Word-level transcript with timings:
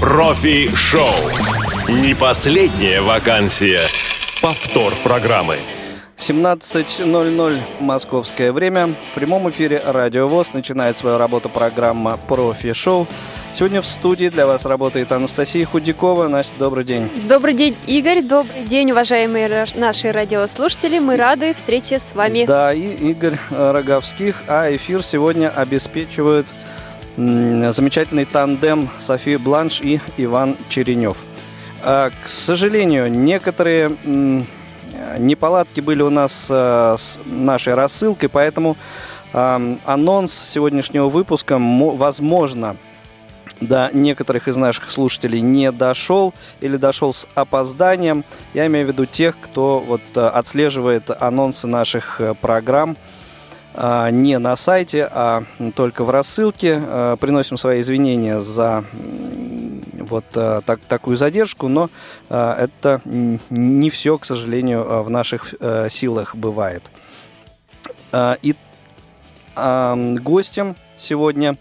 Профи-шоу. 0.00 1.10
Не 1.88 2.14
последняя 2.14 3.00
вакансия. 3.00 3.80
Повтор 4.42 4.92
программы. 5.02 5.56
17.00 6.18 7.60
московское 7.80 8.52
время. 8.52 8.94
В 9.10 9.14
прямом 9.14 9.48
эфире 9.48 9.80
Радио 9.84 10.28
ВОЗ 10.28 10.52
начинает 10.52 10.98
свою 10.98 11.16
работу 11.16 11.48
программа 11.48 12.18
«Профи-шоу». 12.28 13.06
Сегодня 13.54 13.80
в 13.80 13.86
студии 13.86 14.28
для 14.28 14.46
вас 14.46 14.66
работает 14.66 15.12
Анастасия 15.12 15.64
Худякова. 15.64 16.28
Настя, 16.28 16.52
добрый 16.58 16.84
день. 16.84 17.08
Добрый 17.26 17.54
день, 17.54 17.74
Игорь. 17.86 18.20
Добрый 18.20 18.64
день, 18.64 18.90
уважаемые 18.90 19.66
наши 19.76 20.12
радиослушатели. 20.12 20.98
Мы 20.98 21.16
рады 21.16 21.54
встрече 21.54 21.98
с 21.98 22.14
вами. 22.14 22.44
Да, 22.44 22.74
и 22.74 22.92
Игорь 23.10 23.38
Роговских. 23.50 24.42
А 24.46 24.74
эфир 24.74 25.02
сегодня 25.02 25.48
обеспечивают 25.48 26.46
замечательный 27.16 28.24
тандем 28.24 28.88
София 28.98 29.38
Бланш 29.38 29.80
и 29.80 30.00
Иван 30.16 30.56
Черенев. 30.68 31.18
А, 31.82 32.10
к 32.10 32.28
сожалению, 32.28 33.10
некоторые 33.10 33.92
неполадки 35.18 35.80
были 35.80 36.02
у 36.02 36.10
нас 36.10 36.48
э, 36.50 36.94
с 36.98 37.18
нашей 37.26 37.74
рассылкой, 37.74 38.28
поэтому 38.28 38.76
анонс 39.32 40.32
сегодняшнего 40.32 41.08
выпуска, 41.10 41.58
возможно, 41.58 42.76
до 43.60 43.90
некоторых 43.92 44.48
из 44.48 44.56
наших 44.56 44.90
слушателей 44.90 45.40
не 45.40 45.72
дошел 45.72 46.34
или 46.60 46.76
дошел 46.76 47.12
с 47.12 47.26
опозданием. 47.34 48.24
Я 48.54 48.66
имею 48.66 48.86
в 48.86 48.90
виду 48.90 49.06
тех, 49.06 49.36
кто 49.40 49.80
вот 49.80 50.00
э, 50.14 50.26
отслеживает 50.26 51.10
анонсы 51.10 51.66
наших 51.66 52.20
э, 52.20 52.34
программ 52.34 52.92
а, 52.92 53.15
не 53.76 54.38
на 54.38 54.56
сайте, 54.56 55.08
а 55.10 55.42
только 55.74 56.04
в 56.04 56.10
рассылке. 56.10 56.80
А, 56.82 57.16
приносим 57.16 57.58
свои 57.58 57.82
извинения 57.82 58.40
за 58.40 58.84
вот 60.00 60.24
а, 60.34 60.62
так, 60.62 60.80
такую 60.80 61.16
задержку, 61.16 61.68
но 61.68 61.90
это 62.28 63.00
не 63.04 63.90
все, 63.90 64.18
к 64.18 64.24
сожалению, 64.24 65.02
в 65.02 65.10
наших 65.10 65.54
э, 65.60 65.88
силах 65.90 66.34
бывает. 66.34 66.90
И 68.42 68.54
гостем 69.56 70.76
сегодня 70.96 71.56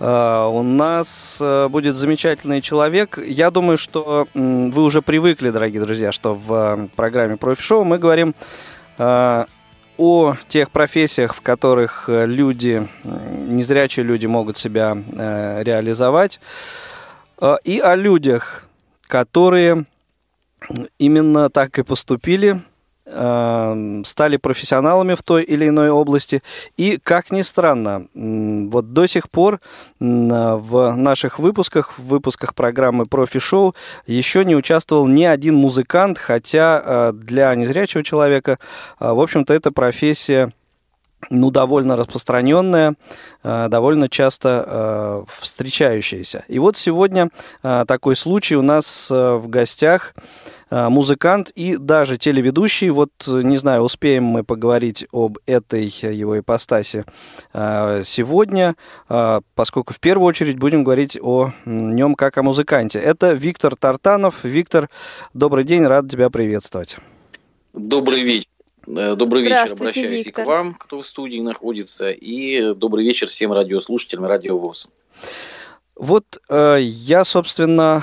у 0.00 0.62
нас 0.62 1.38
э, 1.40 1.68
будет 1.68 1.96
замечательный 1.96 2.60
человек. 2.60 3.18
Я 3.24 3.50
думаю, 3.50 3.76
что 3.76 4.26
вы 4.34 4.82
уже 4.82 5.02
привыкли, 5.02 5.50
дорогие 5.50 5.80
друзья, 5.80 6.10
что 6.10 6.34
в 6.34 6.88
программе 6.96 7.36
профи-шоу 7.36 7.84
мы 7.84 7.98
говорим 7.98 8.34
о 9.96 10.34
тех 10.48 10.70
профессиях, 10.70 11.34
в 11.34 11.40
которых 11.40 12.08
э, 12.08 12.26
люди, 12.26 12.88
незрячие 13.04 14.04
люди 14.04 14.26
могут 14.26 14.56
себя 14.56 14.96
э, 14.96 15.62
реализовать, 15.62 16.40
э, 17.40 17.56
и 17.64 17.78
о 17.78 17.94
людях, 17.94 18.64
которые 19.06 19.84
именно 20.98 21.50
так 21.50 21.78
и 21.78 21.82
поступили– 21.82 22.60
стали 23.06 24.38
профессионалами 24.38 25.14
в 25.14 25.22
той 25.22 25.42
или 25.42 25.68
иной 25.68 25.90
области. 25.90 26.42
И, 26.78 26.98
как 27.02 27.30
ни 27.30 27.42
странно, 27.42 28.06
вот 28.14 28.92
до 28.94 29.06
сих 29.06 29.28
пор 29.28 29.60
в 30.00 30.94
наших 30.96 31.38
выпусках, 31.38 31.98
в 31.98 32.06
выпусках 32.06 32.54
программы 32.54 33.04
«Профи-шоу» 33.04 33.74
еще 34.06 34.44
не 34.44 34.56
участвовал 34.56 35.06
ни 35.06 35.24
один 35.24 35.54
музыкант, 35.54 36.18
хотя 36.18 36.82
э, 36.84 37.12
для 37.12 37.54
незрячего 37.54 38.02
человека, 38.02 38.58
э, 39.00 39.10
в 39.10 39.20
общем-то, 39.20 39.52
эта 39.52 39.70
профессия 39.70 40.52
ну, 41.30 41.50
довольно 41.50 41.96
распространенная, 41.96 42.94
э, 43.42 43.68
довольно 43.68 44.08
часто 44.08 45.24
встречающаяся. 45.28 46.44
И 46.48 46.58
вот 46.58 46.76
сегодня 46.76 47.30
такой 47.62 48.16
случай 48.16 48.56
у 48.56 48.62
нас 48.62 49.10
в 49.10 49.44
гостях 49.46 50.14
Э, 50.74 50.88
музыкант 50.88 51.50
и 51.54 51.76
даже 51.76 52.16
телеведущий. 52.16 52.90
Вот, 52.90 53.10
не 53.26 53.56
знаю, 53.58 53.82
успеем 53.82 54.24
мы 54.24 54.42
поговорить 54.42 55.06
об 55.12 55.38
этой 55.46 55.84
его 55.84 56.38
ипостаси 56.38 57.04
э, 57.52 58.02
сегодня, 58.04 58.74
э, 59.08 59.40
поскольку 59.54 59.94
в 59.94 60.00
первую 60.00 60.26
очередь 60.26 60.58
будем 60.58 60.82
говорить 60.82 61.16
о 61.20 61.52
нем 61.64 62.16
как 62.16 62.38
о 62.38 62.42
музыканте. 62.42 62.98
Это 62.98 63.34
Виктор 63.34 63.76
Тартанов. 63.76 64.42
Виктор, 64.42 64.90
добрый 65.32 65.62
день, 65.62 65.84
рад 65.86 66.10
тебя 66.10 66.28
приветствовать. 66.28 66.96
Добрый 67.72 68.22
вечер. 68.22 68.53
Добрый 68.86 69.42
вечер, 69.42 69.72
обращаюсь 69.72 70.26
Виктор. 70.26 70.42
и 70.42 70.44
к 70.44 70.48
вам, 70.48 70.74
кто 70.74 71.00
в 71.00 71.06
студии 71.06 71.40
находится, 71.40 72.10
и 72.10 72.74
добрый 72.74 73.04
вечер 73.04 73.28
всем 73.28 73.52
радиослушателям 73.52 74.26
Радио 74.26 74.58
ВОЗ. 74.58 74.88
Вот 75.96 76.24
э, 76.48 76.78
я, 76.80 77.24
собственно, 77.24 78.02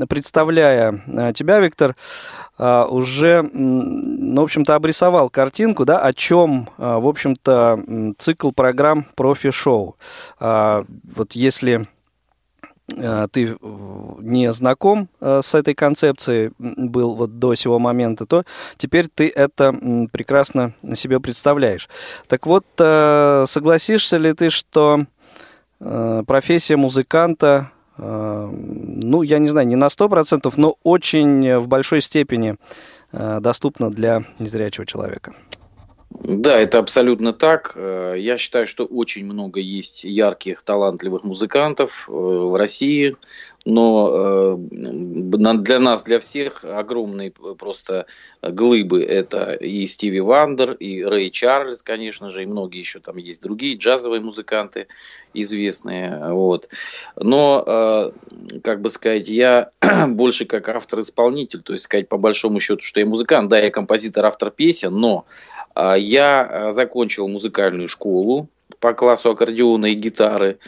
э, 0.00 0.06
представляя 0.06 1.02
э, 1.06 1.32
тебя, 1.34 1.60
Виктор, 1.60 1.94
э, 2.58 2.84
уже, 2.88 3.42
ну, 3.42 4.40
в 4.40 4.44
общем-то, 4.44 4.74
обрисовал 4.74 5.28
картинку, 5.28 5.84
да, 5.84 6.00
о 6.00 6.14
чем, 6.14 6.70
э, 6.78 6.96
в 6.98 7.06
общем-то, 7.06 8.14
цикл 8.16 8.52
программ 8.52 9.06
профи-шоу. 9.14 9.96
Э, 10.40 10.84
вот 11.04 11.32
если 11.32 11.82
э, 11.82 11.99
ты 13.32 13.56
не 14.20 14.52
знаком 14.52 15.08
э, 15.20 15.40
с 15.42 15.54
этой 15.54 15.74
концепцией, 15.74 16.52
был 16.58 17.14
вот 17.14 17.38
до 17.38 17.54
сего 17.54 17.78
момента, 17.78 18.26
то 18.26 18.44
теперь 18.76 19.08
ты 19.08 19.28
это 19.28 19.72
прекрасно 20.12 20.74
себе 20.94 21.20
представляешь. 21.20 21.88
Так 22.28 22.46
вот, 22.46 22.64
согласишься 22.76 24.16
ли 24.16 24.32
ты, 24.32 24.50
что 24.50 25.04
Э, 25.80 26.22
профессия 26.26 26.76
музыканта, 26.76 27.70
э, 27.96 28.48
ну, 28.52 29.22
я 29.22 29.38
не 29.38 29.48
знаю, 29.48 29.66
не 29.66 29.76
на 29.76 29.88
100%, 29.88 30.52
но 30.56 30.76
очень 30.82 31.58
в 31.58 31.68
большой 31.68 32.02
степени 32.02 32.56
э, 33.12 33.38
доступна 33.40 33.90
для 33.90 34.24
незрячего 34.38 34.86
человека. 34.86 35.32
Да, 36.10 36.58
это 36.58 36.78
абсолютно 36.78 37.32
так. 37.32 37.76
Я 37.76 38.36
считаю, 38.36 38.66
что 38.66 38.84
очень 38.84 39.24
много 39.24 39.60
есть 39.60 40.04
ярких, 40.04 40.62
талантливых 40.62 41.22
музыкантов 41.24 42.08
в 42.08 42.58
России 42.58 43.16
но 43.64 44.56
э, 44.56 45.54
для 45.58 45.78
нас, 45.78 46.02
для 46.02 46.18
всех 46.18 46.64
огромные 46.64 47.30
просто 47.30 48.06
глыбы. 48.42 49.02
Это 49.02 49.52
и 49.52 49.86
Стиви 49.86 50.20
Вандер, 50.20 50.72
и 50.72 51.04
Рэй 51.04 51.30
Чарльз, 51.30 51.82
конечно 51.82 52.30
же, 52.30 52.42
и 52.42 52.46
многие 52.46 52.78
еще 52.78 53.00
там 53.00 53.18
есть 53.18 53.42
другие 53.42 53.76
джазовые 53.76 54.22
музыканты 54.22 54.86
известные. 55.34 56.32
Вот. 56.32 56.70
Но, 57.16 57.64
э, 57.66 58.10
как 58.62 58.80
бы 58.80 58.88
сказать, 58.88 59.28
я 59.28 59.70
больше 60.08 60.46
как 60.46 60.68
автор-исполнитель, 60.68 61.62
то 61.62 61.72
есть 61.74 61.84
сказать 61.84 62.08
по 62.08 62.16
большому 62.16 62.60
счету, 62.60 62.80
что 62.82 63.00
я 63.00 63.06
музыкант, 63.06 63.50
да, 63.50 63.58
я 63.58 63.70
композитор, 63.70 64.26
автор 64.26 64.50
песен, 64.50 64.94
но 64.94 65.26
э, 65.74 65.94
я 65.98 66.72
закончил 66.72 67.28
музыкальную 67.28 67.88
школу 67.88 68.48
по 68.80 68.94
классу 68.94 69.30
аккордеона 69.30 69.86
и 69.86 69.94
гитары. 69.94 70.58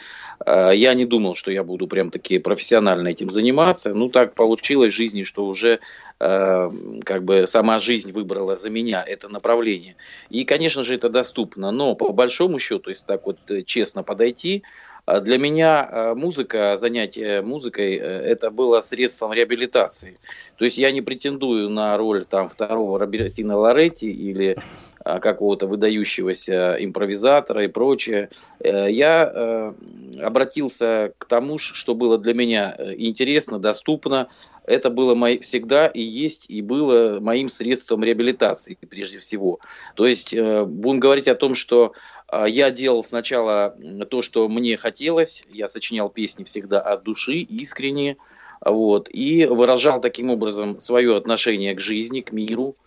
Э, 0.45 0.71
я 0.73 0.93
не 0.93 1.05
думал, 1.05 1.35
что 1.35 1.51
я 1.51 1.63
буду 1.63 1.87
прям 1.87 2.11
таки 2.11 2.37
профессионально 2.39 3.09
этим 3.09 3.29
заниматься. 3.29 3.93
Ну, 3.93 4.09
так 4.09 4.35
получилось 4.35 4.93
в 4.93 4.95
жизни, 4.95 5.23
что 5.23 5.45
уже 5.45 5.79
э, 6.19 6.71
как 7.03 7.23
бы 7.23 7.47
сама 7.47 7.79
жизнь 7.79 8.11
выбрала 8.11 8.55
за 8.55 8.69
меня 8.69 9.03
это 9.05 9.29
направление. 9.29 9.95
И, 10.29 10.45
конечно 10.45 10.83
же, 10.83 10.95
это 10.95 11.09
доступно. 11.09 11.71
Но 11.71 11.95
по 11.95 12.13
большому 12.13 12.59
счету, 12.59 12.89
если 12.89 13.05
так 13.05 13.25
вот 13.25 13.39
э, 13.49 13.63
честно 13.63 14.03
подойти, 14.03 14.63
а 14.92 14.92
для 15.05 15.37
меня 15.37 15.87
э, 15.91 16.13
музыка, 16.15 16.77
занятие 16.77 17.41
музыкой, 17.41 17.97
э, 17.97 18.01
это 18.01 18.49
было 18.51 18.79
средством 18.79 19.33
реабилитации. 19.33 20.17
То 20.57 20.63
есть 20.63 20.77
я 20.77 20.91
не 20.91 21.01
претендую 21.01 21.69
на 21.69 21.97
роль 21.97 22.23
там 22.23 22.47
второго 22.47 22.97
Робертино 22.99 23.57
Лоретти 23.57 24.09
или 24.09 24.55
а, 25.03 25.19
какого-то 25.19 25.67
выдающегося 25.67 26.77
импровизатора 26.79 27.65
и 27.65 27.67
прочее. 27.67 28.29
Э, 28.59 28.89
я 28.89 29.73
обратился 30.21 31.13
к 31.17 31.25
тому, 31.25 31.57
что 31.57 31.95
было 31.95 32.17
для 32.17 32.33
меня 32.33 32.75
интересно, 32.97 33.59
доступно, 33.59 34.29
это 34.65 34.89
было 34.89 35.13
мой, 35.15 35.39
всегда 35.39 35.87
и 35.87 36.01
есть, 36.01 36.45
и 36.49 36.61
было 36.61 37.19
моим 37.19 37.49
средством 37.49 38.03
реабилитации 38.03 38.77
прежде 38.89 39.19
всего. 39.19 39.59
То 39.95 40.05
есть 40.05 40.33
будем 40.33 40.99
говорить 41.01 41.27
о 41.27 41.35
том, 41.35 41.53
что 41.55 41.93
а, 42.22 42.22
я 42.47 42.71
делал 42.71 43.03
сначала 43.03 43.75
то, 44.09 44.21
что 44.21 44.47
мне 44.47 44.77
хотелось. 44.77 45.43
Я 45.49 45.67
сочинял 45.67 46.09
песни 46.09 46.43
всегда 46.43 46.81
от 46.81 47.03
души, 47.03 47.37
искренне. 47.37 48.17
Вот, 48.65 49.09
и 49.11 49.45
выражал 49.45 49.99
таким 49.99 50.29
образом 50.29 50.79
свое 50.79 51.17
отношение 51.17 51.75
к 51.75 51.81
жизни, 51.81 52.21
к 52.21 52.31
миру. 52.31 52.77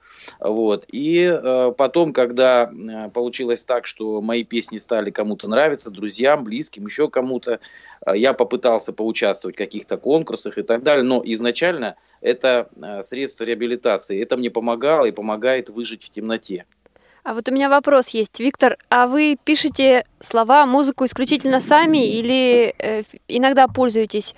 Вот. 0.41 0.87
И 0.91 1.25
э, 1.25 1.73
потом, 1.77 2.13
когда 2.13 2.71
э, 2.71 3.11
получилось 3.11 3.63
так, 3.63 3.87
что 3.87 4.21
мои 4.23 4.43
песни 4.43 4.79
стали 4.79 5.11
кому-то 5.11 5.49
нравиться, 5.49 5.91
друзьям, 5.91 6.45
близким, 6.45 6.87
еще 6.87 7.09
кому-то, 7.09 7.61
э, 8.07 8.17
я 8.17 8.33
попытался 8.33 8.93
поучаствовать 8.93 9.57
в 9.57 9.59
каких-то 9.59 9.99
конкурсах 9.99 10.59
и 10.59 10.63
так 10.63 10.83
далее. 10.83 11.05
Но 11.05 11.23
изначально 11.25 11.97
это 12.21 12.69
э, 12.75 13.03
средство 13.03 13.45
реабилитации. 13.45 14.21
Это 14.21 14.37
мне 14.37 14.51
помогало 14.51 15.07
и 15.07 15.13
помогает 15.13 15.69
выжить 15.69 16.05
в 16.05 16.11
темноте. 16.11 16.65
А 17.27 17.35
вот 17.35 17.49
у 17.49 17.53
меня 17.53 17.69
вопрос 17.69 18.11
есть. 18.11 18.39
Виктор, 18.39 18.79
а 18.89 19.09
вы 19.09 19.37
пишете 19.43 20.05
слова, 20.21 20.65
музыку 20.65 21.05
исключительно 21.07 21.61
сами 21.61 22.07
или 22.07 22.73
э, 22.79 23.03
иногда 23.27 23.67
пользуетесь 23.67 24.37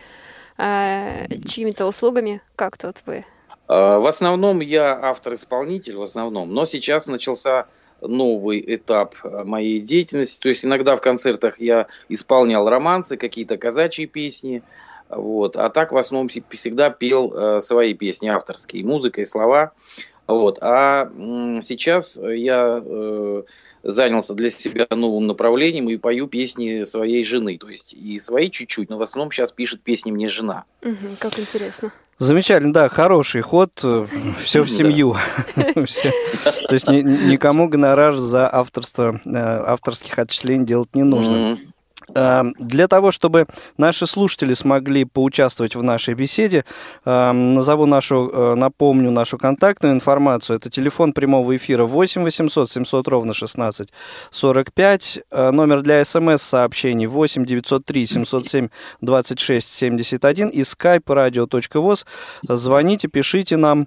э, 0.57 1.27
чьими-то 1.45 1.85
услугами? 1.85 2.41
Как 2.57 2.79
тут 2.79 3.03
вы? 3.05 3.27
В 3.69 4.09
основном 4.09 4.61
я 4.61 4.99
автор-исполнитель, 4.99 5.97
в 5.97 6.03
основном. 6.03 6.55
Но 6.55 6.65
сейчас 6.65 7.09
начался 7.09 7.67
новый 8.01 8.65
этап 8.67 9.17
моей 9.23 9.81
деятельности. 9.81 10.41
То 10.41 10.49
есть 10.49 10.65
иногда 10.65 10.97
в 10.97 11.03
концертах 11.03 11.61
я 11.61 11.89
исполнял 12.09 12.67
романсы, 12.67 13.19
какие-то 13.19 13.59
казачьи 13.59 14.07
песни. 14.07 14.63
Вот. 15.11 15.57
А 15.57 15.69
так 15.69 15.93
в 15.93 15.99
основном 15.99 16.29
всегда 16.29 16.89
пел 16.89 17.35
э, 17.35 17.61
свои 17.61 17.93
песни 17.93 18.29
авторские, 18.29 18.83
музыка 18.83 19.21
и 19.21 19.27
слова. 19.27 19.73
Вот. 20.29 20.59
А 20.61 21.09
сейчас 21.63 22.21
я 22.23 22.83
э, 22.85 23.43
занялся 23.83 24.35
для 24.35 24.51
себя 24.51 24.87
новым 24.91 25.27
направлением 25.27 25.89
и 25.89 25.97
пою 25.97 26.29
песни 26.29 26.85
своей 26.85 27.25
жены. 27.25 27.57
То 27.57 27.69
есть 27.69 27.95
и 27.95 28.21
свои 28.21 28.51
чуть-чуть, 28.51 28.91
но 28.91 28.99
в 28.99 29.03
основном 29.03 29.33
сейчас 29.33 29.53
пишет 29.53 29.81
песни 29.81 30.13
мне 30.13 30.29
жена. 30.29 30.65
Угу, 30.83 31.17
как 31.19 31.39
интересно. 31.39 31.93
Замечательно, 32.19 32.73
да, 32.73 32.89
хороший 32.89 33.41
ход, 33.41 33.71
э, 33.83 34.07
все 34.45 34.63
в 34.63 34.71
семью. 34.71 35.17
То 35.55 36.75
есть 36.75 36.89
никому 36.89 37.69
гонорар 37.69 38.19
за 38.19 38.53
авторство, 38.53 39.21
э, 39.25 39.31
авторских 39.35 40.19
отчислений 40.19 40.67
делать 40.67 40.95
не 40.95 41.05
нужно. 41.05 41.59
Эм, 42.15 42.55
для 42.59 42.89
того, 42.89 43.11
чтобы 43.11 43.47
наши 43.77 44.07
слушатели 44.07 44.55
смогли 44.55 45.05
поучаствовать 45.05 45.77
в 45.77 45.83
нашей 45.83 46.15
беседе, 46.15 46.65
эм, 47.05 47.55
назову 47.55 47.87
нашу, 47.87 48.31
э, 48.33 48.55
напомню 48.55 49.11
нашу 49.11 49.39
контактную 49.39 49.95
информацию. 49.95 50.57
Это 50.57 50.71
телефон 50.71 51.13
прямого 51.13 51.55
эфира 51.57 51.85
8 51.85 52.23
800 52.23 52.71
700 52.71 53.09
ровно 53.09 53.35
16 53.35 53.93
45, 54.31 55.19
э, 55.31 55.51
номер 55.51 55.83
для 55.83 56.05
смс-сообщений 56.05 57.07
8 57.07 57.45
903 57.45 58.07
707 58.07 58.69
26 59.01 59.69
71 59.69 60.49
и 60.49 60.61
skype 60.61 61.05
radio.voz. 61.05 62.07
Звоните, 62.43 63.09
пишите 63.09 63.57
нам, 63.57 63.87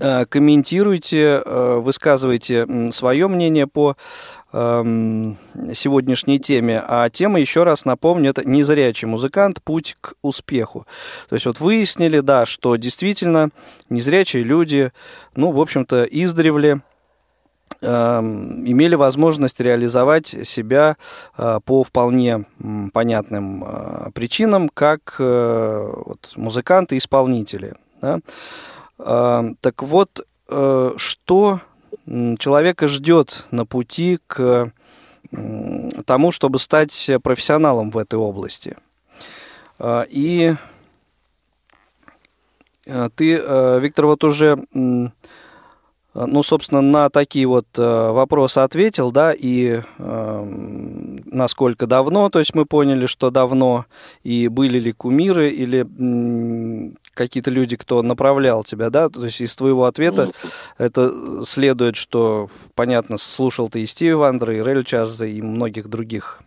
э, 0.00 0.26
комментируйте, 0.26 1.42
высказывайте 1.46 2.90
свое 2.92 3.28
мнение 3.28 3.66
по 3.66 3.96
сегодняшней 4.52 6.38
теме. 6.38 6.82
А 6.86 7.08
тема, 7.08 7.38
еще 7.38 7.62
раз 7.62 7.84
напомню, 7.84 8.30
это 8.30 8.48
незрячий 8.48 9.06
музыкант 9.06 9.62
«Путь 9.62 9.96
к 10.00 10.14
успеху». 10.22 10.86
То 11.28 11.36
есть 11.36 11.46
вот 11.46 11.60
выяснили, 11.60 12.20
да, 12.20 12.46
что 12.46 12.76
действительно 12.76 13.50
незрячие 13.88 14.42
люди, 14.42 14.92
ну, 15.36 15.52
в 15.52 15.60
общем-то, 15.60 16.02
издревле 16.04 16.80
эм, 17.80 18.66
имели 18.66 18.94
возможность 18.94 19.60
реализовать 19.60 20.26
себя 20.26 20.96
э, 21.36 21.60
по 21.64 21.82
вполне 21.82 22.44
понятным 22.92 23.64
э, 23.64 24.10
причинам, 24.14 24.68
как 24.68 25.16
э, 25.18 25.92
вот, 26.06 26.32
музыканты 26.36 26.96
исполнители. 26.96 27.74
Да? 28.00 28.20
Эм, 28.98 29.56
так 29.60 29.82
вот, 29.82 30.26
что 30.96 31.60
человека 32.38 32.88
ждет 32.88 33.46
на 33.50 33.66
пути 33.66 34.18
к 34.26 34.72
тому, 36.06 36.32
чтобы 36.32 36.58
стать 36.58 37.10
профессионалом 37.22 37.90
в 37.90 37.98
этой 37.98 38.18
области. 38.18 38.76
А, 39.78 40.04
и 40.08 40.54
а, 42.88 43.08
ты, 43.10 43.38
а, 43.38 43.78
Виктор, 43.78 44.06
вот 44.06 44.24
уже 44.24 44.58
а, 46.12 46.26
ну, 46.26 46.42
собственно, 46.42 46.80
на 46.80 47.08
такие 47.08 47.46
вот 47.46 47.66
э, 47.78 48.10
вопросы 48.10 48.58
ответил, 48.58 49.12
да, 49.12 49.32
и 49.32 49.80
э, 49.98 50.44
насколько 51.24 51.86
давно, 51.86 52.30
то 52.30 52.40
есть 52.40 52.52
мы 52.54 52.66
поняли, 52.66 53.06
что 53.06 53.30
давно, 53.30 53.86
и 54.24 54.48
были 54.48 54.80
ли 54.80 54.90
кумиры 54.90 55.50
или 55.50 55.86
э, 55.86 56.90
какие-то 57.20 57.50
люди, 57.50 57.76
кто 57.76 58.02
направлял 58.02 58.64
тебя, 58.64 58.88
да, 58.88 59.10
то 59.10 59.26
есть 59.26 59.42
из 59.42 59.54
твоего 59.54 59.84
ответа 59.84 60.30
это 60.78 61.44
следует, 61.44 61.96
что, 61.96 62.48
понятно, 62.74 63.18
слушал 63.18 63.68
ты 63.68 63.82
и 63.82 63.86
Стиви 63.86 64.14
Вандера, 64.14 64.56
и 64.56 64.62
Рель 64.62 64.84
Чарльза, 64.84 65.26
и 65.26 65.42
многих 65.42 65.88
других 65.88 66.40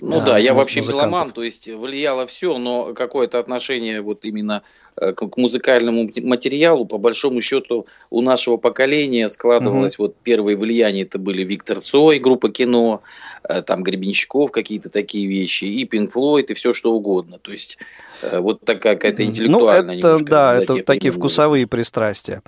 ну 0.00 0.20
а, 0.20 0.24
да, 0.24 0.38
я 0.38 0.54
вообще 0.54 0.80
музыкантов. 0.80 1.10
меломан, 1.10 1.30
то 1.32 1.42
есть 1.42 1.66
влияло 1.66 2.26
все, 2.26 2.58
но 2.58 2.94
какое-то 2.94 3.38
отношение 3.38 4.00
вот 4.00 4.24
именно 4.24 4.62
э, 4.96 5.12
к, 5.12 5.36
музыкальному 5.36 6.08
материалу, 6.22 6.86
по 6.86 6.98
большому 6.98 7.40
счету, 7.40 7.86
у 8.08 8.22
нашего 8.22 8.56
поколения 8.56 9.28
складывалось 9.28 9.98
угу. 9.98 10.04
вот 10.04 10.16
первые 10.22 10.56
влияния, 10.56 11.02
это 11.02 11.18
были 11.18 11.44
Виктор 11.44 11.80
Цой, 11.80 12.18
группа 12.18 12.50
кино, 12.50 13.02
э, 13.42 13.62
там 13.62 13.82
Гребенщиков, 13.82 14.52
какие-то 14.52 14.90
такие 14.90 15.26
вещи, 15.26 15.64
и 15.64 15.84
Пинк 15.84 16.12
Флойд, 16.12 16.50
и 16.50 16.54
все 16.54 16.72
что 16.72 16.92
угодно. 16.92 17.38
То 17.38 17.50
есть 17.50 17.76
э, 18.22 18.38
вот 18.38 18.60
такая 18.60 18.94
какая-то 18.94 19.24
интеллектуальная 19.24 20.00
ну, 20.00 20.08
это, 20.08 20.24
да, 20.24 20.54
это 20.56 20.82
такие 20.84 21.10
вкусовые 21.10 21.66
пристрастия. 21.66 22.42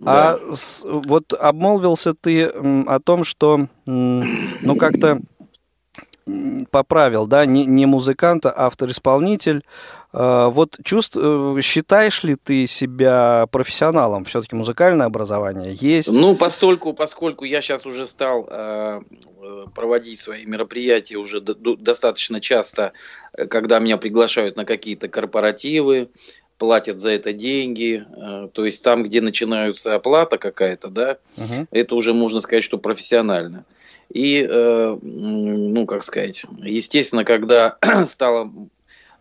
Да. 0.00 0.32
А 0.32 0.54
с, 0.54 0.84
вот 0.84 1.32
обмолвился 1.32 2.14
ты 2.14 2.44
о 2.44 2.98
том, 2.98 3.22
что 3.22 3.68
ну 3.86 4.76
как-то 4.76 5.20
поправил, 6.70 7.26
да, 7.26 7.46
не, 7.46 7.66
не 7.66 7.86
музыкант, 7.86 8.46
а 8.46 8.52
автор-исполнитель. 8.56 9.62
А, 10.12 10.48
вот 10.48 10.78
чувств, 10.84 11.16
э, 11.20 11.60
считаешь 11.62 12.22
ли 12.24 12.36
ты 12.36 12.66
себя 12.66 13.46
профессионалом? 13.50 14.24
Все-таки 14.24 14.56
музыкальное 14.56 15.06
образование 15.06 15.74
есть? 15.74 16.10
Ну, 16.10 16.34
постольку, 16.34 16.92
поскольку 16.92 17.44
я 17.44 17.60
сейчас 17.60 17.86
уже 17.86 18.06
стал 18.06 18.46
э, 18.48 19.00
проводить 19.74 20.18
свои 20.20 20.44
мероприятия 20.46 21.16
уже 21.16 21.40
до, 21.40 21.76
достаточно 21.76 22.40
часто, 22.40 22.92
когда 23.50 23.78
меня 23.78 23.96
приглашают 23.96 24.56
на 24.56 24.64
какие-то 24.64 25.08
корпоративы, 25.08 26.08
платят 26.58 26.98
за 26.98 27.10
это 27.10 27.32
деньги, 27.32 28.04
э, 28.16 28.48
то 28.52 28.66
есть 28.66 28.82
там, 28.82 29.02
где 29.02 29.20
начинается 29.20 29.94
оплата 29.94 30.38
какая-то, 30.38 30.88
да, 30.88 31.18
угу. 31.36 31.66
это 31.70 31.94
уже 31.94 32.12
можно 32.12 32.40
сказать, 32.40 32.64
что 32.64 32.78
профессионально. 32.78 33.64
И, 34.12 34.46
э, 34.48 34.98
ну, 35.00 35.86
как 35.86 36.02
сказать, 36.02 36.44
естественно, 36.62 37.24
когда 37.24 37.76
стала 38.06 38.50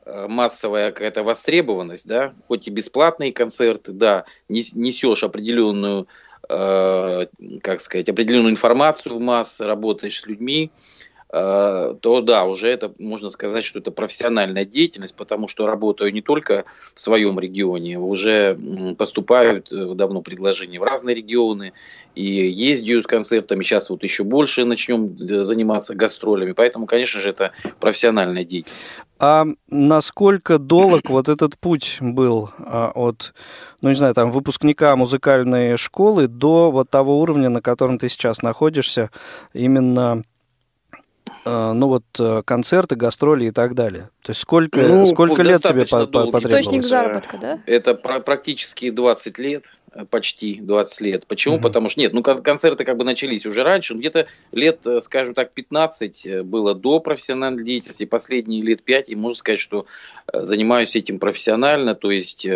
э, 0.06 0.28
массовая 0.30 0.92
какая-то 0.92 1.24
востребованность, 1.24 2.08
да, 2.08 2.34
хоть 2.48 2.68
и 2.68 2.72
бесплатные 2.72 3.34
концерты, 3.34 3.92
да, 3.92 4.26
несешь 4.48 5.24
определенную, 5.24 6.08
как 6.50 7.82
сказать, 7.82 8.08
определенную 8.08 8.54
информацию 8.54 9.16
в 9.16 9.20
массы, 9.20 9.66
работаешь 9.66 10.22
с 10.22 10.26
людьми, 10.26 10.72
Э, 10.72 11.17
то 11.30 12.22
да, 12.22 12.46
уже 12.46 12.70
это 12.70 12.94
можно 13.00 13.30
сказать, 13.30 13.66
что 13.66 13.80
это 13.80 13.92
профессиональная 13.92 14.64
деятельность, 14.64 15.16
потому 15.16 15.50
что 15.50 15.68
работаю 15.68 16.14
не 16.14 16.22
только 16.22 16.64
в 16.94 17.00
своем 17.00 17.38
регионе, 17.38 18.00
уже 18.00 18.58
поступают 18.98 19.72
э, 19.72 19.94
давно 19.94 20.22
предложения 20.22 20.80
в 20.80 20.84
разные 20.84 21.16
регионы, 21.16 21.74
и 22.16 22.24
ездию 22.24 23.04
с 23.04 23.08
концертами, 23.08 23.64
сейчас 23.64 23.90
вот 23.90 24.04
еще 24.04 24.24
больше 24.24 24.64
начнем 24.64 25.18
э, 25.20 25.44
заниматься 25.44 25.96
гастролями, 25.96 26.54
поэтому, 26.54 26.86
конечно 26.86 27.20
же, 27.20 27.30
это 27.30 27.52
профессиональная 27.82 28.46
деятельность. 28.46 28.78
А 29.20 29.46
насколько 29.70 30.60
долг 30.60 31.10
вот 31.10 31.28
этот 31.28 31.58
путь 31.58 31.98
был 32.00 32.52
а, 32.60 32.92
от, 32.94 33.34
ну 33.82 33.90
не 33.90 33.96
знаю, 33.96 34.14
там 34.14 34.32
выпускника 34.32 34.96
музыкальной 34.96 35.76
школы 35.76 36.28
до 36.28 36.72
вот 36.72 36.90
того 36.90 37.20
уровня, 37.20 37.50
на 37.50 37.62
котором 37.62 37.98
ты 37.98 38.10
сейчас 38.10 38.44
находишься, 38.44 39.10
именно 39.54 40.24
Э, 40.28 40.37
ну 41.74 41.88
вот 41.88 42.04
э, 42.20 42.42
концерты, 42.46 42.96
гастроли 42.96 43.46
и 43.46 43.52
так 43.52 43.74
далее. 43.74 44.10
То 44.22 44.32
есть 44.32 44.42
сколько, 44.42 44.82
ну, 44.82 45.06
сколько 45.08 45.44
лет 45.44 45.62
тебе 45.62 45.86
по 45.86 46.06
потребовалось? 46.06 46.46
Источник 46.46 46.84
заработка, 46.84 47.38
да? 47.38 47.60
Это 47.66 47.94
практически 47.94 48.90
20 48.90 49.38
лет, 49.40 49.72
э, 49.87 49.87
почти 50.10 50.60
20 50.62 51.02
лет. 51.02 51.28
Почему? 51.28 51.56
Угу. 51.56 51.64
Потому 51.64 51.90
что 51.90 52.00
нет, 52.00 52.14
ну 52.14 52.22
концерты 52.24 52.86
как 52.86 52.98
бы 52.98 53.04
начались 53.04 53.46
уже 53.46 53.64
раньше, 53.64 53.94
где-то 53.94 54.28
лет, 54.52 54.86
скажем 55.02 55.34
так, 55.34 55.54
15 55.54 56.44
было 56.44 56.74
до 56.74 57.00
профессиональной 57.00 57.64
деятельности, 57.64 58.06
последние 58.06 58.62
лет 58.62 58.84
5, 58.84 59.10
и 59.10 59.16
можно 59.16 59.36
сказать, 59.36 59.60
что 59.60 59.86
занимаюсь 60.32 60.96
этим 60.96 61.20
профессионально, 61.20 61.96
то 61.96 62.12
есть 62.12 62.48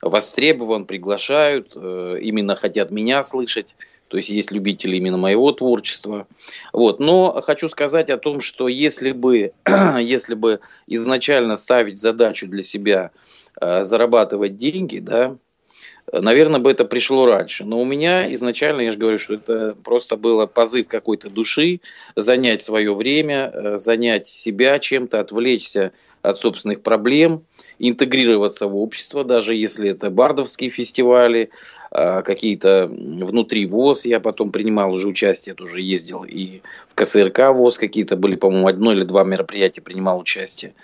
востребован, 0.00 0.86
приглашают, 0.86 1.74
именно 1.76 2.54
хотят 2.54 2.90
меня 2.90 3.22
слышать, 3.22 3.76
то 4.12 4.18
есть 4.18 4.28
есть 4.28 4.50
любители 4.50 4.96
именно 4.96 5.16
моего 5.16 5.52
творчества. 5.52 6.26
Вот. 6.74 7.00
Но 7.00 7.40
хочу 7.40 7.66
сказать 7.70 8.10
о 8.10 8.18
том, 8.18 8.42
что 8.42 8.68
если 8.68 9.12
бы, 9.12 9.52
если 10.00 10.34
бы 10.34 10.60
изначально 10.86 11.56
ставить 11.56 11.98
задачу 11.98 12.46
для 12.46 12.62
себя 12.62 13.10
э, 13.58 13.82
зарабатывать 13.84 14.58
деньги, 14.58 14.98
да, 14.98 15.38
наверное, 16.10 16.60
бы 16.60 16.70
это 16.70 16.84
пришло 16.84 17.26
раньше. 17.26 17.64
Но 17.64 17.80
у 17.80 17.84
меня 17.84 18.32
изначально, 18.34 18.80
я 18.80 18.92
же 18.92 18.98
говорю, 18.98 19.18
что 19.18 19.34
это 19.34 19.76
просто 19.82 20.16
было 20.16 20.46
позыв 20.46 20.88
какой-то 20.88 21.30
души, 21.30 21.80
занять 22.16 22.62
свое 22.62 22.94
время, 22.94 23.50
э, 23.52 23.76
занять 23.78 24.26
себя 24.26 24.78
чем-то, 24.78 25.20
отвлечься 25.20 25.92
от 26.22 26.36
собственных 26.36 26.82
проблем, 26.82 27.44
интегрироваться 27.78 28.66
в 28.66 28.76
общество, 28.76 29.24
даже 29.24 29.54
если 29.54 29.90
это 29.90 30.10
бардовские 30.10 30.70
фестивали, 30.70 31.50
а, 31.90 32.22
какие-то 32.22 32.86
внутри 32.88 33.66
ВОЗ, 33.66 34.06
я 34.06 34.20
потом 34.20 34.50
принимал 34.50 34.92
уже 34.92 35.08
участие, 35.08 35.54
тоже 35.54 35.82
ездил 35.82 36.24
и 36.24 36.62
в 36.88 36.94
КСРК 36.94 37.50
ВОЗ 37.52 37.78
какие-то 37.78 38.16
были, 38.16 38.36
по-моему, 38.36 38.68
одно 38.68 38.92
или 38.92 39.02
два 39.02 39.24
мероприятия 39.24 39.82
принимал 39.82 40.20
участие. 40.20 40.74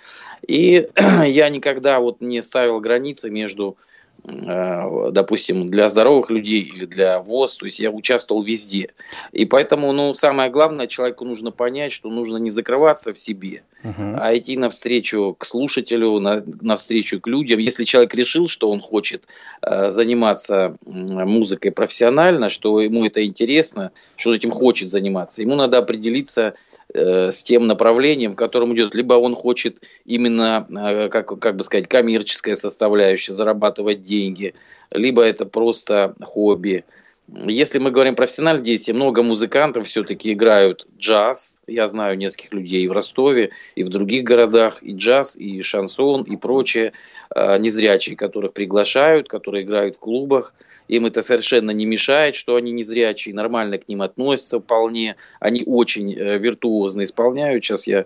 И 0.46 0.88
я 1.26 1.48
никогда 1.48 2.00
вот 2.00 2.20
не 2.20 2.42
ставил 2.42 2.80
границы 2.80 3.30
между 3.30 3.76
допустим, 4.24 5.68
для 5.68 5.88
здоровых 5.88 6.30
людей 6.30 6.60
или 6.60 6.84
для 6.84 7.20
ВОЗ, 7.20 7.56
то 7.56 7.66
есть 7.66 7.78
я 7.78 7.90
участвовал 7.90 8.42
везде. 8.42 8.90
И 9.32 9.44
поэтому, 9.44 9.92
ну, 9.92 10.12
самое 10.14 10.50
главное, 10.50 10.86
человеку 10.86 11.24
нужно 11.24 11.50
понять, 11.50 11.92
что 11.92 12.10
нужно 12.10 12.36
не 12.36 12.50
закрываться 12.50 13.12
в 13.12 13.18
себе, 13.18 13.62
uh-huh. 13.84 14.18
а 14.20 14.36
идти 14.36 14.56
навстречу 14.56 15.36
к 15.38 15.46
слушателю, 15.46 16.18
на, 16.18 16.42
навстречу 16.62 17.20
к 17.20 17.26
людям. 17.26 17.58
Если 17.58 17.84
человек 17.84 18.14
решил, 18.14 18.48
что 18.48 18.70
он 18.70 18.80
хочет 18.80 19.28
э, 19.62 19.90
заниматься 19.90 20.74
музыкой 20.84 21.70
профессионально, 21.70 22.50
что 22.50 22.80
ему 22.80 23.06
это 23.06 23.24
интересно, 23.24 23.92
что 24.16 24.34
этим 24.34 24.50
хочет 24.50 24.90
заниматься, 24.90 25.42
ему 25.42 25.54
надо 25.54 25.78
определиться 25.78 26.54
Э, 26.54 26.54
с 26.94 27.42
тем 27.42 27.66
направлением, 27.66 28.32
в 28.32 28.36
котором 28.36 28.74
идет. 28.74 28.94
Либо 28.94 29.14
он 29.14 29.34
хочет 29.34 29.82
именно, 30.04 30.66
э, 30.70 31.08
как, 31.08 31.38
как 31.38 31.56
бы 31.56 31.64
сказать, 31.64 31.88
коммерческая 31.88 32.56
составляющая, 32.56 33.32
зарабатывать 33.32 34.04
деньги, 34.04 34.54
либо 34.90 35.22
это 35.22 35.44
просто 35.44 36.14
хобби. 36.20 36.84
Если 37.30 37.78
мы 37.78 37.90
говорим 37.90 38.14
профессиональные 38.14 38.64
дети, 38.64 38.90
много 38.90 39.22
музыкантов 39.22 39.86
все-таки 39.86 40.32
играют 40.32 40.86
джаз. 40.98 41.58
Я 41.66 41.86
знаю 41.86 42.16
нескольких 42.16 42.54
людей 42.54 42.84
и 42.84 42.88
в 42.88 42.92
Ростове, 42.92 43.50
и 43.74 43.84
в 43.84 43.90
других 43.90 44.24
городах, 44.24 44.82
и 44.82 44.94
джаз, 44.94 45.36
и 45.36 45.60
шансон, 45.60 46.22
и 46.22 46.36
прочее, 46.38 46.94
э, 47.34 47.58
незрячие, 47.58 48.16
которых 48.16 48.54
приглашают, 48.54 49.28
которые 49.28 49.64
играют 49.64 49.96
в 49.96 49.98
клубах. 49.98 50.54
Им 50.88 51.04
это 51.04 51.20
совершенно 51.20 51.70
не 51.70 51.84
мешает, 51.84 52.34
что 52.34 52.56
они 52.56 52.72
незрячие, 52.72 53.34
нормально 53.34 53.76
к 53.76 53.88
ним 53.88 54.00
относятся 54.00 54.58
вполне. 54.58 55.16
Они 55.38 55.62
очень 55.66 56.14
э, 56.14 56.38
виртуозно 56.38 57.02
исполняют. 57.02 57.62
Сейчас 57.62 57.86
я 57.86 57.98
э, 57.98 58.04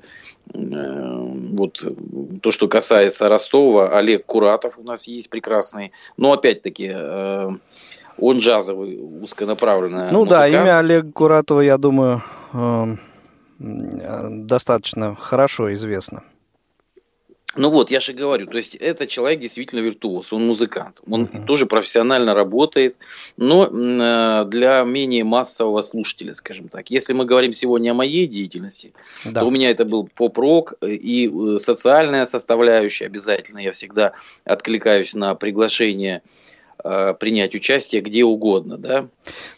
вот 0.53 1.81
то, 2.43 2.51
что 2.51 2.67
касается 2.67 3.29
Ростова, 3.29 3.97
Олег 3.97 4.27
Куратов 4.27 4.81
у 4.81 4.83
нас 4.83 5.07
есть 5.07 5.31
прекрасный. 5.31 5.93
Но 6.17 6.33
опять-таки 6.33 6.93
он 8.23 8.39
джазовый, 8.39 8.99
узконаправленный. 9.01 10.13
Ну 10.13 10.21
музыкант. 10.21 10.53
да, 10.53 10.61
имя 10.61 10.79
Олег 10.79 11.13
Куратова, 11.13 11.61
я 11.61 11.77
думаю, 11.77 12.23
достаточно 13.59 15.17
хорошо 15.17 15.73
известно. 15.75 16.23
Ну 17.55 17.69
вот, 17.69 17.91
я 17.91 18.01
же 18.01 18.15
говорю, 18.15 18.47
то 18.47 18.57
есть 18.57 18.77
это 18.77 19.07
человек 19.07 19.41
действительно 19.41 19.81
виртуоз, 19.81 20.33
он 20.33 20.47
музыкант, 20.47 21.01
он 21.07 21.25
uh-huh. 21.25 21.45
тоже 21.45 21.67
профессионально 21.67 22.33
работает, 22.33 22.97
но 23.37 23.67
э, 23.67 24.45
для 24.47 24.83
менее 24.85 25.25
массового 25.25 25.83
слушателя, 25.83 26.33
скажем 26.33 26.69
так. 26.69 26.91
Если 26.91 27.13
мы 27.13 27.27
говорим 27.27 27.53
сегодня 27.53 27.91
о 27.91 27.95
моей 27.95 28.27
деятельности, 28.27 28.95
да. 29.27 29.41
то 29.41 29.47
у 29.47 29.51
меня 29.51 29.71
это 29.71 29.85
был 29.85 30.09
поп-рок 30.15 30.75
и 30.81 31.29
э, 31.29 31.59
социальная 31.59 32.25
составляющая 32.25 33.05
обязательно. 33.05 33.59
Я 33.59 33.73
всегда 33.73 34.15
откликаюсь 34.45 35.13
на 35.13 35.35
приглашение 35.35 36.23
э, 36.25 36.62
принять 36.83 37.55
участие 37.55 38.03
где 38.03 38.25
угодно, 38.25 38.77
да. 38.77 39.07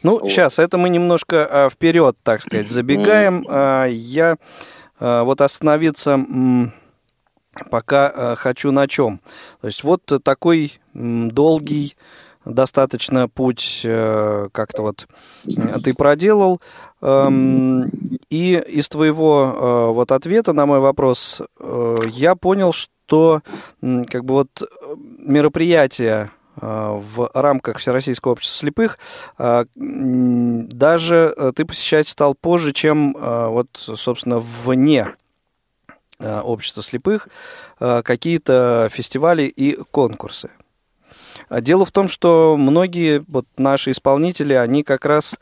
Ну, 0.02 0.18
вот. 0.18 0.30
сейчас 0.30 0.58
это 0.58 0.78
мы 0.78 0.88
немножко 0.88 1.48
э, 1.50 1.70
вперед, 1.70 2.16
так 2.22 2.42
сказать, 2.42 2.68
забегаем. 2.68 3.46
Э, 3.48 3.86
я 3.90 4.36
э, 5.00 5.22
вот 5.22 5.40
остановиться 5.40 6.18
пока 7.70 8.12
э, 8.14 8.36
хочу 8.36 8.72
на 8.72 8.88
чем. 8.88 9.20
То 9.60 9.66
есть 9.66 9.84
вот 9.84 10.02
такой 10.22 10.72
долгий 10.92 11.96
достаточно 12.44 13.28
путь 13.28 13.80
э, 13.84 14.48
как-то 14.52 14.82
вот 14.82 15.06
ты 15.82 15.94
проделал. 15.94 16.60
Эм, 17.00 17.90
и 18.30 18.62
из 18.66 18.88
твоего 18.88 19.54
э, 19.54 19.92
вот 19.92 20.12
ответа 20.12 20.52
на 20.52 20.66
мой 20.66 20.80
вопрос 20.80 21.42
я 22.12 22.34
понял, 22.34 22.72
что 22.72 23.42
как 23.80 24.24
бы 24.24 24.34
вот 24.34 24.62
мероприятия 25.18 26.30
в 26.56 27.30
рамках 27.34 27.78
Всероссийского 27.78 28.32
общества 28.32 28.58
слепых 28.60 28.98
даже 29.74 31.34
ты 31.56 31.64
посещать 31.64 32.08
стал 32.08 32.34
позже, 32.34 32.72
чем 32.72 33.14
вот, 33.18 33.68
собственно, 33.74 34.38
вне 34.38 35.14
Э, 36.20 36.40
общества 36.40 36.82
слепых 36.82 37.28
э, 37.80 38.02
какие-то 38.04 38.88
фестивали 38.92 39.42
и 39.42 39.76
конкурсы. 39.90 40.50
А 41.48 41.60
дело 41.60 41.84
в 41.84 41.90
том, 41.90 42.06
что 42.06 42.56
многие 42.56 43.24
вот 43.26 43.46
наши 43.56 43.90
исполнители, 43.90 44.54
они 44.54 44.84
как 44.84 45.06
раз 45.06 45.36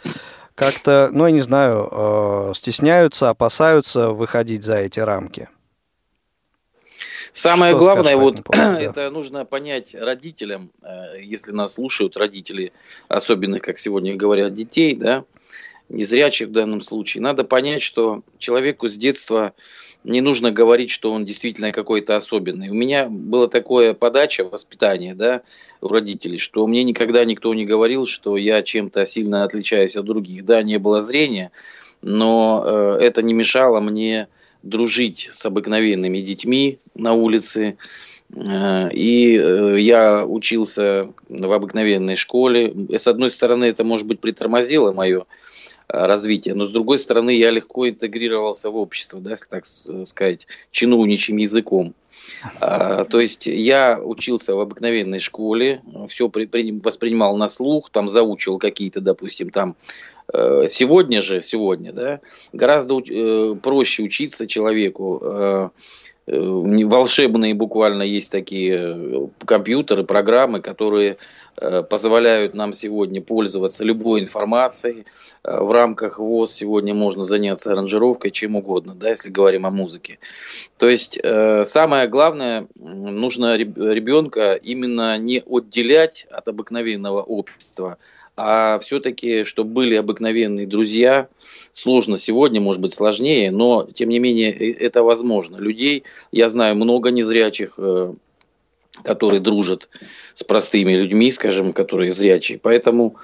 как-то, 0.54 1.11
ну, 1.12 1.26
я 1.26 1.33
не 1.33 1.42
знаю, 1.42 1.88
э, 1.90 2.52
стесняются, 2.57 3.28
опасаются 3.28 4.11
выходить 4.11 4.64
за 4.64 4.76
эти 4.76 4.99
рамки. 4.99 5.49
Самое 7.33 7.75
Что 7.75 7.85
главное, 7.85 8.17
вот 8.17 8.45
поводу, 8.45 8.79
это 8.79 9.11
нужно 9.11 9.45
понять 9.45 9.95
родителям, 9.95 10.71
если 11.19 11.53
нас 11.53 11.75
слушают 11.75 12.17
родители, 12.17 12.73
особенно, 13.09 13.59
как 13.59 13.79
сегодня 13.79 14.15
говорят, 14.15 14.53
детей, 14.53 14.95
да, 14.95 15.25
незрячих 15.89 16.49
в 16.49 16.53
данном 16.53 16.81
случае, 16.81 17.23
надо 17.23 17.45
понять, 17.45 17.83
что 17.83 18.23
человеку 18.39 18.89
с 18.89 18.97
детства 18.97 19.55
не 20.05 20.21
нужно 20.21 20.51
говорить, 20.51 20.91
что 20.91 21.12
он 21.12 21.25
действительно 21.25 21.73
какой-то 21.73 22.17
особенный. 22.17 22.71
У 22.71 22.75
меня 22.75 23.07
была 23.09 23.47
такое 23.47 23.95
подача, 23.95 24.45
воспитание, 24.45 25.15
да, 25.15 25.43
у 25.81 25.89
родителей, 25.89 26.39
что 26.39 26.67
мне 26.67 26.83
никогда 26.83 27.25
никто 27.25 27.55
не 27.55 27.65
говорил, 27.65 28.05
что 28.05 28.37
я 28.37 28.62
чем-то 28.62 29.07
сильно 29.07 29.45
отличаюсь 29.45 29.97
от 29.97 30.05
других. 30.05 30.45
Да, 30.45 30.62
не 30.62 30.79
было 30.79 31.01
зрения, 31.01 31.53
но 32.01 32.65
э, 32.65 32.99
это 33.01 33.23
не 33.23 33.33
мешало 33.33 33.81
мне 33.81 34.29
дружить 34.62 35.31
с 35.33 35.45
обыкновенными 35.47 36.19
детьми 36.19 36.78
на 36.95 37.12
улице. 37.14 37.76
Э, 38.35 38.90
и 38.92 39.37
э, 39.37 39.76
я 39.78 40.25
учился 40.25 41.12
в 41.28 41.52
обыкновенной 41.52 42.16
школе. 42.16 42.75
С 42.90 43.07
одной 43.07 43.31
стороны, 43.31 43.66
это, 43.66 43.85
может 43.85 44.07
быть, 44.07 44.21
притормозило 44.21 44.92
мое 44.92 45.26
развития. 45.89 46.55
Но 46.55 46.65
с 46.65 46.71
другой 46.71 46.99
стороны, 46.99 47.31
я 47.31 47.51
легко 47.51 47.89
интегрировался 47.89 48.71
в 48.71 48.77
общество, 48.77 49.21
да, 49.21 49.31
если 49.31 49.47
так 49.49 49.67
сказать, 50.07 50.47
чиновничьим 50.71 51.37
языком. 51.37 51.95
А, 52.61 53.05
то 53.05 53.21
есть 53.21 53.47
я 53.47 53.99
учился 54.03 54.55
в 54.55 54.61
обыкновенной 54.61 55.19
школе, 55.19 55.83
все 56.09 56.29
при, 56.29 56.47
при, 56.47 56.79
воспринимал 56.81 57.37
на 57.37 57.49
слух, 57.49 57.91
там 57.91 58.09
заучил 58.09 58.59
какие-то, 58.59 59.01
допустим, 59.01 59.51
там 59.51 59.77
э, 60.33 60.67
сегодня 60.69 61.23
же, 61.23 61.43
сегодня, 61.43 61.93
да, 61.93 62.21
гораздо 62.53 63.01
э, 63.01 63.55
проще 63.62 64.03
учиться 64.03 64.47
человеку. 64.47 65.73
Э, 66.26 66.38
волшебные 66.38 67.55
буквально 67.55 68.02
есть 68.02 68.31
такие 68.31 69.29
компьютеры, 69.45 70.05
программы, 70.05 70.61
которые 70.61 71.17
Э, 71.57 71.83
позволяют 71.83 72.55
нам 72.55 72.73
сегодня 72.73 73.21
пользоваться 73.21 73.85
любой 73.85 74.21
информацией. 74.21 75.05
Э, 75.45 75.61
в 75.61 75.71
рамках 75.71 76.19
ВОЗ 76.19 76.52
сегодня 76.52 76.95
можно 76.95 77.25
заняться 77.25 77.73
аранжировкой, 77.73 78.31
чем 78.31 78.57
угодно, 78.57 78.95
да, 78.95 79.11
если 79.11 79.29
говорим 79.29 79.67
о 79.67 79.71
музыке. 79.71 80.19
То 80.79 80.88
есть 80.88 81.19
э, 81.23 81.64
самое 81.67 82.09
главное, 82.09 82.67
нужно 82.75 83.57
ребенка 83.57 84.55
именно 84.55 85.19
не 85.19 85.43
отделять 85.47 86.26
от 86.31 86.49
обыкновенного 86.49 87.23
общества, 87.23 87.99
а 88.37 88.79
все-таки, 88.79 89.45
чтобы 89.45 89.71
были 89.73 89.95
обыкновенные 89.95 90.67
друзья. 90.67 91.29
Сложно 91.73 92.19
сегодня, 92.19 92.61
может 92.61 92.81
быть, 92.81 92.95
сложнее, 92.95 93.51
но, 93.51 93.89
тем 93.93 94.09
не 94.09 94.19
менее, 94.19 94.53
это 94.53 95.03
возможно. 95.03 95.57
Людей, 95.57 96.05
я 96.31 96.49
знаю 96.49 96.77
много 96.77 97.11
незрячих, 97.11 97.79
которые 99.05 99.41
дружат 99.41 99.89
с 100.35 100.45
простыми 100.45 100.93
людьми, 100.93 101.31
скажем, 101.33 101.73
которые 101.73 102.12
зрячие. 102.12 102.59
Поэтому 102.59 103.17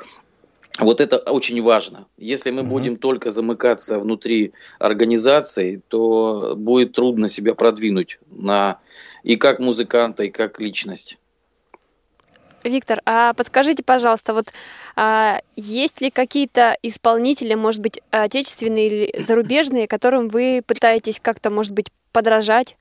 вот 0.78 1.00
это 1.00 1.18
очень 1.18 1.60
важно. 1.62 2.06
Если 2.16 2.50
мы 2.50 2.62
угу. 2.62 2.70
будем 2.70 2.96
только 2.96 3.30
замыкаться 3.30 3.98
внутри 3.98 4.52
организации, 4.78 5.82
то 5.88 6.54
будет 6.56 6.92
трудно 6.92 7.28
себя 7.28 7.54
продвинуть 7.54 8.18
на 8.30 8.78
и 9.24 9.36
как 9.36 9.58
музыканта, 9.58 10.24
и 10.24 10.30
как 10.30 10.60
личность. 10.60 11.18
Виктор, 12.68 13.00
а 13.04 13.34
подскажите, 13.34 13.82
пожалуйста, 13.82 14.34
вот 14.34 14.52
а, 14.96 15.40
есть 15.56 16.00
ли 16.00 16.10
какие-то 16.10 16.76
исполнители, 16.82 17.54
может 17.54 17.80
быть, 17.80 18.00
отечественные 18.10 18.86
или 18.86 19.20
зарубежные, 19.20 19.88
которым 19.88 20.28
вы 20.28 20.62
пытаетесь 20.66 21.20
как-то, 21.20 21.50
может 21.50 21.72
быть, 21.72 21.92
подражать? 22.12 22.76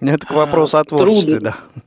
Это 0.00 0.26
к 0.26 0.30
вопросу 0.30 0.78
о 0.78 0.84
творчестве, 0.84 1.38
Трудно. 1.38 1.56
да. 1.74 1.82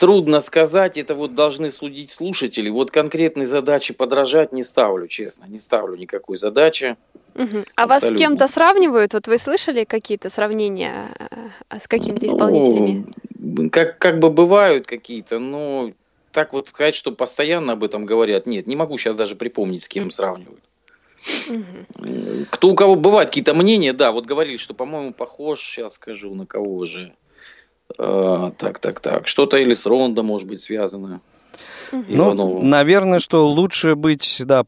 Трудно 0.00 0.40
сказать, 0.40 0.96
это 0.96 1.14
вот 1.14 1.34
должны 1.34 1.70
судить 1.70 2.10
слушатели. 2.10 2.70
Вот 2.70 2.90
конкретной 2.90 3.44
задачи 3.44 3.92
подражать 3.92 4.50
не 4.50 4.62
ставлю, 4.62 5.06
честно, 5.08 5.44
не 5.44 5.58
ставлю 5.58 5.94
никакой 5.94 6.38
задачи. 6.38 6.96
Угу. 7.34 7.64
А 7.76 7.86
вас 7.86 8.04
с 8.04 8.16
кем-то 8.16 8.48
сравнивают? 8.48 9.12
Вот 9.12 9.28
вы 9.28 9.36
слышали 9.36 9.84
какие-то 9.84 10.30
сравнения 10.30 11.10
э, 11.18 11.78
с 11.78 11.86
какими-то 11.86 12.26
исполнителями? 12.26 13.04
Ну, 13.38 13.68
как, 13.68 13.98
как 13.98 14.20
бы 14.20 14.30
бывают 14.30 14.86
какие-то, 14.86 15.38
но 15.38 15.92
так 16.32 16.54
вот 16.54 16.68
сказать, 16.68 16.94
что 16.94 17.12
постоянно 17.12 17.74
об 17.74 17.84
этом 17.84 18.06
говорят, 18.06 18.46
нет, 18.46 18.66
не 18.66 18.76
могу 18.76 18.96
сейчас 18.96 19.16
даже 19.16 19.36
припомнить, 19.36 19.82
с 19.82 19.88
кем 19.88 20.10
сравнивают. 20.10 20.64
Угу. 21.50 22.46
Кто 22.50 22.68
у 22.70 22.74
кого 22.74 22.94
бывают 22.94 23.28
какие-то 23.28 23.52
мнения, 23.52 23.92
да, 23.92 24.12
вот 24.12 24.24
говорили, 24.24 24.56
что, 24.56 24.72
по-моему, 24.72 25.12
похож, 25.12 25.60
сейчас 25.60 25.96
скажу, 25.96 26.34
на 26.34 26.46
кого 26.46 26.86
же. 26.86 27.12
А, 27.98 28.52
так, 28.56 28.78
так, 28.78 29.00
так. 29.00 29.28
Что-то 29.28 29.56
или 29.56 29.74
с 29.74 29.86
Рондо, 29.86 30.22
может 30.22 30.46
быть, 30.46 30.60
связано. 30.60 31.20
Ну, 31.92 32.62
наверное, 32.62 33.18
что 33.18 33.48
лучше 33.48 33.94
быть, 33.94 34.40
да, 34.44 34.64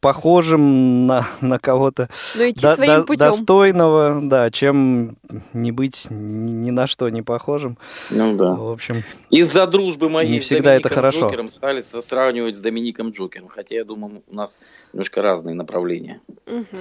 похожим 0.00 1.00
на, 1.00 1.28
на 1.40 1.58
кого-то 1.58 2.08
ну, 2.36 2.52
до, 2.54 2.76
до, 3.04 3.16
достойного, 3.16 4.20
да, 4.22 4.50
чем 4.50 5.16
не 5.52 5.72
быть 5.72 6.06
ни, 6.10 6.52
ни 6.52 6.70
на 6.70 6.86
что 6.86 7.08
не 7.08 7.22
похожим. 7.22 7.78
Ну 8.10 8.36
да. 8.36 8.54
В 8.54 8.70
общем. 8.70 9.02
Из-за 9.30 9.66
дружбы 9.66 10.08
моей 10.08 10.30
не 10.30 10.40
всегда 10.40 10.74
это 10.74 10.88
хорошо. 10.88 11.26
Джокером 11.26 11.50
стали 11.50 11.80
сравнивать 11.80 12.56
с 12.56 12.60
Домиником 12.60 13.10
Джокером, 13.10 13.48
хотя 13.48 13.76
я 13.76 13.84
думаю, 13.84 14.22
у 14.28 14.34
нас 14.34 14.60
немножко 14.92 15.22
разные 15.22 15.54
направления. 15.54 16.20
Угу. 16.46 16.78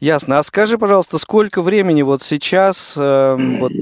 Ясно. 0.00 0.38
А 0.38 0.42
скажи, 0.42 0.78
пожалуйста, 0.78 1.18
сколько 1.18 1.62
времени 1.62 2.02
вот 2.02 2.22
сейчас 2.22 2.94
э, 2.96 3.36
вот, 3.60 3.72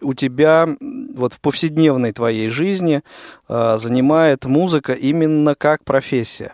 у 0.00 0.14
тебя 0.14 0.68
вот 1.14 1.34
в 1.34 1.40
повседневной 1.40 2.12
твоей 2.12 2.48
жизни 2.48 3.02
э, 3.48 3.76
занимает 3.78 4.44
музыка 4.44 4.92
именно 4.92 5.54
как 5.54 5.84
профессия? 5.84 6.52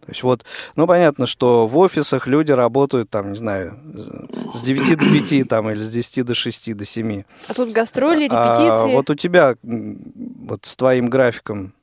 То 0.00 0.12
есть 0.12 0.22
вот, 0.24 0.44
ну 0.74 0.86
понятно, 0.88 1.26
что 1.26 1.68
в 1.68 1.78
офисах 1.78 2.26
люди 2.26 2.50
работают 2.50 3.10
там, 3.10 3.30
не 3.30 3.36
знаю, 3.36 3.78
с 4.54 4.62
9 4.62 4.98
до 4.98 5.04
5 5.28 5.48
там 5.48 5.70
или 5.70 5.80
с 5.80 5.90
10 5.90 6.24
до 6.24 6.34
6 6.34 6.74
до 6.74 6.84
7. 6.84 7.22
А 7.46 7.54
тут 7.54 7.70
гастроли, 7.70 8.26
а 8.28 8.44
репетиции. 8.44 8.92
А 8.92 8.96
вот 8.96 9.10
у 9.10 9.14
тебя 9.14 9.54
вот 9.62 10.64
с 10.64 10.74
твоим 10.74 11.08
графиком 11.08 11.74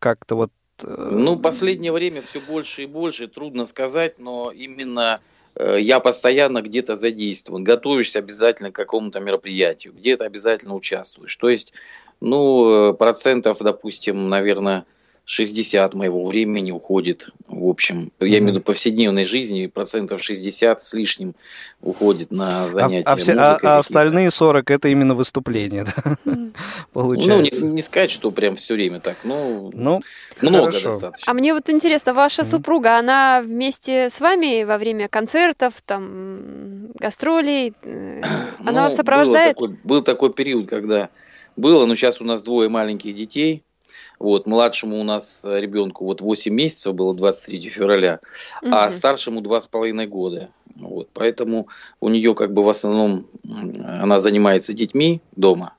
как-то 0.00 0.34
вот 0.34 0.50
э, 0.50 0.59
ну, 0.84 1.38
последнее 1.38 1.92
время 1.92 2.22
все 2.22 2.40
больше 2.40 2.84
и 2.84 2.86
больше, 2.86 3.28
трудно 3.28 3.66
сказать, 3.66 4.18
но 4.18 4.50
именно 4.50 5.20
Э, 5.56 5.76
я 5.80 6.00
постоянно 6.00 6.62
где-то 6.62 6.94
задействован, 6.94 7.64
готовишься 7.64 8.18
обязательно 8.18 8.70
к 8.70 8.76
какому-то 8.76 9.20
мероприятию, 9.20 9.92
где-то 9.92 10.24
обязательно 10.24 10.74
участвуешь. 10.74 11.34
То 11.36 11.48
есть, 11.48 11.72
ну, 12.20 12.90
э, 12.90 12.94
процентов, 12.94 13.58
допустим, 13.60 14.28
наверное, 14.28 14.84
60 15.24 15.94
моего 15.94 16.24
времени 16.24 16.72
уходит, 16.72 17.28
в 17.46 17.66
общем, 17.66 18.10
я 18.20 18.38
имею 18.38 18.46
в 18.46 18.48
виду 18.48 18.60
повседневной 18.62 19.24
жизни, 19.24 19.66
процентов 19.66 20.22
60 20.22 20.80
с 20.80 20.92
лишним 20.92 21.34
уходит 21.80 22.32
на 22.32 22.68
занятия 22.68 23.04
а, 23.06 23.12
а, 23.12 23.16
все, 23.16 23.32
а, 23.34 23.58
а 23.62 23.78
остальные 23.78 24.30
40 24.30 24.70
это 24.70 24.88
именно 24.88 25.14
выступления, 25.14 25.84
да? 25.84 26.16
Получается. 26.92 27.60
Ну, 27.60 27.68
не, 27.68 27.74
не 27.76 27.82
сказать, 27.82 28.10
что 28.10 28.30
прям 28.30 28.56
все 28.56 28.74
время 28.74 29.00
так, 29.00 29.18
но 29.24 29.70
ну, 29.72 30.00
много 30.40 30.70
хорошо. 30.70 30.90
достаточно. 30.90 31.30
А 31.30 31.34
мне 31.34 31.54
вот 31.54 31.70
интересно, 31.70 32.12
ваша 32.12 32.44
супруга, 32.44 32.98
она 32.98 33.40
вместе 33.40 34.10
с 34.10 34.20
вами 34.20 34.64
во 34.64 34.78
время 34.78 35.08
концертов, 35.08 35.74
там, 35.84 36.92
гастролей, 36.94 37.74
э, 37.82 38.22
она 38.60 38.72
ну, 38.72 38.78
вас 38.80 38.96
сопровождает? 38.96 39.56
Был 39.56 39.68
такой, 39.68 39.78
был 39.84 40.02
такой 40.02 40.32
период, 40.32 40.68
когда 40.68 41.10
было, 41.56 41.86
но 41.86 41.94
сейчас 41.94 42.20
у 42.20 42.24
нас 42.24 42.42
двое 42.42 42.68
маленьких 42.68 43.14
детей, 43.14 43.62
вот, 44.20 44.46
младшему 44.46 45.00
у 45.00 45.02
нас 45.02 45.42
э, 45.44 45.60
ребенку 45.60 46.04
вот 46.04 46.20
8 46.20 46.52
месяцев 46.52 46.94
было 46.94 47.14
23 47.14 47.58
февраля, 47.68 48.20
угу. 48.62 48.70
а 48.70 48.90
старшему 48.90 49.40
2,5 49.40 50.06
года. 50.06 50.50
Вот, 50.76 51.08
поэтому 51.14 51.68
у 52.00 52.10
нее 52.10 52.34
как 52.34 52.52
бы 52.52 52.62
в 52.62 52.68
основном 52.68 53.26
она 53.82 54.18
занимается 54.18 54.74
детьми 54.74 55.20
дома. 55.32 55.74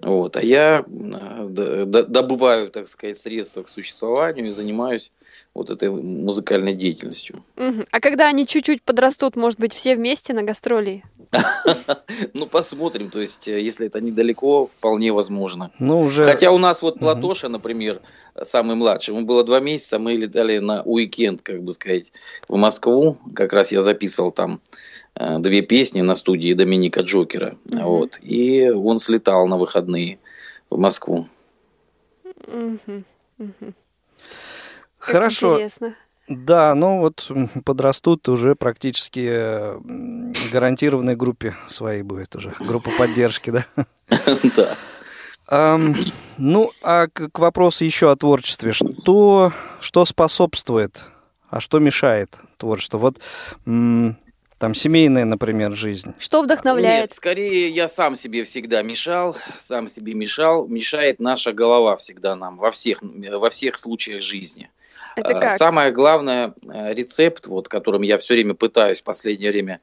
Вот, 0.00 0.36
а 0.36 0.42
я 0.42 0.84
э, 0.86 1.84
добываю, 1.84 2.70
так 2.70 2.88
сказать, 2.88 3.18
средства 3.18 3.62
к 3.62 3.68
существованию 3.68 4.48
и 4.48 4.52
занимаюсь 4.52 5.12
вот 5.58 5.70
этой 5.70 5.90
музыкальной 5.90 6.74
деятельностью. 6.74 7.44
Угу. 7.56 7.86
А 7.90 8.00
когда 8.00 8.28
они 8.28 8.46
чуть-чуть 8.46 8.82
подрастут, 8.82 9.36
может 9.36 9.58
быть, 9.58 9.74
все 9.74 9.96
вместе 9.96 10.32
на 10.32 10.42
гастроли? 10.42 11.02
Ну, 12.34 12.46
посмотрим. 12.46 13.10
То 13.10 13.20
есть, 13.20 13.48
э, 13.48 13.60
если 13.60 13.86
это 13.86 14.00
недалеко, 14.00 14.66
вполне 14.66 15.12
возможно. 15.12 15.70
Ну, 15.78 16.00
уже... 16.00 16.24
Хотя 16.24 16.52
у 16.52 16.58
нас 16.58 16.82
вот 16.82 16.98
Платоша, 16.98 17.48
например, 17.48 18.00
самый 18.42 18.76
младший, 18.76 19.14
ему 19.14 19.26
было 19.26 19.44
два 19.44 19.60
месяца, 19.60 19.98
мы 19.98 20.14
летали 20.14 20.58
на 20.58 20.82
уикенд, 20.82 21.42
как 21.42 21.62
бы 21.62 21.72
сказать, 21.72 22.12
в 22.48 22.56
Москву. 22.56 23.18
Как 23.34 23.52
раз 23.52 23.72
я 23.72 23.82
записывал 23.82 24.30
там 24.30 24.60
э, 25.14 25.38
две 25.38 25.62
песни 25.62 26.00
на 26.00 26.14
студии 26.14 26.54
Доминика 26.54 27.00
Джокера. 27.00 27.56
Угу. 27.72 27.82
Вот. 27.82 28.18
И 28.22 28.70
он 28.70 28.98
слетал 28.98 29.46
на 29.46 29.56
выходные 29.56 30.18
в 30.70 30.78
Москву. 30.78 31.26
Угу. 32.46 33.04
Угу. 33.38 33.74
Хорошо. 34.98 35.54
Интересно. 35.54 35.94
Да, 36.28 36.74
ну 36.74 36.98
вот 36.98 37.30
подрастут 37.64 38.28
уже 38.28 38.54
практически 38.54 39.26
э, 39.30 39.78
гарантированной 40.52 41.16
группе 41.16 41.54
своей 41.68 42.02
будет 42.02 42.36
уже, 42.36 42.52
группа 42.60 42.90
поддержки, 42.96 43.50
да? 43.50 43.66
Да. 44.56 44.76
Ну, 46.36 46.70
а 46.82 47.06
к, 47.06 47.30
вопросу 47.38 47.84
еще 47.84 48.10
о 48.10 48.16
творчестве. 48.16 48.72
Что, 48.72 49.52
что 49.80 50.04
способствует, 50.04 51.04
а 51.48 51.60
что 51.60 51.78
мешает 51.78 52.36
творчеству? 52.58 52.98
Вот 52.98 53.18
там 53.64 54.74
семейная, 54.74 55.24
например, 55.24 55.74
жизнь. 55.74 56.12
Что 56.18 56.42
вдохновляет? 56.42 57.02
Нет, 57.04 57.12
скорее 57.12 57.70
я 57.70 57.88
сам 57.88 58.16
себе 58.16 58.44
всегда 58.44 58.82
мешал, 58.82 59.36
сам 59.58 59.88
себе 59.88 60.14
мешал. 60.14 60.66
Мешает 60.66 61.20
наша 61.20 61.52
голова 61.52 61.96
всегда 61.96 62.36
нам 62.36 62.58
во 62.58 62.70
всех, 62.70 62.98
во 63.02 63.48
всех 63.50 63.78
случаях 63.78 64.20
жизни. 64.22 64.68
Это 65.18 65.32
э, 65.32 65.40
как? 65.40 65.56
Самое 65.56 65.90
главное, 65.92 66.54
э, 66.66 66.94
рецепт, 66.94 67.46
вот, 67.46 67.68
которым 67.68 68.02
я 68.02 68.18
все 68.18 68.34
время 68.34 68.54
пытаюсь 68.54 69.00
в 69.00 69.04
последнее 69.04 69.50
время 69.50 69.80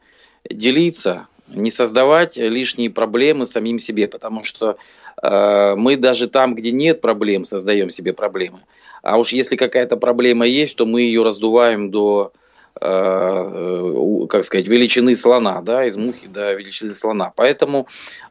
делиться, 0.49 1.27
не 1.47 1.71
создавать 1.71 2.37
лишние 2.37 2.89
проблемы 2.89 3.45
самим 3.45 3.79
себе, 3.79 4.07
потому 4.07 4.43
что 4.43 4.77
э, 5.21 5.75
мы 5.77 5.95
даже 5.95 6.27
там, 6.27 6.55
где 6.55 6.71
нет 6.71 7.01
проблем, 7.01 7.43
создаем 7.43 7.89
себе 7.89 8.13
проблемы. 8.13 8.59
А 9.03 9.17
уж 9.17 9.29
если 9.29 9.55
какая-то 9.55 9.97
проблема 9.97 10.45
есть, 10.47 10.75
то 10.75 10.85
мы 10.85 11.01
ее 11.01 11.23
раздуваем 11.23 11.91
до, 11.91 12.33
э, 12.81 14.25
как 14.27 14.43
сказать, 14.43 14.67
величины 14.67 15.15
слона, 15.15 15.61
да, 15.61 15.85
из 15.85 15.95
мухи 15.95 16.27
до 16.27 16.53
величины 16.53 16.93
слона. 16.93 17.31
Поэтому 17.35 17.87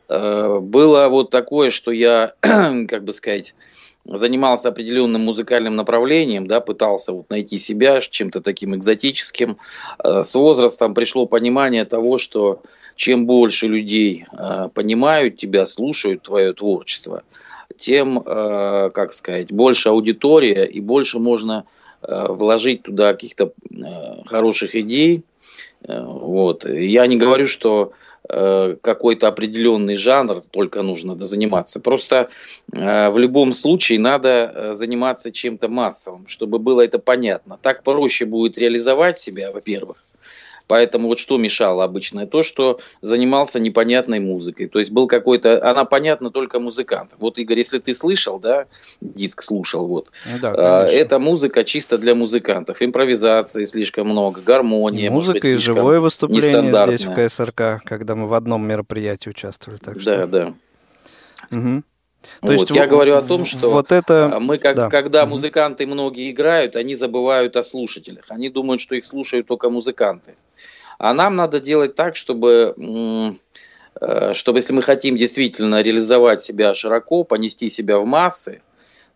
э, 0.09 0.59
было 0.61 1.09
вот 1.09 1.31
такое, 1.31 1.71
что 1.71 1.93
я, 1.93 2.35
как 2.41 3.05
бы 3.05 3.13
сказать, 3.13 3.55
занимался 4.05 4.69
определенным 4.69 5.23
музыкальным 5.23 5.77
направлением, 5.77 6.47
да, 6.47 6.61
пытался 6.61 7.13
вот 7.13 7.31
найти 7.31 7.59
себя 7.59 8.01
чем-то 8.01 8.41
таким 8.41 8.75
экзотическим. 8.75 9.57
Э, 10.03 10.23
с 10.23 10.35
возрастом 10.35 10.95
пришло 10.95 11.27
понимание 11.27 11.85
того, 11.85 12.19
что 12.19 12.63
чем 12.97 13.27
больше 13.27 13.67
людей 13.67 14.27
э, 14.33 14.69
понимают 14.75 15.37
тебя, 15.37 15.67
слушают 15.67 16.23
твое 16.23 16.53
творчество, 16.53 17.23
тем, 17.77 18.19
э, 18.19 18.91
как 18.93 19.13
сказать, 19.13 19.53
больше 19.53 19.89
аудитория 19.89 20.65
и 20.65 20.81
больше 20.81 21.19
можно 21.19 21.65
вложить 22.07 22.83
туда 22.83 23.15
каких-то 23.15 23.55
хороших 24.27 24.75
идей. 24.77 25.25
Вот. 25.89 26.67
Я 26.67 27.07
не 27.07 27.17
говорю, 27.17 27.47
что 27.47 27.93
какой-то 28.27 29.29
определенный 29.29 29.97
жанр 29.97 30.43
только 30.51 30.83
нужно 30.83 31.15
заниматься. 31.19 31.79
Просто 31.81 32.31
э, 32.73 33.09
в 33.11 33.19
любом 33.19 33.53
случае 33.53 33.99
надо 33.99 34.29
э, 34.29 34.75
заниматься 34.75 35.31
чем-то 35.31 35.69
массовым, 35.69 36.27
чтобы 36.27 36.59
было 36.59 36.81
это 36.81 36.99
понятно. 36.99 37.59
Так 37.61 37.83
проще 37.83 38.25
будет 38.25 38.57
реализовать 38.57 39.19
себя, 39.19 39.53
во-первых. 39.53 40.05
Поэтому 40.67 41.09
вот 41.09 41.19
что 41.19 41.37
мешало 41.37 41.85
обычно? 41.85 42.27
То, 42.27 42.43
что 42.43 42.81
занимался 43.03 43.61
непонятной 43.61 44.21
музыкой. 44.21 44.67
То 44.67 44.79
есть 44.79 44.91
был 44.91 45.07
какой-то... 45.07 45.63
Она 45.69 45.85
понятна 45.85 46.31
только 46.31 46.59
музыкантам. 46.59 47.19
Вот, 47.21 47.39
Игорь, 47.39 47.59
если 47.59 47.79
ты 47.79 47.95
слышал, 47.95 48.39
да, 48.39 48.67
диск 49.01 49.43
слушал, 49.43 49.87
вот. 49.87 50.11
Ну, 50.31 50.39
да, 50.41 50.89
это 50.89 51.19
музыка 51.19 51.65
чисто 51.65 51.99
для 51.99 52.15
музыкантов. 52.15 52.81
Импровизации 52.81 53.65
слишком 53.65 54.09
много, 54.09 54.41
гармония. 54.41 55.11
Музыка 55.11 55.41
быть, 55.41 55.45
и 55.45 55.57
живое 55.57 56.01
выступление 56.01 56.85
здесь 56.87 57.05
в 57.05 57.15
КСРК, 57.15 57.83
когда 57.85 58.15
мы 58.15 58.27
в 58.27 58.35
одном 58.35 58.67
мероприятии 58.67 59.31
участвовали. 59.31 59.79
Так 59.79 60.01
что... 60.01 60.27
Да, 60.27 60.27
да. 60.27 60.55
Угу. 61.51 61.83
То 62.41 62.49
вот, 62.49 62.53
есть 62.53 62.71
я 62.71 62.87
говорю 62.87 63.17
о 63.17 63.23
том, 63.23 63.45
что 63.45 63.71
вот 63.71 63.93
это... 63.93 64.39
мы, 64.41 64.59
как, 64.59 64.77
да. 64.77 64.91
когда 64.91 65.27
музыканты 65.27 65.87
многие 65.87 66.31
играют, 66.31 66.77
они 66.77 66.95
забывают 66.95 67.57
о 67.57 67.63
слушателях. 67.63 68.27
Они 68.29 68.49
думают, 68.49 68.81
что 68.81 68.95
их 68.95 69.07
слушают 69.07 69.47
только 69.47 69.71
музыканты. 69.71 70.35
А 70.99 71.15
нам 71.15 71.37
надо 71.37 71.61
делать 71.61 71.95
так, 71.95 72.17
чтобы 72.17 72.75
э, 74.01 74.33
чтобы 74.33 74.59
если 74.59 74.73
мы 74.73 74.83
хотим 74.83 75.17
действительно 75.17 75.83
реализовать 75.83 76.41
себя 76.41 76.75
широко, 76.75 77.25
понести 77.25 77.71
себя 77.71 77.99
в 77.99 78.07
массы, 78.07 78.63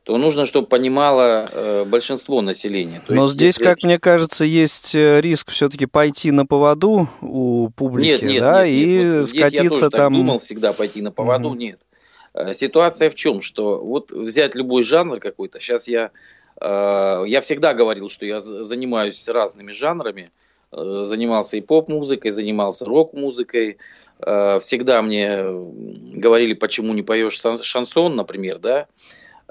то 0.08 0.16
нужно, 0.16 0.46
чтобы 0.46 0.66
понимало 0.66 1.48
э, 1.52 1.84
большинство 1.84 2.40
населения. 2.40 3.02
То 3.06 3.12
Но 3.12 3.24
есть, 3.24 3.34
здесь, 3.34 3.54
если... 3.56 3.64
как 3.64 3.82
мне 3.82 3.98
кажется, 3.98 4.46
есть 4.46 4.94
э, 4.94 5.20
риск 5.20 5.50
все-таки 5.50 5.84
пойти 5.84 6.30
на 6.30 6.46
поводу 6.46 7.08
у 7.20 7.68
публики, 7.76 8.06
нет, 8.06 8.22
нет, 8.22 8.40
да, 8.40 8.66
нет, 8.66 8.74
и 8.74 8.86
нет. 8.86 9.20
Вот 9.20 9.28
скатиться 9.28 9.62
я 9.62 9.68
тоже 9.68 9.90
там. 9.90 9.90
Так 9.90 10.12
думал 10.12 10.38
всегда 10.38 10.72
пойти 10.72 11.02
на 11.02 11.12
поводу, 11.12 11.50
Мгм. 11.50 11.58
нет. 11.58 11.80
Э, 12.34 12.52
Ситуация 12.54 13.10
в 13.10 13.14
чем, 13.14 13.40
что 13.40 13.82
вот 13.84 14.10
взять 14.12 14.54
любой 14.54 14.82
жанр 14.82 15.20
какой-то. 15.20 15.60
Сейчас 15.60 15.88
я 15.88 16.10
э, 16.60 17.24
я 17.26 17.40
всегда 17.40 17.74
говорил, 17.74 18.08
что 18.08 18.26
я 18.26 18.40
за- 18.40 18.64
занимаюсь 18.64 19.28
разными 19.28 19.72
жанрами. 19.72 20.30
Э, 20.72 21.02
Занимался 21.04 21.56
и 21.56 21.60
поп-музыкой, 21.60 22.30
занимался 22.30 22.84
рок-музыкой. 22.84 23.78
Всегда 24.20 25.00
мне 25.00 25.44
говорили, 26.16 26.54
почему 26.54 26.92
не 26.92 27.02
поешь 27.02 27.40
шансон, 27.62 28.16
например, 28.16 28.58
да. 28.58 28.88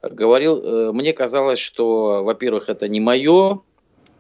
Говорил, 0.03 0.91
мне 0.91 1.13
казалось, 1.13 1.57
что, 1.57 2.21
во-первых, 2.25 2.67
это 2.67 2.89
не 2.89 2.99
мое, 2.99 3.61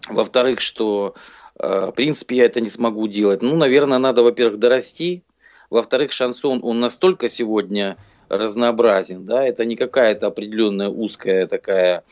во-вторых, 0.07 0.61
что, 0.61 1.15
в 1.59 1.91
принципе, 1.91 2.37
я 2.37 2.45
это 2.45 2.61
не 2.61 2.69
смогу 2.69 3.09
делать. 3.09 3.41
Ну, 3.41 3.57
наверное, 3.57 3.97
надо, 3.97 4.23
во-первых, 4.23 4.57
дорасти. 4.57 5.21
Во-вторых, 5.69 6.13
шансон, 6.13 6.61
он 6.63 6.79
настолько 6.79 7.27
сегодня 7.27 7.97
разнообразен, 8.29 9.25
да, 9.25 9.45
это 9.45 9.65
не 9.65 9.75
какая-то 9.75 10.27
определенная 10.27 10.89
узкая 10.89 11.47
такая 11.47 12.03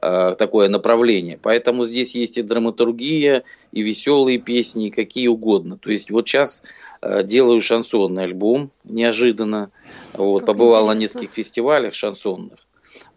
э, 0.00 0.34
такое 0.38 0.68
направление. 0.68 1.38
Поэтому 1.40 1.84
здесь 1.84 2.14
есть 2.14 2.38
и 2.38 2.42
драматургия, 2.42 3.44
и 3.72 3.82
веселые 3.82 4.38
песни, 4.38 4.88
и 4.88 4.90
какие 4.90 5.28
угодно. 5.28 5.76
То 5.78 5.90
есть 5.90 6.10
вот 6.10 6.28
сейчас 6.28 6.62
э, 7.02 7.22
делаю 7.24 7.60
шансонный 7.60 8.24
альбом 8.24 8.70
неожиданно. 8.84 9.70
Вот, 10.12 10.40
Как 10.40 10.46
побывал 10.48 10.86
на 10.86 10.92
интересно. 10.92 11.18
нескольких 11.18 11.34
фестивалях 11.34 11.94
шансонных. 11.94 12.58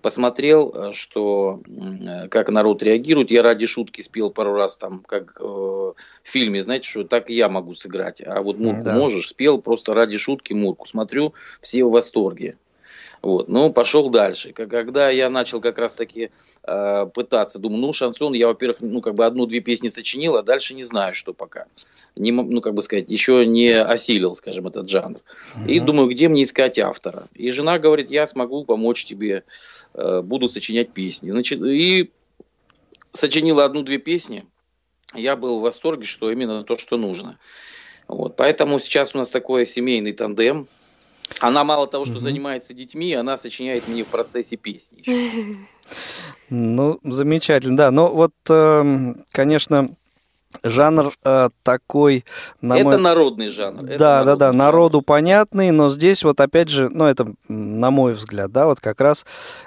Посмотрел, 0.01 0.73
э, 0.73 0.93
что 0.93 1.61
э, 1.67 2.27
как 2.27 2.49
народ 2.49 2.83
реагирует. 2.83 3.31
Я 3.31 3.43
ради 3.43 3.65
шутки 3.65 4.01
спел 4.01 4.31
пару 4.31 4.53
раз 4.53 4.77
там, 4.77 4.99
как 4.99 5.37
э, 5.39 5.43
в 5.43 5.95
фильме, 6.23 6.61
знаете, 6.61 6.87
что 6.87 7.03
так 7.03 7.29
я 7.29 7.49
могу 7.49 7.73
сыграть. 7.73 8.21
А 8.25 8.41
вот 8.41 8.59
Мурку 8.59 8.83
Да. 8.83 8.93
можешь, 8.93 9.29
спел 9.29 9.59
просто 9.59 9.93
ради 9.93 10.17
шутки 10.17 10.53
Мурку. 10.53 10.87
Смотрю, 10.87 11.33
все 11.61 11.83
в 11.83 11.91
восторге. 11.91 12.57
Вот, 13.21 13.49
ну, 13.49 13.73
пошел 13.73 14.09
дальше. 14.09 14.53
Когда 14.53 15.09
я 15.09 15.29
начал 15.29 15.59
как 15.59 15.77
раз-таки 15.79 16.29
э, 16.63 17.05
пытаться, 17.13 17.59
думаю, 17.59 17.81
ну, 17.81 17.93
шансон, 17.93 18.33
я, 18.33 18.47
во-первых, 18.47 18.77
ну, 18.81 19.01
как 19.01 19.15
бы 19.15 19.25
одну-две 19.25 19.59
песни 19.59 19.89
сочинил, 19.89 20.37
а 20.37 20.43
дальше 20.43 20.73
не 20.73 20.83
знаю, 20.83 21.13
что 21.13 21.33
пока. 21.33 21.65
Не, 22.17 22.31
ну, 22.31 22.61
как 22.61 22.73
бы 22.73 22.81
сказать, 22.81 23.09
еще 23.09 23.45
не 23.45 23.69
осилил, 23.69 24.35
скажем, 24.35 24.67
этот 24.67 24.89
жанр. 24.89 25.19
И 25.65 25.77
Мгм. 25.77 25.85
думаю, 25.85 26.09
где 26.09 26.27
мне 26.27 26.43
искать 26.43 26.79
автора? 26.79 27.27
И 27.33 27.49
жена 27.51 27.79
говорит, 27.79 28.09
я 28.09 28.27
смогу 28.27 28.63
помочь 28.65 29.05
тебе, 29.05 29.43
э, 29.93 30.21
буду 30.21 30.49
сочинять 30.49 30.93
песни. 30.93 31.29
Значит, 31.31 31.61
и 31.63 32.11
сочинила 33.13 33.65
одну-две 33.65 33.97
песни. 33.97 34.45
Я 35.13 35.35
был 35.35 35.59
в 35.59 35.63
восторге, 35.63 36.05
что 36.05 36.31
именно 36.31 36.63
то, 36.63 36.77
что 36.77 36.97
нужно. 36.97 37.39
Вот. 38.07 38.35
Поэтому 38.35 38.79
сейчас 38.79 39.15
у 39.15 39.17
нас 39.17 39.29
такой 39.29 39.65
семейный 39.65 40.13
тандем. 40.13 40.67
Она 41.39 41.63
мало 41.63 41.87
того, 41.87 42.05
что 42.05 42.15
Мгм. 42.15 42.21
занимается 42.21 42.73
детьми, 42.73 43.13
она 43.13 43.37
сочиняет 43.37 43.87
мне 43.87 44.03
в 44.03 44.07
процессе 44.09 44.57
песни. 44.57 45.01
еще. 45.05 45.11
Ну, 46.49 46.99
замечательно, 47.03 47.75
да. 47.77 47.91
Но 47.91 48.07
вот, 48.07 48.31
эм, 48.49 49.25
конечно, 49.31 49.95
жанр 50.63 51.11
э, 51.23 51.49
такой, 51.63 52.25
на 52.61 52.77
это 52.77 52.89
мой 52.89 52.99
народный 52.99 53.47
жанр. 53.49 53.85
это 53.85 53.97
Да, 53.97 54.23
да, 54.23 54.35
да, 54.35 54.45
народный 54.51 54.57
народу 54.57 55.01
понятный, 55.01 55.71
но 55.71 55.89
здесь 55.89 56.23
вот 56.23 56.39
опять 56.39 56.69
же, 56.69 56.89
ну 56.89 57.05
это 57.05 57.33
на 57.47 57.91
мой 57.91 58.13
взгляд, 58.13 58.51
да, 58.51 58.65
вот 58.65 58.79
как 58.79 59.01
раз 59.01 59.25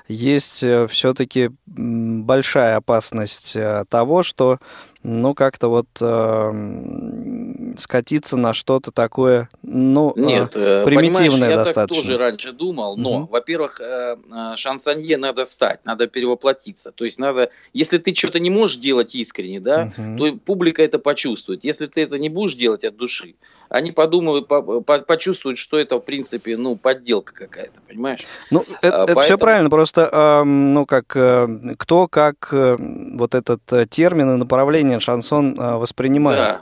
есть 0.08 0.64
все-таки 0.88 1.50
большая 1.66 2.76
опасность 2.76 3.56
э, 3.56 3.84
того, 3.88 4.22
что, 4.22 4.58
ну 5.02 5.34
как-то 5.34 5.68
вот 5.68 5.88
э, 6.00 7.49
скатиться 7.78 8.36
на 8.36 8.52
что-то 8.52 8.90
такое, 8.90 9.48
ну 9.62 10.12
э, 10.16 10.20
Нет, 10.20 10.52
э, 10.56 10.84
примитивное 10.84 11.20
понимаешь, 11.30 11.50
я 11.50 11.56
так 11.56 11.64
достаточно. 11.66 12.02
тоже 12.02 12.18
раньше 12.18 12.52
думал, 12.52 12.96
но, 12.96 13.18
Мгм. 13.20 13.26
во-первых, 13.26 13.80
э, 13.80 14.16
э, 14.32 14.56
шансонье 14.56 15.16
надо 15.16 15.44
стать, 15.44 15.80
надо 15.84 16.06
перевоплотиться. 16.06 16.92
То 16.92 17.04
есть 17.04 17.18
надо, 17.18 17.50
если 17.72 17.98
ты 17.98 18.14
что-то 18.14 18.40
не 18.40 18.50
можешь 18.50 18.76
делать 18.76 19.14
искренне, 19.14 19.60
да, 19.60 19.92
Мгм. 19.96 20.18
то 20.18 20.32
публика 20.44 20.82
это 20.82 20.98
почувствует. 20.98 21.64
Если 21.64 21.86
ты 21.86 22.02
это 22.02 22.18
не 22.18 22.28
будешь 22.28 22.54
делать 22.54 22.84
от 22.84 22.96
души, 22.96 23.34
они 23.68 23.92
подумают, 23.92 24.48
по- 24.48 24.62
по- 24.80 24.98
почувствуют, 24.98 25.58
что 25.58 25.78
это, 25.78 25.96
в 25.96 26.00
принципе, 26.00 26.56
ну, 26.56 26.76
подделка 26.76 27.32
какая-то, 27.34 27.80
понимаешь? 27.88 28.20
Ну, 28.50 28.62
это, 28.82 29.02
А, 29.02 29.06
все 29.06 29.14
поэтому- 29.14 29.38
правильно, 29.38 29.70
просто, 29.70 30.42
ну, 30.44 30.86
как, 30.86 31.16
э, 31.16 31.74
кто 31.78 32.08
как 32.08 32.48
э, 32.52 32.76
вот 32.78 33.34
этот 33.34 33.62
термин 33.90 34.30
и 34.32 34.36
направление 34.36 35.00
шансон 35.00 35.58
э, 35.58 35.76
воспринимает. 35.76 36.38
Да. 36.38 36.60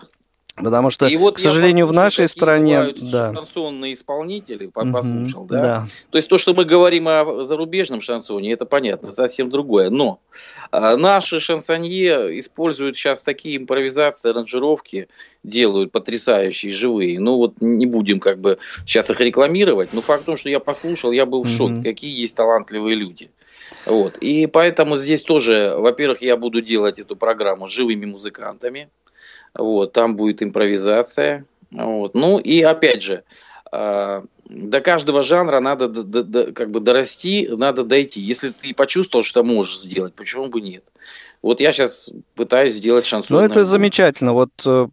Потому 0.63 0.91
что, 0.91 1.07
И 1.07 1.17
вот 1.17 1.37
к 1.37 1.39
сожалению, 1.39 1.87
в 1.87 1.93
нашей 1.93 2.29
стране... 2.29 2.93
Да. 3.13 3.35
шансонные 3.35 3.95
исполнители, 3.95 4.67
по- 4.67 4.85
Мгм, 4.85 4.93
послушал, 4.93 5.45
да? 5.45 5.59
да. 5.59 5.87
То 6.11 6.19
есть 6.19 6.29
то, 6.29 6.39
что 6.39 6.55
мы 6.55 6.65
говорим 6.65 7.09
о 7.09 7.43
зарубежном 7.43 8.01
шансоне, 8.01 8.53
это 8.53 8.65
понятно, 8.67 9.11
совсем 9.11 9.51
другое. 9.51 9.91
Но 9.91 10.21
а, 10.71 10.97
наши 10.97 11.41
шансонье 11.41 12.39
используют 12.39 12.97
сейчас 12.97 13.23
такие 13.23 13.57
импровизации, 13.57 14.31
аранжировки, 14.31 15.09
делают 15.43 15.93
потрясающие, 15.93 16.73
живые. 16.73 17.19
Ну 17.21 17.37
вот 17.37 17.55
не 17.61 17.87
будем 17.87 18.21
как 18.21 18.39
бы 18.41 18.59
сейчас 18.87 19.11
их 19.11 19.21
рекламировать, 19.21 19.93
но 19.93 20.01
факт 20.01 20.23
в 20.23 20.27
том, 20.27 20.37
что 20.37 20.49
я 20.49 20.61
послушал, 20.61 21.13
я 21.13 21.27
был 21.27 21.43
в 21.43 21.49
шоке, 21.49 21.73
Мгм. 21.75 21.83
какие 21.85 22.19
есть 22.21 22.37
талантливые 22.37 22.97
люди. 22.97 23.31
Вот. 23.87 24.17
И 24.19 24.47
поэтому 24.47 24.97
здесь 24.97 25.23
тоже, 25.23 25.75
во-первых, 25.77 26.23
я 26.23 26.37
буду 26.37 26.61
делать 26.61 26.99
эту 26.99 27.17
программу 27.17 27.67
с 27.67 27.71
живыми 27.71 28.07
музыкантами. 28.07 28.89
Вот, 29.55 29.93
там 29.93 30.17
будет 30.17 30.43
импровизация. 30.43 31.45
Вот. 31.71 32.15
Ну 32.15 32.39
и 32.39 32.63
опять 32.63 33.03
же, 33.03 33.23
а, 33.71 34.25
до 34.49 34.81
каждого 34.81 35.23
жанра 35.23 35.61
надо 35.61 35.89
д- 35.89 36.03
д- 36.03 36.23
д- 36.23 36.53
как 36.53 36.71
бы 36.71 36.81
дорасти, 36.81 37.47
надо 37.51 37.85
дойти. 37.85 38.21
Если 38.21 38.49
ты 38.49 38.73
почувствовал, 38.75 39.23
что 39.23 39.45
можешь 39.45 39.79
сделать, 39.81 40.15
почему 40.15 40.47
бы 40.49 40.61
нет? 40.63 40.85
Вот 41.43 41.61
я 41.61 41.71
сейчас 41.73 42.11
пытаюсь 42.35 42.75
сделать 42.75 43.07
шансон. 43.07 43.37
Ну, 43.37 43.43
это 43.45 43.65
замечательно. 43.65 44.33
Вот 44.33 44.49
э, 44.67 44.89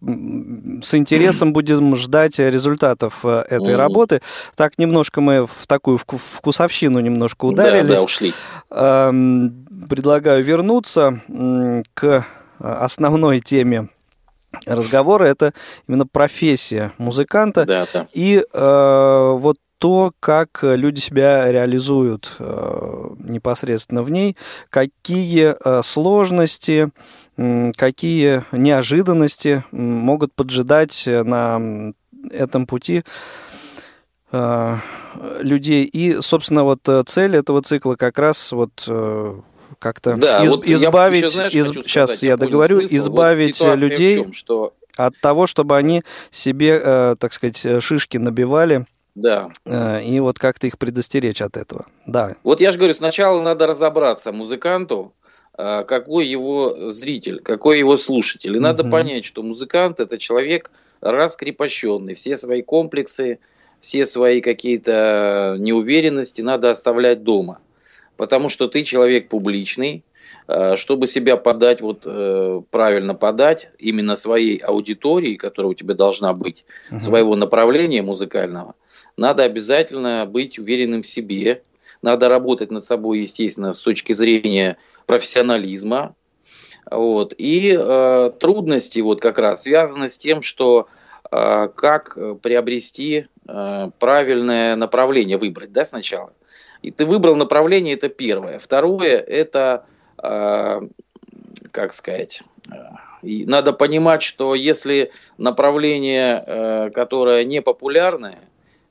с 0.84 0.94
интересом 0.94 1.54
будем 1.54 1.96
ждать 1.96 2.38
результатов 2.38 3.22
э, 3.24 3.46
этой 3.50 3.76
работы. 3.76 4.22
Так, 4.56 4.78
немножко 4.78 5.22
мы 5.22 5.48
в 5.48 5.66
такую 5.68 5.98
вку- 5.98 6.20
вкусовщину 6.20 7.00
немножко 7.00 7.48
Да, 7.48 7.54
ударились. 7.54 7.90
да, 7.90 8.04
ушли. 8.04 8.34
Эм, 8.70 9.66
Предлагаю 9.90 10.44
вернуться 10.44 11.22
к 11.94 12.04
э, 12.04 12.24
основной 12.60 13.40
теме 13.40 13.90
разговора. 14.66 15.26
Это 15.26 15.54
именно 15.88 16.06
профессия 16.06 16.92
музыканта. 16.98 17.66
Да, 17.66 17.88
да. 17.94 18.08
И 18.14 18.44
э, 18.52 19.36
вот 19.40 19.58
то, 19.78 20.14
как 20.20 20.60
люди 20.62 21.00
себя 21.00 21.52
реализуют 21.52 22.36
э, 22.40 23.10
непосредственно 23.20 24.04
в 24.04 24.10
ней, 24.10 24.38
какие 24.70 25.56
э, 25.64 25.84
сложности, 25.84 26.92
м, 27.38 27.74
какие 27.74 28.46
неожиданности 28.52 29.64
могут 29.72 30.34
поджидать 30.34 31.08
э, 31.08 31.24
на 31.24 31.92
этом 32.32 32.68
пути 32.68 33.04
э, 34.32 34.78
людей. 35.42 35.84
И, 35.84 36.22
собственно, 36.22 36.64
вот 36.64 36.88
э, 36.88 37.04
цель 37.06 37.36
этого 37.36 37.62
цикла 37.62 37.96
как 37.96 38.18
раз 38.18 38.52
вот 38.54 38.86
э, 38.88 39.40
как-то 39.80 40.16
Да, 40.16 40.44
из- 40.44 40.52
вот 40.52 40.68
я 40.68 40.76
избавить, 40.76 41.18
еще, 41.24 41.28
знаешь, 41.30 41.54
из- 41.56 41.68
сейчас 41.70 42.24
я 42.24 42.38
понял 42.38 42.50
договорю, 42.50 42.80
смысл. 42.82 42.94
Вот 42.96 43.02
избавить 43.02 43.56
ситуация 43.56 43.76
в 43.88 43.90
людей 43.92 44.16
чем, 44.18 44.34
что 44.34 44.74
от 44.96 45.14
того, 45.20 45.46
чтобы 45.48 45.76
они 45.78 46.04
себе, 46.32 46.80
э, 46.84 47.16
так 47.20 47.34
сказать, 47.34 47.66
э, 47.66 47.80
шишки 47.82 48.18
набивали 48.18 48.86
да, 49.16 49.50
э, 49.66 50.04
и 50.04 50.20
вот 50.20 50.40
как-то 50.40 50.68
их 50.68 50.78
предостеречь 50.78 51.42
от 51.42 51.58
этого. 51.58 51.86
Да. 52.06 52.36
Вот 52.44 52.62
я 52.62 52.72
же 52.72 52.78
говорю, 52.78 52.94
сначала 52.94 53.42
надо 53.42 53.68
разобраться 53.68 54.32
музыканту, 54.32 55.14
какой 55.58 56.26
его 56.28 56.90
зритель, 56.92 57.40
какой 57.40 57.80
его 57.80 57.96
слушатель. 57.96 58.58
И 58.58 58.60
надо 58.60 58.84
Мгм. 58.84 58.92
понять, 58.92 59.24
что 59.24 59.42
музыкант 59.42 60.02
это 60.02 60.18
человек 60.18 60.70
раскрепощенный, 61.00 62.14
все 62.14 62.38
свои 62.38 62.62
комплексы, 62.62 63.40
все 63.80 64.06
свои 64.06 64.42
какие-то 64.42 65.56
неуверенности 65.60 66.42
надо 66.42 66.72
оставлять 66.72 67.24
дома. 67.24 67.60
Потому 68.18 68.50
что 68.50 68.68
ты 68.68 68.84
человек 68.84 69.30
публичный, 69.30 70.04
а, 70.48 70.76
чтобы 70.76 71.08
себя 71.08 71.38
подать, 71.38 71.82
вот 71.82 72.04
э, 72.06 72.62
правильно 72.70 73.16
подать 73.16 73.70
именно 73.80 74.16
своей 74.16 74.58
аудитории, 74.58 75.36
которая 75.36 75.72
у 75.72 75.74
тебя 75.74 75.96
должна 75.96 76.34
быть, 76.34 76.66
Мгм. 76.92 77.00
своего 77.00 77.36
направления 77.36 78.02
музыкального, 78.02 78.76
надо 79.18 79.44
обязательно 79.44 80.26
быть 80.26 80.60
уверенным 80.60 81.02
в 81.02 81.08
себе, 81.08 81.64
надо 82.02 82.30
работать 82.30 82.72
над 82.72 82.86
собой, 82.86 83.20
естественно, 83.20 83.74
с 83.74 83.82
точки 83.82 84.14
зрения 84.14 84.78
профессионализма. 85.08 86.14
Вот. 86.92 87.34
И 87.38 87.76
э, 87.78 88.32
трудности 88.40 89.00
вот 89.00 89.22
как 89.22 89.40
раз 89.40 89.64
связаны 89.64 90.10
с 90.10 90.18
тем, 90.18 90.42
что 90.42 90.88
как 91.32 92.18
приобрести 92.44 93.26
правильное 93.46 94.76
направление, 94.76 95.38
выбрать, 95.38 95.72
да, 95.72 95.84
сначала. 95.84 96.32
И 96.86 96.92
ты 96.92 97.04
выбрал 97.04 97.36
направление, 97.36 97.96
это 97.96 98.10
первое. 98.10 98.60
Второе, 98.60 99.18
это, 99.18 99.88
как 100.18 101.94
сказать, 101.94 102.44
надо 103.24 103.74
понимать, 103.74 104.22
что 104.22 104.54
если 104.54 105.12
направление, 105.40 106.92
которое 106.92 107.44
не 107.44 107.64
популярное, 107.64 108.38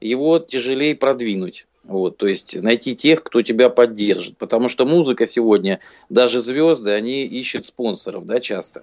его 0.00 0.40
тяжелее 0.40 0.96
продвинуть. 0.96 1.68
Вот, 1.84 2.16
то 2.16 2.26
есть 2.26 2.60
найти 2.60 2.96
тех, 2.96 3.22
кто 3.22 3.42
тебя 3.42 3.68
поддержит. 3.68 4.38
Потому 4.38 4.68
что 4.68 4.86
музыка 4.86 5.24
сегодня, 5.24 5.78
даже 6.08 6.40
звезды, 6.40 6.90
они 6.90 7.24
ищут 7.24 7.64
спонсоров, 7.64 8.26
да, 8.26 8.40
часто. 8.40 8.82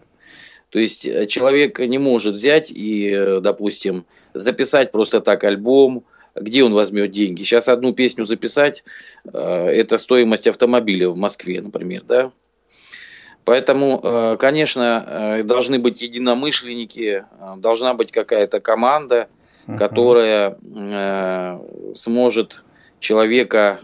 То 0.69 0.79
есть 0.79 1.05
э, 1.05 1.25
человек 1.25 1.79
не 1.79 1.97
может 1.97 2.35
взять 2.35 2.71
и, 2.71 3.09
э, 3.09 3.39
допустим, 3.41 4.05
записать 4.33 4.93
просто 4.93 5.19
так 5.19 5.43
альбом, 5.43 6.05
где 6.35 6.63
он 6.63 6.73
возьмет 6.73 7.11
деньги. 7.11 7.43
Сейчас 7.43 7.67
одну 7.67 7.93
песню 7.93 8.25
записать, 8.25 8.83
э, 9.25 9.37
это 9.37 9.97
стоимость 9.97 10.47
автомобиля 10.47 11.09
в 11.09 11.17
Москве, 11.17 11.61
например, 11.61 12.03
да. 12.03 12.31
Поэтому, 13.43 14.37
конечно, 14.39 15.41
должны 15.43 15.79
быть 15.79 16.03
единомышленники, 16.03 17.25
должна 17.57 17.95
быть 17.95 18.11
какая-то 18.11 18.59
команда, 18.59 19.29
которая 19.79 20.57
сможет 21.95 22.63
человека 22.99 23.79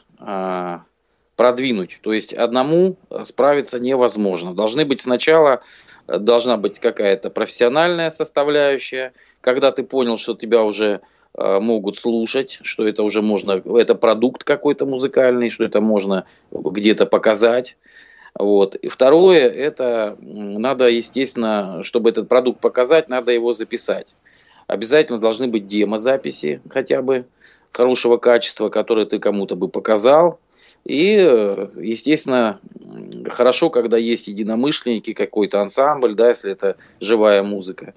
продвинуть. 1.36 1.99
То 2.03 2.13
есть 2.13 2.36
одному 2.36 2.97
справиться 3.23 3.79
невозможно. 3.79 4.53
Должны 4.53 4.86
быть 4.86 5.01
сначала 5.01 5.63
должна 6.07 6.57
быть 6.57 6.79
какая-то 6.79 7.31
профессиональная 7.31 8.12
составляющая, 8.12 9.12
когда 9.41 9.71
ты 9.71 9.81
понял, 9.81 10.17
что 10.17 10.36
тебя 10.36 10.62
уже 10.63 11.01
могут 11.38 11.97
слушать, 11.97 12.60
что 12.63 12.88
это 12.88 13.04
уже 13.04 13.21
можно, 13.21 13.62
это 13.78 13.95
продукт 13.95 14.43
какой-то 14.43 14.86
музыкальный, 14.86 15.50
что 15.50 15.63
это 15.63 15.82
можно 15.82 16.26
где-то 16.52 17.06
показать. 17.06 17.78
Вот. 18.38 18.76
И 18.76 18.88
второе, 18.88 19.50
это 19.50 20.17
надо, 20.19 20.88
естественно, 20.88 21.82
чтобы 21.84 22.10
этот 22.10 22.28
продукт 22.28 22.60
показать, 22.60 23.10
надо 23.10 23.32
его 23.32 23.54
записать. 23.54 24.15
Обязательно 24.67 25.19
должны 25.19 25.47
быть 25.47 25.65
демозаписи 25.65 26.62
хотя 26.69 27.02
бы 27.02 27.26
хорошего 27.71 28.17
качества, 28.17 28.69
которое 28.69 29.06
ты 29.06 29.19
кому-то 29.19 29.56
бы 29.56 29.69
показал. 29.69 30.39
И, 30.86 31.13
естественно, 31.76 32.60
хорошо, 33.30 33.69
когда 33.69 33.97
есть 33.97 34.28
единомышленники, 34.28 35.13
какой-то 35.13 35.62
ансамбль, 35.62 36.15
да, 36.15 36.30
если 36.30 36.52
это 36.52 36.78
живая 37.00 37.43
музыка. 37.43 37.93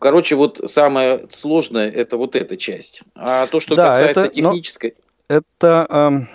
Короче, 0.00 0.36
вот 0.36 0.60
самое 0.66 1.26
сложное 1.30 1.90
это 1.90 2.16
вот 2.16 2.36
эта 2.36 2.56
часть. 2.56 3.02
А 3.14 3.46
то, 3.46 3.60
что 3.60 3.74
да, 3.74 3.88
касается 3.88 4.24
это, 4.26 4.34
технической. 4.34 4.94
Это 5.28 5.86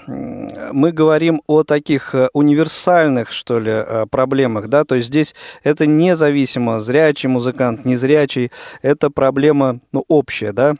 э, 0.07 0.71
мы 0.73 0.91
говорим 0.91 1.41
о 1.47 1.63
таких 1.63 2.13
э, 2.13 2.27
универсальных, 2.33 3.31
что 3.31 3.59
ли, 3.59 3.71
э, 3.71 4.05
проблемах, 4.11 4.67
да, 4.67 4.83
то 4.83 4.95
есть 4.95 5.07
здесь 5.07 5.33
это 5.63 5.85
независимо, 5.85 6.81
зрячий 6.81 7.29
музыкант, 7.29 7.85
незрячий, 7.85 8.51
это 8.81 9.09
проблема, 9.09 9.79
ну, 9.93 10.03
общая, 10.09 10.51
да, 10.51 10.75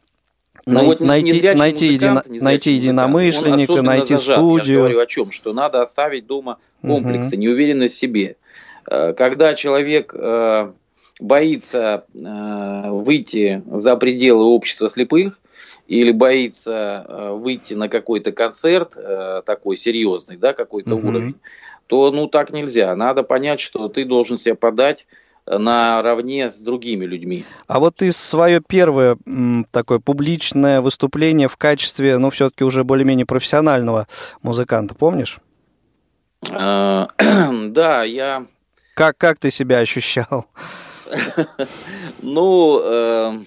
но 0.66 0.86
вот 0.86 1.00
найти, 1.00 1.42
найти, 1.54 1.88
едино, 1.88 2.24
найти 2.28 2.72
единомышленника, 2.72 3.82
найти 3.82 4.16
зажат. 4.16 4.38
студию. 4.38 4.78
Я 4.78 4.84
говорю 4.84 5.00
о 5.00 5.06
чем, 5.06 5.32
что 5.32 5.54
надо 5.54 5.82
оставить 5.82 6.28
дома 6.28 6.60
комплексы, 6.82 7.36
угу. 7.36 7.42
неуверенность 7.42 7.96
в 7.96 7.98
себе. 7.98 8.36
Э, 8.90 9.14
когда 9.14 9.56
человек 9.56 10.14
э, 10.14 10.72
боится 11.22 12.06
э, 12.14 12.90
выйти 12.90 13.64
за 13.72 13.96
пределы 13.96 14.44
общества 14.44 14.90
слепых 14.90 15.40
или 15.88 16.12
боится 16.12 17.06
выйти 17.34 17.74
на 17.74 17.90
какой-то 17.90 18.32
концерт 18.32 18.96
такой 19.46 19.76
серьезный, 19.76 20.38
да, 20.38 20.54
какой-то 20.54 20.96
угу. 20.96 21.10
уровень, 21.10 21.36
то 21.88 22.12
ну 22.12 22.28
так 22.28 22.52
нельзя. 22.52 22.96
Надо 22.96 23.24
понять, 23.24 23.60
что 23.60 23.90
ты 23.90 24.06
должен 24.06 24.38
себя 24.38 24.56
подать 24.56 25.08
наравне 25.46 26.50
с 26.50 26.62
другими 26.62 27.06
людьми. 27.06 27.46
А 27.68 27.80
вот 27.80 27.98
ты 27.98 28.12
свое 28.12 28.62
первое 28.66 29.18
такое 29.72 30.00
публичное 30.00 30.82
выступление 30.82 31.48
в 31.48 31.58
качестве, 31.58 32.18
ну, 32.18 32.30
все-таки 32.30 32.64
уже 32.64 32.84
более-менее 32.84 33.26
профессионального 33.26 34.08
музыканта, 34.42 34.96
помнишь? 34.96 35.40
А, 36.52 37.08
да, 37.68 38.04
я... 38.04 38.46
Как, 38.94 39.18
как 39.18 39.40
ты 39.40 39.52
себя 39.52 39.80
ощущал? 39.80 40.46
Ну, 42.22 42.80
э, 42.84 43.38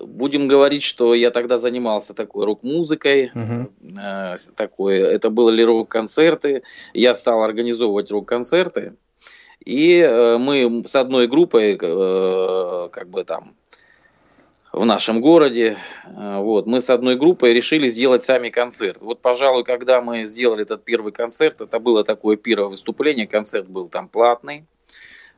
будем 0.00 0.48
говорить, 0.48 0.82
что 0.82 1.14
я 1.14 1.30
тогда 1.30 1.58
занимался 1.58 2.14
такой 2.14 2.44
рок-музыкой, 2.46 3.30
э, 3.34 4.34
такой, 4.56 4.98
это 4.98 5.30
были 5.30 5.62
рок-концерты, 5.62 6.62
я 6.94 7.14
стал 7.14 7.42
организовывать 7.42 8.10
рок-концерты, 8.10 8.94
и 9.64 9.98
э, 9.98 10.38
мы 10.38 10.84
с 10.86 10.96
одной 10.96 11.26
группой, 11.28 11.78
э, 11.80 12.88
как 12.90 13.08
бы 13.10 13.24
там, 13.24 13.54
в 14.72 14.84
нашем 14.84 15.20
городе. 15.20 15.76
Вот, 16.06 16.66
мы 16.66 16.80
с 16.80 16.90
одной 16.90 17.16
группой 17.16 17.52
решили 17.52 17.88
сделать 17.88 18.22
сами 18.22 18.50
концерт. 18.50 19.02
Вот, 19.02 19.20
пожалуй, 19.20 19.64
когда 19.64 20.00
мы 20.00 20.24
сделали 20.26 20.62
этот 20.62 20.84
первый 20.84 21.10
концерт, 21.10 21.60
это 21.60 21.80
было 21.80 22.04
такое 22.04 22.36
первое 22.36 22.68
выступление, 22.68 23.26
концерт 23.26 23.68
был 23.68 23.88
там 23.88 24.08
платный. 24.08 24.64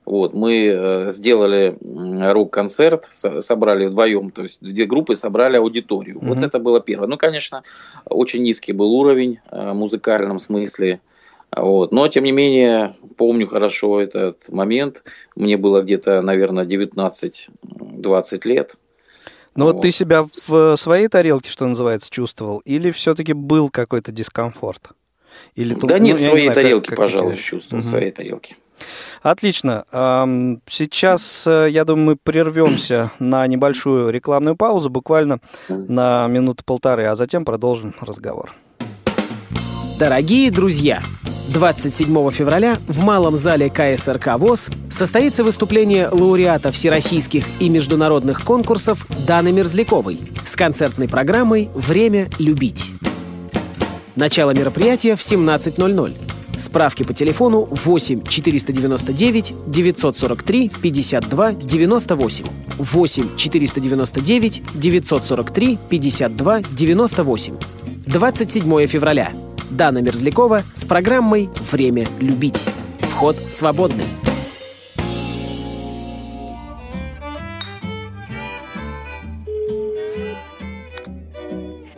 Вот, 0.05 0.35
мы 0.35 1.07
сделали 1.11 1.79
рок-концерт, 2.33 3.09
собрали 3.11 3.87
вдвоем, 3.87 4.31
то 4.31 4.43
есть 4.43 4.61
две 4.61 4.85
группы 4.85 5.15
собрали 5.15 5.57
аудиторию. 5.57 6.17
Mm-hmm. 6.17 6.29
Вот 6.29 6.39
это 6.39 6.59
было 6.59 6.81
первое. 6.81 7.07
Ну, 7.07 7.17
конечно, 7.17 7.63
очень 8.05 8.43
низкий 8.43 8.73
был 8.73 8.93
уровень 8.93 9.39
в 9.51 9.73
музыкальном 9.75 10.41
смысле. 10.41 11.01
Вот. 11.55 11.93
Но, 11.93 12.09
тем 12.09 12.25
не 12.25 12.33
менее, 12.33 12.97
помню 13.17 13.47
хорошо 13.47 14.01
этот 14.01 14.49
момент. 14.49 15.05
Мне 15.37 15.57
было 15.57 15.83
где-то, 15.83 16.23
наверное, 16.23 16.65
19-20 16.65 18.49
лет. 18.49 18.77
Ну 19.55 19.67
вот. 19.67 19.75
вот 19.75 19.83
ты 19.83 19.91
себя 19.91 20.27
в 20.47 20.77
своей 20.77 21.09
тарелке, 21.09 21.51
что 21.51 21.67
называется, 21.67 22.11
чувствовал? 22.11 22.59
Или 22.61 22.91
все-таки 22.91 23.35
был 23.35 23.69
какой-то 23.69 24.11
дискомфорт? 24.13 24.93
Или 25.55 25.75
да 25.75 25.99
ну, 25.99 26.05
нет, 26.05 26.19
в 26.19 26.23
своей 26.23 26.45
знаю, 26.45 26.55
тарелке, 26.55 26.89
как, 26.91 26.99
пожалуй, 26.99 27.35
как 27.35 27.41
чувствовал, 27.41 27.81
угу. 27.81 27.87
в 27.87 27.91
своей 27.91 28.11
тарелке. 28.11 28.57
Отлично. 29.23 29.85
Сейчас, 30.69 31.47
э, 31.47 31.69
я 31.71 31.85
думаю, 31.85 32.07
мы 32.07 32.17
прервемся 32.17 33.11
на 33.19 33.47
небольшую 33.47 34.11
рекламную 34.11 34.57
паузу, 34.57 34.91
буквально 34.91 35.39
на 35.69 36.27
минуту-полторы, 36.27 37.07
а 37.07 37.17
затем 37.17 37.45
продолжим 37.45 37.95
разговор. 38.01 38.53
Дорогие 39.99 40.51
друзья! 40.51 41.01
27 41.53 42.31
февраля 42.31 42.77
в 42.89 43.05
Малом 43.05 43.37
зале 43.37 43.69
КСРК 43.69 44.39
ВОЗ 44.39 44.71
состоится 44.91 45.45
выступление 45.45 46.09
лауреата 46.09 46.73
всероссийских 46.73 47.45
и 47.61 47.69
международных 47.69 48.43
конкурсов 48.43 49.07
Даны 49.27 49.53
Мерзляковой 49.53 50.19
с 50.45 50.57
концертной 50.57 51.09
программой 51.09 51.69
«Время 51.75 52.29
любить». 52.39 52.93
Начало 54.17 54.53
мероприятия 54.53 55.15
в 55.15 55.21
17.00. 55.21 56.13
Справки 56.59 57.03
по 57.03 57.15
телефону 57.15 57.67
8 57.71 58.25
499 58.25 59.55
943 59.67 60.71
52 60.83 61.53
98. 61.53 62.45
8 62.79 63.37
499 63.37 64.63
943 64.75 65.79
52 65.89 66.63
98. 66.63 67.55
27 68.07 68.87
февраля. 68.87 69.33
Дана 69.71 70.03
Мерзлякова 70.03 70.63
с 70.75 70.85
программой 70.85 71.49
«Время 71.71 72.07
любить». 72.21 72.61
Вход 73.01 73.37
свободный. 73.49 74.05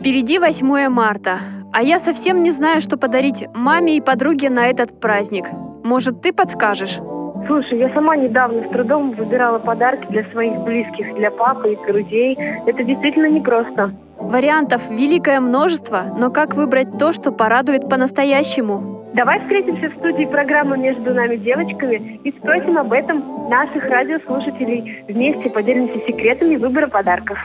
Впереди 0.05 0.37
8 0.37 0.87
марта, 0.89 1.39
а 1.73 1.81
я 1.81 1.97
совсем 1.97 2.43
не 2.43 2.51
знаю, 2.51 2.79
что 2.79 2.95
подарить 2.95 3.47
маме 3.55 3.97
и 3.97 4.01
подруге 4.01 4.51
на 4.51 4.67
этот 4.67 4.99
праздник. 4.99 5.45
Может, 5.83 6.21
ты 6.21 6.31
подскажешь? 6.31 6.99
Слушай, 7.47 7.79
я 7.79 7.89
сама 7.95 8.15
недавно 8.15 8.67
с 8.67 8.69
трудом 8.69 9.13
выбирала 9.13 9.57
подарки 9.57 10.05
для 10.11 10.23
своих 10.25 10.59
близких, 10.59 11.15
для 11.15 11.31
папы 11.31 11.73
и 11.73 11.91
друзей. 11.91 12.37
Это 12.67 12.83
действительно 12.83 13.31
непросто. 13.31 13.93
Вариантов 14.19 14.79
великое 14.91 15.39
множество, 15.39 16.03
но 16.15 16.29
как 16.29 16.53
выбрать 16.53 16.99
то, 16.99 17.11
что 17.11 17.31
порадует 17.31 17.89
по-настоящему? 17.89 19.09
Давай 19.15 19.39
встретимся 19.39 19.89
в 19.89 19.97
студии 19.97 20.25
программы 20.25 20.77
«Между 20.77 21.15
нами 21.15 21.37
девочками» 21.37 22.19
и 22.23 22.31
спросим 22.37 22.77
об 22.77 22.93
этом 22.93 23.49
наших 23.49 23.83
радиослушателей. 23.85 25.03
Вместе 25.07 25.49
поделимся 25.49 25.97
секретами 26.05 26.57
выбора 26.57 26.89
подарков. 26.89 27.39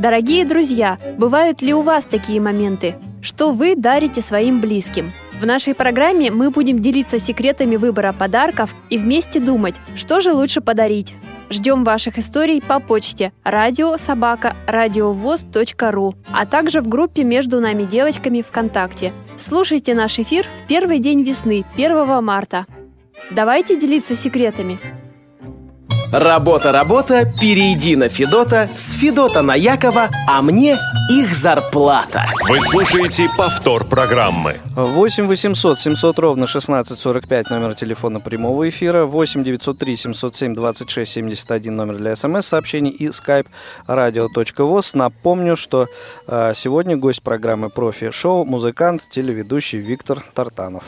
Дорогие 0.00 0.44
друзья, 0.46 0.98
бывают 1.18 1.60
ли 1.60 1.74
у 1.74 1.82
вас 1.82 2.06
такие 2.06 2.40
моменты? 2.40 2.94
Что 3.20 3.52
вы 3.52 3.76
дарите 3.76 4.22
своим 4.22 4.62
близким? 4.62 5.12
В 5.38 5.44
нашей 5.44 5.74
программе 5.74 6.30
мы 6.30 6.50
будем 6.50 6.78
делиться 6.78 7.18
секретами 7.18 7.76
выбора 7.76 8.14
подарков 8.14 8.74
и 8.88 8.96
вместе 8.96 9.40
думать, 9.40 9.74
что 9.96 10.22
же 10.22 10.32
лучше 10.32 10.62
подарить. 10.62 11.12
Ждем 11.50 11.84
ваших 11.84 12.18
историй 12.18 12.62
по 12.62 12.80
почте 12.80 13.34
радиособака.радиовоз.ру, 13.44 16.14
а 16.32 16.46
также 16.46 16.80
в 16.80 16.88
группе 16.88 17.22
«Между 17.22 17.60
нами 17.60 17.82
девочками» 17.82 18.40
ВКонтакте. 18.40 19.12
Слушайте 19.36 19.92
наш 19.92 20.18
эфир 20.18 20.46
в 20.46 20.66
первый 20.66 20.98
день 20.98 21.24
весны, 21.24 21.66
1 21.74 22.24
марта. 22.24 22.64
Давайте 23.30 23.78
делиться 23.78 24.16
секретами. 24.16 24.78
Работа, 26.12 26.72
работа, 26.72 27.24
перейди 27.40 27.94
на 27.94 28.08
Федота, 28.08 28.68
с 28.74 28.94
Федота 28.94 29.42
на 29.42 29.54
Якова, 29.54 30.08
а 30.26 30.42
мне 30.42 30.76
их 31.08 31.32
зарплата. 31.32 32.24
Вы 32.48 32.60
слушаете 32.60 33.28
повтор 33.38 33.84
программы. 33.84 34.56
8 34.74 35.28
800 35.28 35.78
700 35.78 36.18
ровно 36.18 36.46
1645 36.46 37.50
номер 37.50 37.74
телефона 37.74 38.18
прямого 38.18 38.68
эфира, 38.68 39.04
8 39.04 39.44
903 39.44 39.96
707 39.96 40.54
26 40.54 41.12
71 41.12 41.76
номер 41.76 41.94
для 41.94 42.16
смс-сообщений 42.16 42.90
и 42.90 43.06
skype 43.06 43.46
radio.voz. 43.86 44.90
Напомню, 44.94 45.54
что 45.54 45.86
э, 46.26 46.52
сегодня 46.56 46.96
гость 46.96 47.22
программы 47.22 47.70
«Профи-шоу» 47.70 48.44
музыкант, 48.44 49.08
телеведущий 49.08 49.78
Виктор 49.78 50.24
Тартанов. 50.34 50.82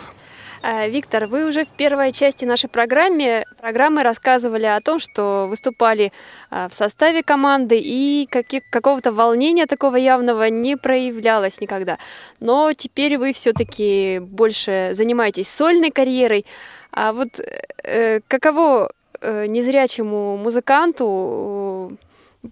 А, 0.64 0.86
Виктор, 0.86 1.26
вы 1.26 1.44
уже 1.44 1.64
в 1.64 1.70
первой 1.70 2.12
части 2.12 2.44
нашей 2.44 2.70
программы, 2.70 3.44
программы 3.60 4.04
рассказывали 4.04 4.66
о 4.66 4.80
том, 4.80 5.00
что 5.00 5.46
выступали 5.48 6.12
а, 6.50 6.68
в 6.68 6.74
составе 6.74 7.24
команды 7.24 7.80
и 7.82 8.28
каких, 8.30 8.62
какого-то 8.70 9.10
волнения 9.10 9.66
такого 9.66 9.96
явного 9.96 10.48
не 10.50 10.76
проявлялось 10.76 11.60
никогда. 11.60 11.98
Но 12.38 12.72
теперь 12.74 13.18
вы 13.18 13.32
все-таки 13.32 14.20
больше 14.20 14.92
занимаетесь 14.94 15.48
сольной 15.48 15.90
карьерой. 15.90 16.46
А 16.92 17.12
вот 17.12 17.40
э, 17.82 18.20
каково 18.28 18.92
э, 19.20 19.46
незрячему 19.46 20.36
музыканту 20.36 21.98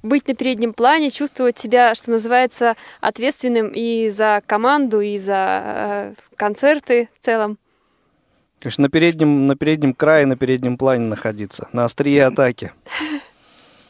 быть 0.02 0.26
на 0.26 0.34
переднем 0.34 0.72
плане, 0.72 1.10
чувствовать 1.10 1.60
себя, 1.60 1.94
что 1.94 2.10
называется, 2.10 2.74
ответственным 3.00 3.68
и 3.68 4.08
за 4.08 4.42
команду, 4.46 5.00
и 5.00 5.16
за 5.16 5.62
э, 5.64 6.14
концерты 6.36 7.08
в 7.20 7.24
целом? 7.24 7.56
Конечно, 8.60 8.82
на 8.82 8.88
переднем, 8.90 9.46
на 9.46 9.56
переднем 9.56 9.94
крае, 9.94 10.26
на 10.26 10.36
переднем 10.36 10.76
плане 10.76 11.06
находиться, 11.06 11.68
на 11.72 11.86
острие 11.86 12.26
атаки. 12.26 12.72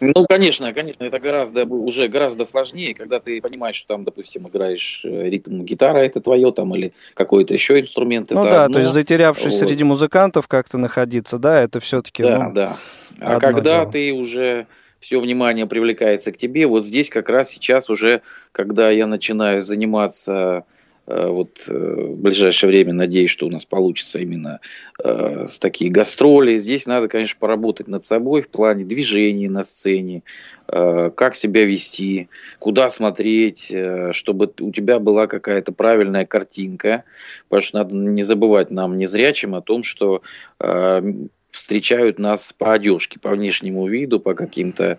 Ну, 0.01 0.25
конечно, 0.27 0.73
конечно, 0.73 1.05
это 1.05 1.19
гораздо 1.19 1.67
уже 1.67 2.09
гораздо 2.09 2.47
сложнее, 2.47 2.95
когда 2.95 3.21
ты 3.21 3.43
понимаешь, 3.43 3.77
что 3.77 3.89
там, 3.89 4.05
допустим, 4.05 4.49
играешь 4.49 5.03
э, 5.05 5.29
ритм 5.29 5.63
гитара, 5.63 5.99
это 5.99 6.23
твое 6.23 6.53
там, 6.53 6.75
или 6.75 6.95
какой-то 7.13 7.53
еще 7.53 7.79
инструмент. 7.79 8.31
Ну 8.31 8.43
да, 8.45 8.65
одно. 8.65 8.75
то 8.75 8.81
есть 8.81 8.93
затерявшись 8.93 9.61
Вот. 9.61 9.69
среди 9.69 9.85
музыкантов 9.85 10.49
как-то 10.49 10.79
находиться, 10.79 11.39
да, 11.39 11.61
это 11.61 11.81
все-таки. 11.81 12.23
Да, 12.23 12.39
ну, 12.39 12.53
да. 12.55 12.77
А 13.21 13.39
когда 13.41 13.81
дело. 13.81 13.93
ты 13.93 14.13
уже 14.13 14.67
все 15.01 15.21
внимание 15.21 15.67
привлекается 15.67 16.33
к 16.33 16.39
тебе, 16.39 16.67
вот 16.67 16.87
здесь 16.87 17.11
как 17.11 17.29
раз 17.29 17.51
сейчас 17.51 17.91
уже, 17.91 18.23
когда 18.53 18.91
я 18.91 19.07
начинаю 19.07 19.61
заниматься 19.61 20.65
вот 21.11 21.65
э, 21.67 21.73
в 21.73 22.17
ближайшее 22.17 22.71
время, 22.71 22.93
надеюсь, 22.93 23.31
что 23.31 23.47
у 23.47 23.51
нас 23.51 23.65
получится 23.65 24.19
именно 24.19 24.61
э, 25.03 25.47
с 25.49 25.59
такие 25.59 25.91
гастроли. 25.91 26.59
Здесь 26.59 26.87
надо, 26.87 27.09
конечно, 27.09 27.37
поработать 27.39 27.89
над 27.89 28.05
собой 28.05 28.43
в 28.43 28.49
плане 28.49 28.85
движений 28.85 29.49
на 29.49 29.63
сцене, 29.63 30.23
э, 30.69 31.11
как 31.15 31.35
себя 31.35 31.65
вести, 31.65 32.29
куда 32.59 32.89
смотреть, 32.89 33.69
э, 33.71 34.13
чтобы 34.13 34.53
у 34.61 34.71
тебя 34.73 34.99
была 34.99 35.27
какая-то 35.27 35.73
правильная 35.73 36.27
картинка. 36.27 37.05
Потому 37.49 37.63
что 37.63 37.79
надо 37.79 37.95
не 37.95 38.23
забывать 38.23 38.71
нам, 38.71 38.97
незрячим, 38.97 39.55
о 39.55 39.63
том, 39.63 39.83
что 39.83 40.23
э, 40.61 41.03
встречают 41.51 42.19
нас 42.19 42.53
по 42.53 42.73
одежке, 42.75 43.19
по 43.19 43.31
внешнему 43.31 43.87
виду, 43.89 44.21
по 44.21 44.35
каким-то 44.35 44.99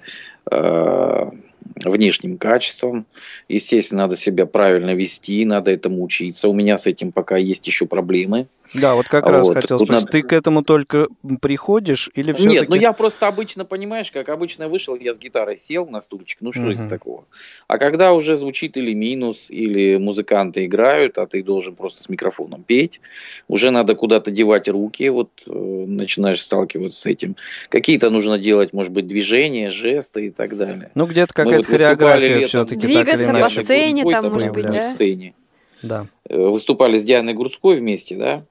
э, 0.49 1.31
внешним 1.75 2.37
качествам. 2.37 3.05
Естественно, 3.49 4.03
надо 4.03 4.15
себя 4.17 4.45
правильно 4.45 4.93
вести, 4.93 5.45
надо 5.45 5.71
этому 5.71 6.03
учиться. 6.03 6.47
У 6.47 6.53
меня 6.53 6.77
с 6.77 6.87
этим 6.87 7.11
пока 7.11 7.37
есть 7.37 7.67
еще 7.67 7.85
проблемы. 7.85 8.47
Да, 8.73 8.95
вот 8.95 9.07
как 9.09 9.27
раз 9.27 9.47
Вот, 9.47 9.57
хотел 9.57 9.79
спросить, 9.79 10.05
надо- 10.05 10.11
ты 10.11 10.21
к 10.23 10.31
этому 10.31 10.63
только 10.63 11.07
приходишь 11.41 12.09
или 12.13 12.31
все-таки... 12.31 12.59
Нет, 12.59 12.69
ну 12.69 12.75
я 12.75 12.93
просто 12.93 13.27
обычно, 13.27 13.65
понимаешь, 13.65 14.11
как 14.11 14.29
обычно 14.29 14.69
вышел, 14.69 14.95
я 14.95 15.13
с 15.13 15.19
гитарой 15.19 15.57
сел 15.57 15.85
на 15.87 15.99
стульчик, 15.99 16.37
ну 16.39 16.53
что 16.53 16.61
Мгм. 16.61 16.71
из 16.71 16.85
такого. 16.85 17.25
А 17.67 17.77
когда 17.77 18.13
уже 18.13 18.37
звучит 18.37 18.77
или 18.77 18.93
минус, 18.93 19.49
или 19.49 19.97
музыканты 19.97 20.63
играют, 20.63 21.17
а 21.17 21.27
ты 21.27 21.43
должен 21.43 21.75
просто 21.75 22.01
с 22.01 22.07
микрофоном 22.07 22.63
петь, 22.63 23.01
уже 23.49 23.71
надо 23.71 23.93
куда-то 23.93 24.31
девать 24.31 24.69
руки, 24.69 25.09
вот 25.09 25.31
э, 25.45 25.51
начинаешь 25.51 26.41
сталкиваться 26.41 27.01
с 27.01 27.05
этим. 27.05 27.35
Какие-то 27.67 28.09
нужно 28.09 28.37
делать, 28.39 28.71
может 28.71 28.93
быть, 28.93 29.05
движения, 29.05 29.69
жесты 29.69 30.27
и 30.27 30.29
так 30.29 30.55
далее. 30.55 30.91
Ну, 30.95 31.07
где-то 31.07 31.33
какая-то 31.33 31.60
вот 31.67 31.77
выступали 31.77 31.93
хореография 32.27 32.47
все-таки 32.47 32.81
так 32.81 32.89
Двигаться 32.91 33.31
по 33.31 33.37
иначе. 33.39 33.63
сцене 33.63 34.03
Гурцкой 34.03 34.21
там, 34.21 34.31
может 34.33 34.51
быть, 34.51 34.65
да? 34.65 34.81
сцене. 34.81 35.33
Да. 35.83 36.07
Э, 36.29 36.37
Выступали 36.37 36.99
с 36.99 37.03
Дианой 37.03 37.33
Гурцкой 37.33 37.77
вместе, 37.79 38.15
да. 38.15 38.43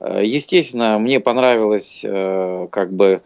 Э, 0.00 0.22
Естественно, 0.24 0.98
мне 0.98 1.20
понравилось, 1.20 2.00
э, 2.02 2.68
как 2.70 2.92
бы, 2.92 3.22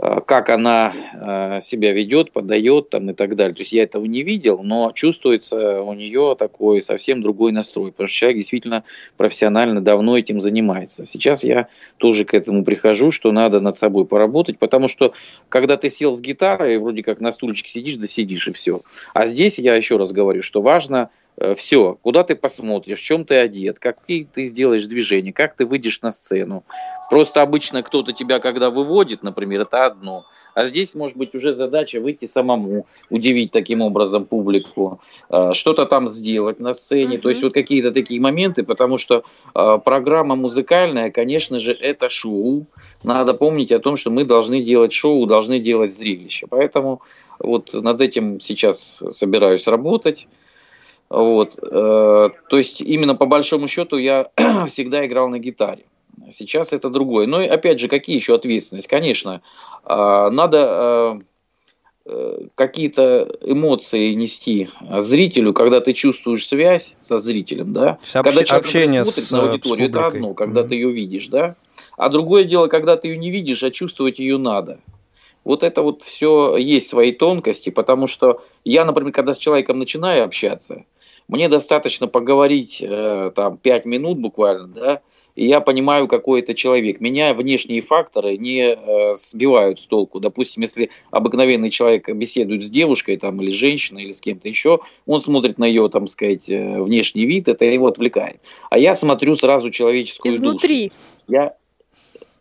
как 0.00 0.48
она 0.48 0.94
э, 0.94 1.60
себя 1.62 1.92
ведет, 1.92 2.32
подает 2.32 2.88
там 2.88 3.10
и 3.10 3.12
так 3.12 3.36
далее. 3.36 3.54
То 3.54 3.60
есть 3.60 3.72
я 3.72 3.82
этого 3.82 4.06
не 4.06 4.22
видел, 4.22 4.62
но 4.62 4.92
чувствуется 4.94 5.82
у 5.82 5.92
нее 5.92 6.36
такой 6.38 6.80
совсем 6.80 7.20
другой 7.20 7.52
настрой, 7.52 7.92
потому 7.92 8.08
что 8.08 8.16
человек 8.16 8.38
действительно 8.38 8.84
профессионально 9.18 9.82
давно 9.82 10.16
этим 10.16 10.40
занимается. 10.40 11.04
Сейчас 11.04 11.44
я 11.44 11.68
тоже 11.98 12.24
к 12.24 12.32
этому 12.32 12.64
прихожу, 12.64 13.10
что 13.10 13.30
надо 13.30 13.60
над 13.60 13.76
собой 13.76 14.06
поработать, 14.06 14.58
потому 14.58 14.88
что 14.88 15.12
когда 15.50 15.76
ты 15.76 15.90
сел 15.90 16.14
с 16.14 16.20
гитарой, 16.20 16.78
вроде 16.78 17.02
как 17.02 17.20
на 17.20 17.30
стульчике 17.30 17.70
сидишь, 17.70 17.96
да 17.96 18.06
сидишь 18.06 18.48
и 18.48 18.52
все. 18.52 18.80
А 19.12 19.26
здесь 19.26 19.58
я 19.58 19.74
еще 19.74 19.98
раз 19.98 20.12
говорю, 20.12 20.40
что 20.40 20.62
важно 20.62 21.10
все, 21.56 21.98
куда 22.02 22.22
ты 22.22 22.36
посмотришь, 22.36 23.00
в 23.00 23.02
чем 23.02 23.24
ты 23.24 23.36
одет, 23.36 23.78
какие 23.78 24.24
ты 24.24 24.46
сделаешь 24.46 24.86
движения, 24.86 25.32
как 25.32 25.56
ты 25.56 25.64
выйдешь 25.64 26.02
на 26.02 26.10
сцену. 26.10 26.64
Просто 27.10 27.42
обычно 27.42 27.82
кто-то 27.82 28.12
тебя, 28.12 28.38
когда 28.38 28.70
выводит, 28.70 29.22
например, 29.22 29.62
это 29.62 29.84
одно. 29.84 30.24
А 30.54 30.66
здесь, 30.66 30.94
может 30.94 31.16
быть, 31.16 31.34
уже 31.34 31.52
задача 31.52 32.00
выйти 32.00 32.26
самому, 32.26 32.86
удивить 33.08 33.50
таким 33.50 33.80
образом 33.80 34.26
публику, 34.26 35.00
э, 35.28 35.52
что-то 35.54 35.86
там 35.86 36.08
сделать 36.08 36.60
на 36.60 36.72
сцене. 36.72 37.14
Мгм. 37.14 37.22
То 37.22 37.28
есть 37.30 37.42
вот 37.42 37.52
какие-то 37.52 37.90
такие 37.90 38.20
моменты, 38.20 38.62
потому 38.62 38.98
что 38.98 39.24
э, 39.54 39.78
программа 39.84 40.36
музыкальная, 40.36 41.10
конечно 41.10 41.58
же, 41.58 41.72
это 41.72 42.10
шоу. 42.10 42.66
Надо 43.02 43.34
помнить 43.34 43.72
о 43.72 43.80
том, 43.80 43.96
что 43.96 44.10
мы 44.10 44.24
должны 44.24 44.62
делать 44.62 44.92
шоу, 44.92 45.26
должны 45.26 45.58
делать 45.58 45.92
зрелище. 45.92 46.46
Поэтому 46.48 47.02
вот 47.40 47.72
над 47.72 48.00
этим 48.00 48.38
сейчас 48.38 49.02
собираюсь 49.10 49.66
работать. 49.66 50.28
Вот. 51.10 51.58
э, 51.60 52.28
То 52.48 52.56
есть 52.58 52.80
именно 52.80 53.16
по 53.16 53.26
большому 53.26 53.66
счету 53.68 53.98
я 53.98 54.30
всегда 54.68 55.04
играл 55.04 55.28
на 55.28 55.38
гитаре. 55.38 55.84
Сейчас 56.30 56.72
это 56.72 56.88
другое. 56.88 57.26
Но 57.26 57.42
и 57.42 57.48
опять 57.48 57.80
же, 57.80 57.88
какие 57.88 58.14
еще 58.14 58.36
ответственность? 58.36 58.86
Конечно, 58.86 59.42
а, 59.82 60.30
надо 60.30 61.20
э, 62.06 62.10
э, 62.12 62.46
какие-то 62.54 63.28
эмоции 63.42 64.12
нести 64.12 64.70
зрителю, 65.00 65.52
когда 65.52 65.80
ты 65.80 65.92
чувствуешь 65.92 66.46
связь 66.46 66.94
со 67.00 67.18
зрителем, 67.18 67.72
да? 67.72 67.98
Есть 68.02 68.12
Когда 68.12 68.30
общ- 68.42 68.44
человек 68.44 68.66
общение 68.66 69.04
смотрит 69.04 69.24
с, 69.24 69.30
на 69.32 69.36
э, 69.38 69.40
аудиторию, 69.48 69.88
это 69.88 70.06
одно, 70.06 70.34
когда 70.34 70.60
Мгм. 70.60 70.68
ты 70.68 70.74
ее 70.76 70.92
видишь, 70.92 71.26
да? 71.28 71.56
А 71.96 72.08
другое 72.08 72.44
дело, 72.44 72.68
когда 72.68 72.96
ты 72.96 73.08
ее 73.08 73.16
не 73.16 73.32
видишь, 73.32 73.64
а 73.64 73.72
чувствовать 73.72 74.20
ее 74.20 74.38
надо. 74.38 74.78
Вот 75.42 75.64
это 75.64 75.82
вот 75.82 76.02
все 76.02 76.56
есть 76.56 76.88
свои 76.88 77.12
тонкости, 77.12 77.70
потому 77.70 78.06
что 78.06 78.42
я, 78.64 78.84
например, 78.84 79.12
когда 79.12 79.34
с 79.34 79.38
человеком 79.38 79.78
начинаю 79.78 80.24
общаться, 80.24 80.84
мне 81.30 81.48
достаточно 81.48 82.06
поговорить 82.06 82.82
э, 82.82 83.30
там 83.34 83.56
пять 83.56 83.84
минут 83.84 84.18
буквально, 84.18 84.68
да, 84.68 85.02
и 85.36 85.46
я 85.46 85.60
понимаю, 85.60 86.08
какой 86.08 86.40
это 86.40 86.54
человек. 86.54 87.00
Меня 87.00 87.32
внешние 87.34 87.80
факторы 87.80 88.36
не 88.36 88.74
э, 88.74 89.14
сбивают 89.14 89.78
с 89.78 89.86
толку. 89.86 90.20
Допустим, 90.20 90.62
если 90.62 90.90
обыкновенный 91.10 91.70
человек 91.70 92.08
беседует 92.08 92.64
с 92.64 92.68
девушкой 92.68 93.16
там, 93.16 93.40
или 93.40 93.50
с 93.50 93.54
женщиной, 93.54 94.04
или 94.04 94.12
с 94.12 94.20
кем-то 94.20 94.48
еще, 94.48 94.80
он 95.06 95.20
смотрит 95.20 95.58
на 95.58 95.64
ее, 95.64 95.88
там 95.88 96.06
сказать, 96.08 96.50
э, 96.50 96.82
внешний 96.82 97.26
вид, 97.26 97.48
это 97.48 97.64
его 97.64 97.86
отвлекает. 97.86 98.40
А 98.70 98.78
я 98.78 98.94
смотрю 98.96 99.36
сразу 99.36 99.70
человеческую 99.70 100.34
Изнутри 100.34 100.88
душу. 100.88 101.00
Я, 101.28 101.54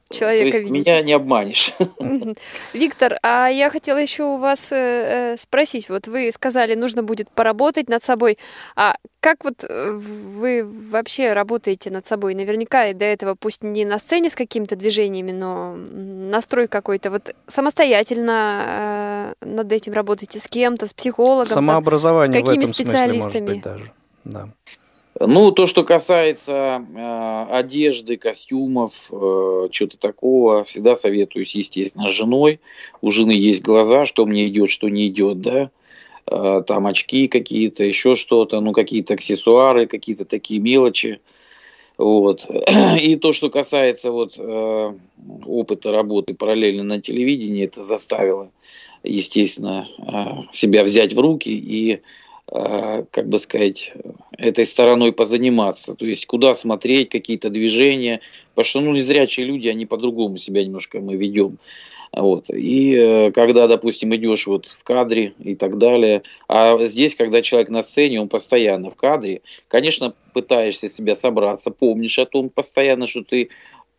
человека 0.09 0.51
то 0.51 0.57
есть 0.57 0.69
видите. 0.69 0.91
меня 0.91 1.01
не 1.01 1.13
обманешь. 1.13 1.73
Виктор, 2.73 3.19
а 3.21 3.47
я 3.47 3.69
хотела 3.69 3.97
еще 3.97 4.23
у 4.23 4.37
вас 4.37 4.71
э, 4.71 5.33
э, 5.33 5.37
спросить. 5.37 5.89
Вот 5.89 6.07
вы 6.07 6.31
сказали, 6.31 6.75
нужно 6.75 7.03
будет 7.03 7.29
поработать 7.29 7.89
над 7.89 8.03
собой. 8.03 8.37
А 8.75 8.95
как 9.19 9.43
вот 9.43 9.63
э, 9.67 9.91
вы 9.91 10.63
вообще 10.65 11.33
работаете 11.33 11.91
над 11.91 12.05
собой? 12.05 12.33
Наверняка 12.33 12.87
и 12.87 12.93
до 12.93 13.05
этого, 13.05 13.35
пусть 13.35 13.63
не 13.63 13.85
на 13.85 13.99
сцене 13.99 14.29
с 14.29 14.35
какими-то 14.35 14.75
движениями, 14.75 15.31
но 15.31 15.75
настрой 15.75 16.67
какой-то. 16.67 17.11
Вот 17.11 17.35
самостоятельно 17.47 19.33
э, 19.41 19.45
над 19.45 19.71
этим 19.71 19.93
работаете 19.93 20.39
с 20.39 20.47
кем-то, 20.47 20.87
с 20.87 20.93
психологом? 20.93 21.47
там? 21.47 21.55
Самообразование 21.55 22.41
с 22.41 22.43
какими 22.43 22.65
в 22.65 22.69
этом 22.69 22.73
смысле 22.73 22.85
может 22.85 23.21
специалистами? 23.21 23.47
быть 23.47 23.61
даже. 23.61 23.91
Да. 24.23 24.49
Ну, 25.19 25.51
то, 25.51 25.65
что 25.65 25.83
касается 25.83 26.85
э, 26.95 27.45
одежды, 27.51 28.15
костюмов, 28.15 29.09
э, 29.11 29.67
чего-то 29.69 29.97
такого, 29.97 30.63
всегда 30.63 30.95
советуюсь, 30.95 31.55
естественно, 31.55 32.07
с 32.07 32.11
женой. 32.11 32.61
У 33.01 33.11
жены 33.11 33.31
есть 33.31 33.61
глаза, 33.61 34.05
что 34.05 34.25
мне 34.25 34.47
идет, 34.47 34.69
что 34.69 34.87
не 34.87 35.07
идет, 35.07 35.41
да. 35.41 35.71
Э, 36.25 36.63
там 36.65 36.87
очки 36.87 37.27
какие-то, 37.27 37.83
еще 37.83 38.15
что-то, 38.15 38.61
ну, 38.61 38.71
какие-то 38.71 39.15
аксессуары, 39.15 39.87
какие-то 39.87 40.23
такие 40.23 40.61
мелочи. 40.61 41.19
Вот. 41.97 42.47
И 43.01 43.17
то, 43.17 43.33
что 43.33 43.49
касается 43.49 44.11
вот, 44.11 44.35
э, 44.37 44.93
опыта 45.45 45.91
работы 45.91 46.33
параллельно 46.33 46.83
на 46.83 47.01
телевидении, 47.01 47.65
это 47.65 47.83
заставило, 47.83 48.51
естественно, 49.03 49.85
э, 49.97 50.53
себя 50.53 50.85
взять 50.85 51.13
в 51.13 51.19
руки 51.19 51.49
и 51.49 52.01
как 52.51 53.27
бы 53.27 53.37
сказать, 53.37 53.93
этой 54.37 54.65
стороной 54.65 55.13
позаниматься. 55.13 55.93
То 55.93 56.05
есть, 56.05 56.25
куда 56.25 56.53
смотреть, 56.53 57.09
какие-то 57.09 57.49
движения. 57.49 58.21
Потому 58.55 58.65
что, 58.65 58.81
ну, 58.81 58.93
незрячие 58.93 59.45
люди, 59.45 59.67
они 59.67 59.85
по-другому 59.85 60.37
себя 60.37 60.63
немножко 60.63 60.99
мы 60.99 61.15
ведем. 61.15 61.59
Вот. 62.11 62.49
И 62.49 62.95
э, 62.95 63.31
когда, 63.31 63.67
допустим, 63.67 64.15
идешь 64.15 64.47
вот 64.47 64.65
в 64.65 64.83
кадре 64.83 65.33
и 65.37 65.53
так 65.53 65.77
далее, 65.77 66.23
а 66.47 66.77
здесь, 66.85 67.13
когда 67.13 67.43
человек 67.43 67.69
на 67.69 67.83
сцене, 67.83 68.19
он 68.19 68.29
постоянно 68.29 68.89
в 68.89 68.95
кадре, 68.95 69.41
конечно, 69.67 70.15
пытаешься 70.33 70.89
себя 70.89 71.15
собраться, 71.15 71.69
помнишь 71.69 72.17
о 72.17 72.25
том 72.25 72.49
постоянно, 72.49 73.05
что 73.05 73.23
ты 73.23 73.49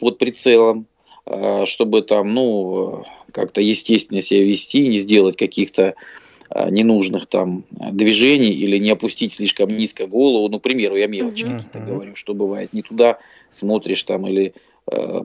под 0.00 0.18
прицелом, 0.18 0.86
э, 1.26 1.66
чтобы 1.66 2.02
там, 2.02 2.34
ну, 2.34 3.04
как-то 3.30 3.60
естественно 3.60 4.20
себя 4.20 4.42
вести, 4.42 4.88
не 4.88 4.98
сделать 4.98 5.36
каких-то 5.36 5.82
Э, 5.82 6.19
ненужных 6.54 7.26
там 7.26 7.64
движений 7.70 8.52
или 8.52 8.78
не 8.78 8.90
опустить 8.90 9.34
слишком 9.34 9.68
низко 9.68 10.06
голову. 10.06 10.48
Ну, 10.48 10.58
к 10.58 10.62
примеру, 10.62 10.96
я 10.96 11.06
мелочи 11.06 11.44
uh-huh. 11.44 11.56
какие-то 11.56 11.78
говорю, 11.78 12.16
что 12.16 12.34
бывает. 12.34 12.72
Не 12.72 12.82
туда 12.82 13.18
смотришь 13.48 14.02
там 14.02 14.26
или 14.26 14.52
Э, 14.52 14.69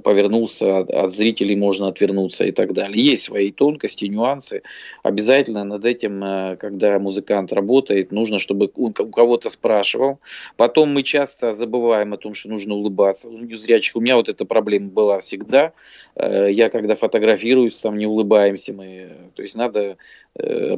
повернулся, 0.03 0.80
от, 0.80 1.13
зрителей 1.13 1.55
можно 1.55 1.88
отвернуться 1.88 2.43
и 2.45 2.51
так 2.51 2.74
далее. 2.74 3.03
Есть 3.03 3.24
свои 3.24 3.51
тонкости, 3.51 4.05
нюансы. 4.05 4.61
Обязательно 5.03 5.63
над 5.63 5.86
этим, 5.86 6.24
э, 6.24 6.57
когда 6.57 6.99
музыкант 6.99 7.51
работает, 7.51 8.11
нужно, 8.11 8.39
чтобы 8.39 8.70
он 8.76 8.93
у 8.97 9.09
кого-то 9.09 9.49
спрашивал. 9.49 10.20
Потом 10.57 10.89
мы 10.89 11.03
часто 11.03 11.53
забываем 11.53 12.13
о 12.13 12.18
том, 12.18 12.34
что 12.34 12.49
нужно 12.49 12.76
улыбаться. 12.76 13.30
У 13.30 13.34
незрячих 13.34 13.95
у 13.95 14.01
меня 14.01 14.16
вот 14.16 14.30
эта 14.30 14.45
проблема 14.45 14.89
была 14.89 15.20
всегда. 15.20 15.74
Э, 16.16 16.47
я 16.51 16.70
когда 16.70 16.95
фотографируюсь, 16.95 17.78
там 17.78 17.97
не 17.97 18.05
улыбаемся 18.05 18.74
мы. 18.74 19.09
То 19.36 19.41
есть 19.41 19.55
надо 19.55 19.97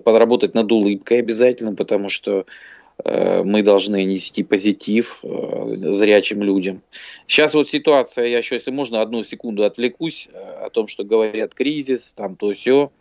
подработать 0.03 0.53
над 0.53 0.71
улыбкой 0.71 1.17
обязательно, 1.17 1.73
потому 1.73 2.09
что 2.09 2.45
Э, 2.45 2.86
мы 3.05 3.61
должны 3.61 4.03
нести 4.03 4.43
позитив 4.43 5.19
э, 5.21 5.65
зрячим 5.91 6.41
людям. 6.41 6.81
Сейчас 7.27 7.53
вот 7.53 7.69
ситуация, 7.69 8.25
я 8.25 8.39
еще, 8.39 8.55
если 8.55 8.71
можно, 8.71 9.01
одну 9.01 9.23
секунду 9.23 9.63
отвлекусь 9.65 10.27
э, 10.31 10.65
о 10.65 10.69
том, 10.69 10.87
что 10.87 11.03
говорят 11.03 11.53
кризис, 11.53 12.13
там 12.13 12.35
то 12.35 12.53
все. 12.53 12.91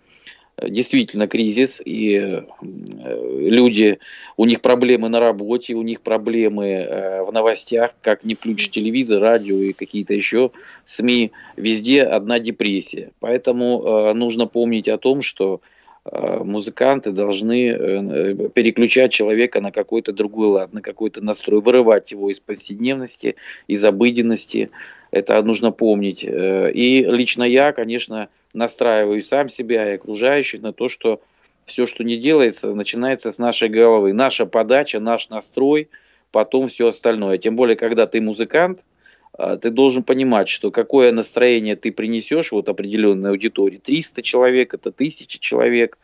Действительно 0.63 1.29
кризис, 1.29 1.83
и 1.85 2.43
люди, 2.63 3.99
у 4.39 4.47
них 4.47 4.63
проблемы 4.63 5.11
на 5.11 5.21
работе, 5.21 5.75
у 5.75 5.83
них 5.83 6.01
проблемы 6.01 7.25
в 7.29 7.31
новостях, 7.31 7.91
как 8.01 8.25
не 8.25 8.35
включить 8.35 8.71
телевизор, 8.71 9.21
радио 9.21 9.59
и 9.59 9.75
какие-то 9.75 10.15
еще 10.15 10.53
СМИ, 10.87 11.33
везде 11.59 12.05
одна 12.05 12.39
депрессия. 12.39 13.11
Поэтому 13.21 14.15
нужно 14.15 14.47
помнить 14.47 14.89
о 14.89 14.97
том, 14.97 15.21
что 15.21 15.61
Э, 15.61 15.76
музыканты 16.13 17.11
должны 17.11 17.69
э, 17.69 18.49
переключать 18.55 19.13
человека 19.13 19.61
на 19.61 19.73
какой-то 19.73 20.13
другой 20.13 20.49
лад, 20.49 20.73
на 20.73 20.83
какой-то 20.83 21.21
настрой, 21.21 21.61
вырывать 21.61 22.13
его 22.13 22.31
из 22.31 22.41
повседневности, 22.41 23.37
из 23.67 23.85
обыденности. 23.85 24.71
Это 25.11 25.43
нужно 25.43 25.73
помнить. 25.73 26.25
Э, 26.25 26.71
и 26.73 27.05
лично 27.05 27.43
я, 27.43 27.73
конечно, 27.73 28.29
настраиваю 28.53 29.23
сам 29.23 29.49
себя 29.49 29.91
и 29.91 29.95
окружающих 29.97 30.63
на 30.63 30.73
то, 30.73 30.89
что 30.89 31.21
все, 31.65 31.87
что 31.87 32.05
не 32.05 32.17
делается, 32.17 32.75
начинается 32.75 33.33
с 33.33 33.39
нашей 33.39 33.69
головы. 33.69 34.13
Наша 34.13 34.47
подача, 34.47 35.01
наш 35.01 35.29
настрой, 35.29 35.89
потом 36.31 36.69
все 36.69 36.89
остальное. 36.89 37.39
Тем 37.39 37.57
более, 37.57 37.77
когда 37.77 38.07
ты 38.07 38.21
музыкант– 38.21 38.81
ты 39.37 39.71
должен 39.71 40.03
понимать, 40.03 40.49
что 40.49 40.71
какое 40.71 41.13
настроение 41.13 41.77
ты 41.77 41.93
принесешь 41.93 42.53
вот 42.53 42.69
определенной 42.69 43.31
аудитории. 43.31 43.77
300 43.77 44.23
человек, 44.23 44.75
это 44.75 44.91
1000 44.91 45.39
человек, 45.39 45.99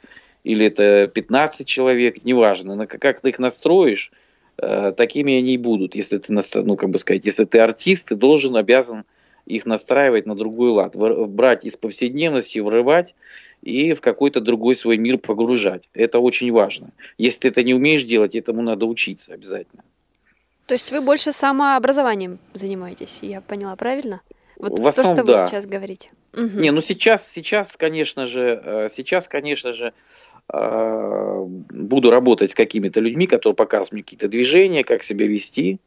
или 0.44 0.66
это 0.66 1.10
15 1.12 1.66
человек, 1.66 2.24
неважно. 2.24 2.86
Как 2.86 3.20
ты 3.20 3.30
их 3.30 3.38
настроишь, 3.38 4.10
э, 4.58 4.92
такими 4.96 5.34
они 5.34 5.54
и 5.54 5.58
будут. 5.58 5.94
Если 5.94 6.18
ты, 6.18 6.32
ну, 6.32 6.76
как 6.76 6.90
бы 6.90 6.98
сказать, 6.98 7.24
если 7.24 7.44
ты 7.44 7.60
артист, 7.60 8.08
ты 8.08 8.16
должен, 8.16 8.56
обязан 8.56 9.04
их 9.46 9.66
настраивать 9.66 10.26
на 10.26 10.34
другой 10.34 10.70
лад, 10.70 10.96
брать 10.96 11.64
из 11.64 11.76
повседневности, 11.76 12.58
врывать 12.58 13.14
и 13.62 13.94
в 13.94 14.00
какой-то 14.00 14.40
другой 14.40 14.76
свой 14.76 14.98
мир 14.98 15.18
погружать. 15.18 15.88
Это 15.94 16.18
очень 16.18 16.50
важно. 16.52 16.90
Если 17.18 17.40
ты 17.40 17.48
это 17.48 17.62
не 17.62 17.74
умеешь 17.74 18.04
делать, 18.04 18.34
этому 18.34 18.62
надо 18.62 18.86
учиться 18.86 19.32
обязательно. 19.32 19.84
То 20.66 20.74
есть 20.74 20.90
вы 20.90 21.00
больше 21.00 21.32
самообразованием 21.32 22.38
занимаетесь, 22.54 23.20
я 23.22 23.40
поняла 23.40 23.76
правильно? 23.76 24.20
Вот 24.56 24.78
в 24.78 24.86
основном, 24.86 25.16
то, 25.16 25.22
что 25.22 25.32
да. 25.32 25.40
вы 25.40 25.46
сейчас 25.48 25.66
говорите. 25.66 26.10
Угу. 26.34 26.60
Не, 26.60 26.70
ну 26.70 26.80
сейчас, 26.80 27.28
сейчас, 27.28 27.76
конечно 27.76 28.26
же, 28.26 28.60
э, 28.64 28.88
сейчас, 28.90 29.26
конечно 29.26 29.72
же, 29.72 29.92
э, 30.52 31.44
буду 31.46 32.10
работать 32.10 32.52
с 32.52 32.54
какими-то 32.54 33.00
людьми, 33.00 33.26
которые 33.26 33.56
показывают 33.56 33.92
мне 33.92 34.02
какие-то 34.02 34.28
движения, 34.28 34.84
как 34.84 35.02
себя 35.02 35.26
вести. 35.26 35.80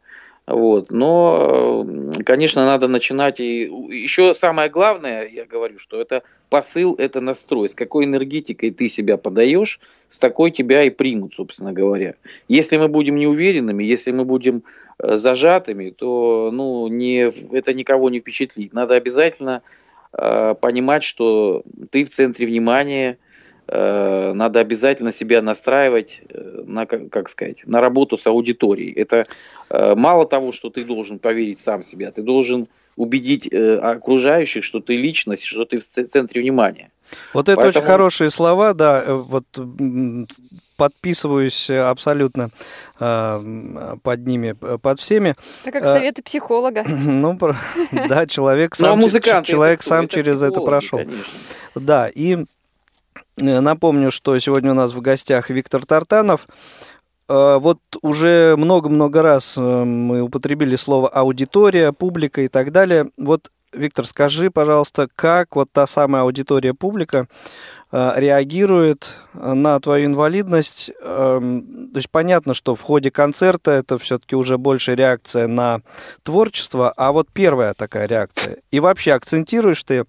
Вот. 0.47 0.91
Но, 0.91 1.85
конечно, 2.23 2.65
надо 2.65 2.87
начинать. 2.87 3.39
И 3.39 3.63
еще 3.89 4.35
самое 4.35 4.69
главное, 4.69 5.27
я 5.27 5.45
говорю, 5.45 5.79
что 5.79 5.99
это 5.99 6.23
посыл, 6.49 6.95
это 6.95 7.19
настрой. 7.19 7.67
С 7.67 7.75
какой 7.75 8.05
энергетикой 8.05 8.69
ты 8.69 8.87
себя 8.87 9.17
подаешь, 9.17 9.79
с 10.07 10.19
такой 10.19 10.51
тебя 10.51 10.83
и 10.83 10.91
примут, 10.91 11.33
собственно 11.33 11.73
говоря. 11.73 12.15
Если 12.47 12.77
мы 12.77 12.89
будем 12.89 13.15
неуверенными, 13.15 13.83
если 13.83 14.11
мы 14.11 14.23
будем 14.23 14.63
э, 14.99 15.15
зажатыми, 15.15 15.89
то 15.89 16.51
ну, 16.53 16.87
не, 16.87 17.31
это 17.55 17.73
никого 17.73 18.11
не 18.11 18.19
впечатлит. 18.19 18.71
Надо 18.71 18.93
обязательно 18.95 19.63
э, 20.13 20.53
понимать, 20.61 21.03
что 21.03 21.63
ты 21.89 22.05
в 22.05 22.09
центре 22.09 22.45
внимания, 22.45 23.17
надо 23.67 24.59
обязательно 24.59 25.11
себя 25.11 25.41
настраивать 25.41 26.21
э, 26.29 26.63
на, 26.65 26.85
как 26.85 27.29
сказать, 27.29 27.63
на 27.65 27.81
работу 27.81 28.15
с 28.15 28.27
аудиторией. 28.27 28.93
Это 28.93 29.25
э, 29.69 29.95
мало 29.95 30.27
того, 30.27 30.51
что 30.51 30.69
ты 30.69 30.83
должен 30.83 31.17
поверить 31.17 31.59
сам 31.59 31.81
себя, 31.81 32.11
ты 32.11 32.21
должен 32.21 32.67
убедить 32.95 33.53
окружающих, 33.53 34.63
что 34.63 34.79
ты 34.79 34.95
личность, 34.95 35.43
что 35.43 35.65
ты 35.65 35.79
в 35.79 35.83
центре 35.83 36.41
внимания. 36.41 36.91
Вот 37.33 37.49
это 37.49 37.57
Поэтому... 37.57 37.83
очень 37.83 37.91
хорошие 37.91 38.31
слова, 38.31 38.73
да, 38.73 39.03
вот 39.05 39.43
подписываюсь 40.77 41.69
абсолютно 41.69 42.51
под 42.97 44.25
ними, 44.25 44.53
под 44.53 44.99
всеми. 45.01 45.35
Это 45.63 45.71
как 45.73 45.83
советы 45.83 46.23
психолога. 46.23 46.85
Ну, 46.87 47.37
да, 47.91 48.25
человек 48.27 48.79
ну, 48.79 48.93
а 48.93 49.09
сам, 49.09 49.43
человек 49.43 49.83
сам 49.83 50.07
через 50.07 50.41
это 50.41 50.61
прошел. 50.61 51.01
Да, 51.75 52.07
и 52.07 52.37
Э, 52.37 52.54
напомню, 53.37 54.11
что 54.11 54.37
сегодня 54.39 54.71
у 54.71 54.75
нас 54.75 54.93
в 54.93 55.01
гостях 55.01 55.49
Виктор 55.49 55.85
Тартанов. 55.85 56.47
Э, 57.27 57.57
вот 57.59 57.79
уже 58.01 58.55
много-много 58.57 59.21
раз 59.21 59.57
э, 59.57 59.61
мы 59.61 60.21
употребили 60.21 60.75
слово 60.75 61.07
аудитория, 61.09 61.91
публика 61.91 62.41
и 62.41 62.47
так 62.47 62.71
далее. 62.71 63.09
Вот, 63.17 63.51
Виктор, 63.75 64.05
скажи, 64.05 64.49
пожалуйста, 64.49 65.07
как 65.15 65.55
вот 65.55 65.69
та 65.71 65.87
самая 65.87 66.23
аудитория, 66.23 66.73
публика 66.73 67.27
Э, 67.97 68.11
реагирует 68.17 69.15
на 69.33 69.79
твою 69.79 70.07
инвалидность. 70.07 70.91
Эм, 71.01 71.91
то 71.93 71.97
есть 71.97 72.09
понятно, 72.09 72.53
что 72.53 72.75
в 72.75 72.81
ходе 72.81 73.09
концерта 73.09 73.71
это 73.71 73.97
все-таки 73.99 74.35
уже 74.35 74.57
больше 74.57 74.95
реакция 74.95 75.47
на 75.47 75.79
творчество, 76.23 76.91
а 76.97 77.13
вот 77.13 77.27
первая 77.31 77.73
такая 77.73 78.05
реакция. 78.07 78.57
И 78.69 78.81
вообще 78.81 79.13
акцентируешь 79.13 79.81
ты 79.83 80.03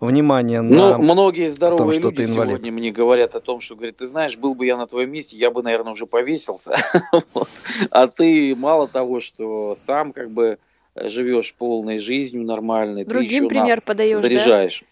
внимание 0.00 0.60
на 0.60 0.98
Ну, 0.98 1.02
многие 1.02 1.48
здоровые 1.48 1.98
том, 1.98 2.10
люди 2.10 2.26
сегодня 2.26 2.72
мне 2.72 2.90
говорят 2.90 3.34
о 3.34 3.40
том, 3.40 3.60
что, 3.60 3.74
говорят, 3.74 3.96
ты 3.96 4.06
знаешь, 4.06 4.36
был 4.36 4.54
бы 4.54 4.66
я 4.66 4.76
на 4.76 4.86
твоем 4.86 5.10
месте, 5.10 5.38
я 5.38 5.50
бы, 5.50 5.62
наверное, 5.62 5.92
уже 5.92 6.04
повесился. 6.04 6.76
А 7.90 8.06
ты 8.06 8.54
мало 8.54 8.86
того, 8.86 9.20
что 9.20 9.74
сам 9.74 10.12
как 10.12 10.30
бы 10.30 10.58
живешь 10.96 11.54
полной 11.54 11.98
жизнью 11.98 12.44
нормальной, 12.44 13.04
Другим 13.04 13.28
ты 13.28 13.34
еще 13.34 13.48
пример 13.48 13.76
нас 13.76 13.84
подаешь, 13.84 14.18
заряжаешь. 14.18 14.80
Да? 14.80 14.86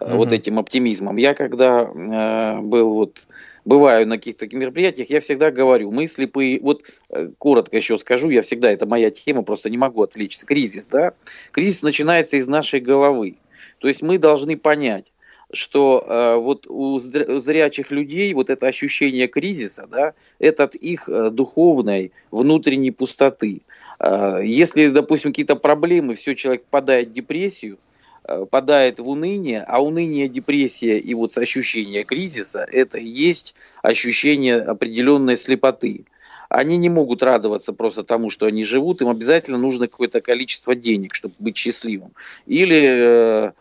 угу. 0.00 0.16
вот 0.16 0.32
этим 0.32 0.58
оптимизмом. 0.58 1.16
Я 1.16 1.34
когда 1.34 1.82
э, 1.82 2.60
был 2.60 2.94
вот 2.94 3.26
бываю 3.64 4.06
на 4.06 4.16
каких-то 4.16 4.46
мероприятиях, 4.54 5.10
я 5.10 5.20
всегда 5.20 5.50
говорю, 5.50 5.90
мы 5.90 6.06
слепые, 6.06 6.60
вот 6.60 6.82
э, 7.10 7.30
коротко 7.38 7.76
еще 7.76 7.98
скажу, 7.98 8.30
я 8.30 8.42
всегда, 8.42 8.70
это 8.70 8.86
моя 8.86 9.10
тема, 9.10 9.42
просто 9.42 9.70
не 9.70 9.78
могу 9.78 10.02
отвлечься. 10.02 10.46
Кризис, 10.46 10.88
да? 10.88 11.14
Кризис 11.50 11.82
начинается 11.82 12.36
из 12.36 12.46
нашей 12.46 12.80
головы. 12.80 13.36
То 13.78 13.88
есть 13.88 14.02
мы 14.02 14.18
должны 14.18 14.56
понять, 14.56 15.12
что 15.52 16.04
э, 16.06 16.36
вот 16.36 16.66
у 16.68 16.98
зрячих 16.98 17.90
людей 17.90 18.32
вот 18.34 18.50
это 18.50 18.66
ощущение 18.66 19.28
кризиса, 19.28 19.86
да, 19.90 20.14
это 20.38 20.64
от 20.64 20.74
их 20.74 21.08
э, 21.08 21.30
духовной 21.30 22.12
внутренней 22.30 22.90
пустоты. 22.90 23.62
Э, 23.98 24.40
если, 24.42 24.88
допустим, 24.88 25.30
какие-то 25.30 25.56
проблемы, 25.56 26.14
все, 26.14 26.34
человек 26.34 26.64
впадает 26.64 27.08
в 27.08 27.12
депрессию, 27.12 27.78
э, 28.24 28.44
впадает 28.44 28.98
в 28.98 29.08
уныние, 29.08 29.62
а 29.62 29.80
уныние, 29.82 30.28
депрессия 30.28 30.98
и 30.98 31.14
вот 31.14 31.36
ощущение 31.38 32.02
кризиса– 32.02 32.66
это 32.72 32.98
и 32.98 33.06
есть 33.06 33.54
ощущение 33.82 34.60
определенной 34.60 35.36
слепоты 35.36 36.04
они 36.48 36.76
не 36.76 36.88
могут 36.88 37.24
радоваться 37.24 37.72
просто 37.72 38.04
тому, 38.04 38.30
что 38.30 38.46
они 38.46 38.62
живут, 38.62 39.02
им 39.02 39.08
обязательно 39.08 39.58
нужно 39.58 39.88
какое-то 39.88 40.20
количество 40.20 40.76
денег, 40.76 41.12
чтобы 41.12 41.34
быть 41.40 41.56
счастливым. 41.56 42.12
Или 42.46 43.26
Э, 43.46 43.52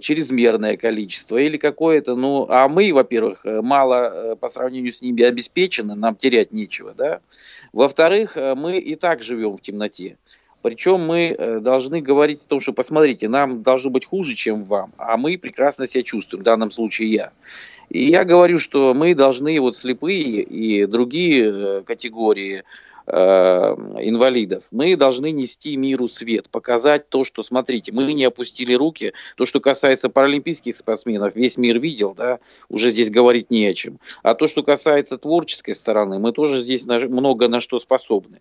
чрезмерное 0.00 0.76
количество 0.76 1.36
или 1.36 1.56
какое-то, 1.56 2.16
ну, 2.16 2.46
а 2.48 2.68
мы, 2.68 2.92
во-первых, 2.92 3.44
э, 3.44 3.60
мало 3.62 3.94
э, 3.94 4.36
по 4.36 4.48
сравнению 4.48 4.92
с 4.92 5.02
ними 5.02 5.22
обеспечены, 5.22 5.94
нам 5.94 6.16
терять 6.16 6.52
нечего, 6.52 6.94
да. 6.94 7.20
Во-вторых, 7.72 8.36
мы 8.56 8.78
и 8.78 8.94
так 8.94 9.22
живем 9.22 9.56
в 9.56 9.60
темноте. 9.60 10.16
Причем 10.62 11.00
мы 11.00 11.60
должны 11.60 12.00
говорить 12.00 12.44
о 12.44 12.48
том, 12.48 12.60
что 12.60 12.72
посмотрите, 12.72 13.28
нам 13.28 13.62
должно 13.62 13.90
быть 13.90 14.06
хуже, 14.06 14.34
чем 14.34 14.64
вам, 14.64 14.92
а 14.96 15.16
мы 15.16 15.36
прекрасно 15.36 15.86
себя 15.86 16.02
чувствуем, 16.02 16.42
в 16.42 16.44
данном 16.44 16.70
случае 16.70 17.12
я. 17.12 17.32
И 17.90 18.04
я 18.04 18.24
говорю, 18.24 18.58
что 18.58 18.94
мы 18.94 19.14
должны, 19.14 19.60
вот 19.60 19.76
слепые 19.76 20.42
и 20.42 20.86
другие 20.86 21.82
категории 21.82 22.62
Э, 22.62 22.62
инвалидов. 23.08 24.64
Мы 24.70 24.96
должны 24.96 25.30
нести 25.30 25.76
миру 25.76 26.08
свет, 26.08 26.48
показать 26.50 27.08
то, 27.08 27.24
что, 27.24 27.42
смотрите, 27.42 27.92
мы 27.92 28.12
не 28.12 28.24
опустили 28.24 28.74
руки. 28.74 29.12
То, 29.36 29.46
что 29.46 29.60
касается 29.60 30.08
паралимпийских 30.08 30.74
спортсменов, 30.76 31.36
весь 31.36 31.56
мир 31.56 31.78
видел, 31.78 32.14
да, 32.14 32.40
уже 32.68 32.90
здесь 32.90 33.10
говорить 33.10 33.50
не 33.50 33.66
о 33.66 33.74
чем. 33.74 34.00
А 34.22 34.34
то, 34.34 34.46
что 34.46 34.62
касается 34.62 35.18
творческой 35.18 35.74
стороны, 35.74 36.18
мы 36.18 36.32
тоже 36.32 36.62
здесь 36.62 36.86
много 36.86 37.48
на 37.48 37.60
что 37.60 37.78
способны. 37.78 38.40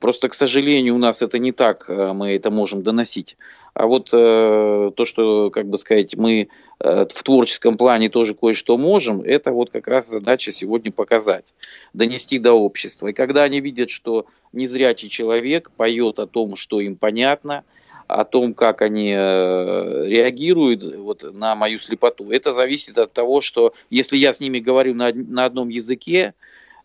Просто, 0.00 0.28
к 0.28 0.34
сожалению, 0.34 0.94
у 0.94 0.98
нас 0.98 1.22
это 1.22 1.38
не 1.38 1.52
так, 1.52 1.86
э, 1.88 2.12
мы 2.12 2.34
это 2.34 2.50
можем 2.50 2.82
доносить. 2.82 3.36
А 3.74 3.86
вот 3.86 4.10
э, 4.12 4.90
то, 4.94 5.04
что, 5.04 5.50
как 5.50 5.68
бы 5.68 5.78
сказать, 5.78 6.16
мы 6.16 6.48
э, 6.75 6.75
в 6.78 7.22
творческом 7.22 7.76
плане 7.76 8.10
тоже 8.10 8.34
кое-что 8.34 8.76
можем, 8.76 9.22
это 9.22 9.52
вот 9.52 9.70
как 9.70 9.86
раз 9.88 10.08
задача 10.08 10.52
сегодня 10.52 10.92
показать, 10.92 11.54
донести 11.94 12.38
до 12.38 12.52
общества. 12.52 13.08
И 13.08 13.12
когда 13.12 13.44
они 13.44 13.60
видят, 13.60 13.88
что 13.88 14.26
незрячий 14.52 15.08
человек 15.08 15.70
поет 15.70 16.18
о 16.18 16.26
том, 16.26 16.54
что 16.54 16.80
им 16.80 16.96
понятно, 16.96 17.64
о 18.08 18.24
том, 18.24 18.54
как 18.54 18.82
они 18.82 19.12
э, 19.16 20.06
реагируют 20.06 20.84
вот, 20.98 21.24
на 21.32 21.56
мою 21.56 21.78
слепоту, 21.78 22.30
это 22.30 22.52
зависит 22.52 22.98
от 22.98 23.12
того, 23.12 23.40
что 23.40 23.72
если 23.90 24.16
я 24.16 24.32
с 24.32 24.40
ними 24.40 24.58
говорю 24.58 24.94
на, 24.94 25.08
одном 25.44 25.70
языке, 25.70 26.34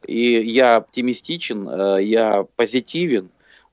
и 0.07 0.41
я 0.41 0.77
оптимистичен, 0.77 1.69
э, 1.69 2.03
я 2.03 2.45
позитивен, 2.55 3.29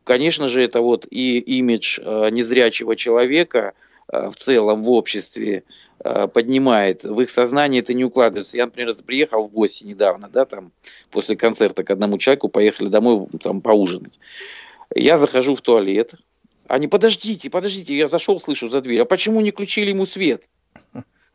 Конечно 0.08 0.48
же, 0.48 0.62
это 0.62 0.80
вот 0.80 1.06
и 1.10 1.38
имидж 1.38 2.00
э, 2.00 2.30
незрячего 2.30 2.96
человека 2.96 3.74
э, 4.10 4.30
в 4.30 4.36
целом 4.36 4.82
в 4.82 4.90
обществе 4.90 5.56
э, 5.56 5.62
поднимает, 6.32 7.04
в 7.04 7.20
их 7.20 7.30
сознании 7.30 7.80
это 7.80 7.94
не 7.94 8.04
укладывается. 8.04 8.56
Я, 8.56 8.66
например, 8.66 8.94
приехал 9.06 9.48
в 9.48 9.52
гости 9.52 9.84
недавно, 9.84 10.28
да, 10.28 10.44
там, 10.44 10.72
после 11.10 11.36
концерта 11.36 11.84
к 11.84 11.90
одному 11.90 12.18
человеку, 12.18 12.48
поехали 12.48 12.88
домой 12.88 13.26
там 13.42 13.60
поужинать. 13.60 14.18
Я 14.94 15.18
захожу 15.18 15.54
в 15.54 15.60
туалет, 15.60 16.14
они, 16.66 16.86
подождите, 16.86 17.50
подождите, 17.50 17.96
я 17.96 18.08
зашел, 18.08 18.38
слышу 18.38 18.68
за 18.68 18.80
дверь, 18.80 19.00
а 19.00 19.04
почему 19.04 19.40
не 19.40 19.50
включили 19.50 19.90
ему 19.90 20.06
свет? 20.06 20.48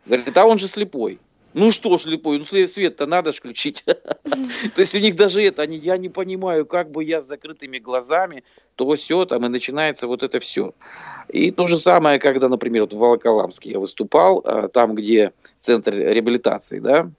Говорит, 0.05 0.37
а 0.37 0.45
он 0.45 0.59
же 0.59 0.67
слепой. 0.67 1.19
Ну 1.53 1.71
что 1.71 1.97
слепой, 1.97 2.39
ну 2.39 2.45
свет-то 2.45 3.05
надо 3.05 3.31
ж 3.31 3.35
включить. 3.35 3.83
То 4.75 4.81
есть 4.81 4.95
у 4.95 4.99
них 4.99 5.15
даже 5.15 5.43
это, 5.43 5.61
они, 5.61 5.77
я 5.77 5.97
не 5.97 6.09
понимаю, 6.09 6.65
как 6.65 6.91
бы 6.91 7.03
я 7.03 7.21
с 7.21 7.27
закрытыми 7.27 7.77
глазами, 7.77 8.43
то 8.75 8.95
все, 8.95 9.25
там 9.25 9.45
и 9.45 9.49
начинается 9.49 10.07
вот 10.07 10.23
это 10.23 10.39
все. 10.39 10.73
И 11.29 11.51
то 11.51 11.65
же 11.65 11.77
самое, 11.77 12.19
когда, 12.19 12.49
например, 12.49 12.83
вот 12.83 12.93
в 12.93 12.97
Волоколамске 12.97 13.71
я 13.71 13.79
выступал, 13.79 14.41
а, 14.45 14.67
там, 14.67 14.95
где 14.95 15.31
центр 15.59 15.93
реабилитации, 15.93 16.79
да, 16.79 17.09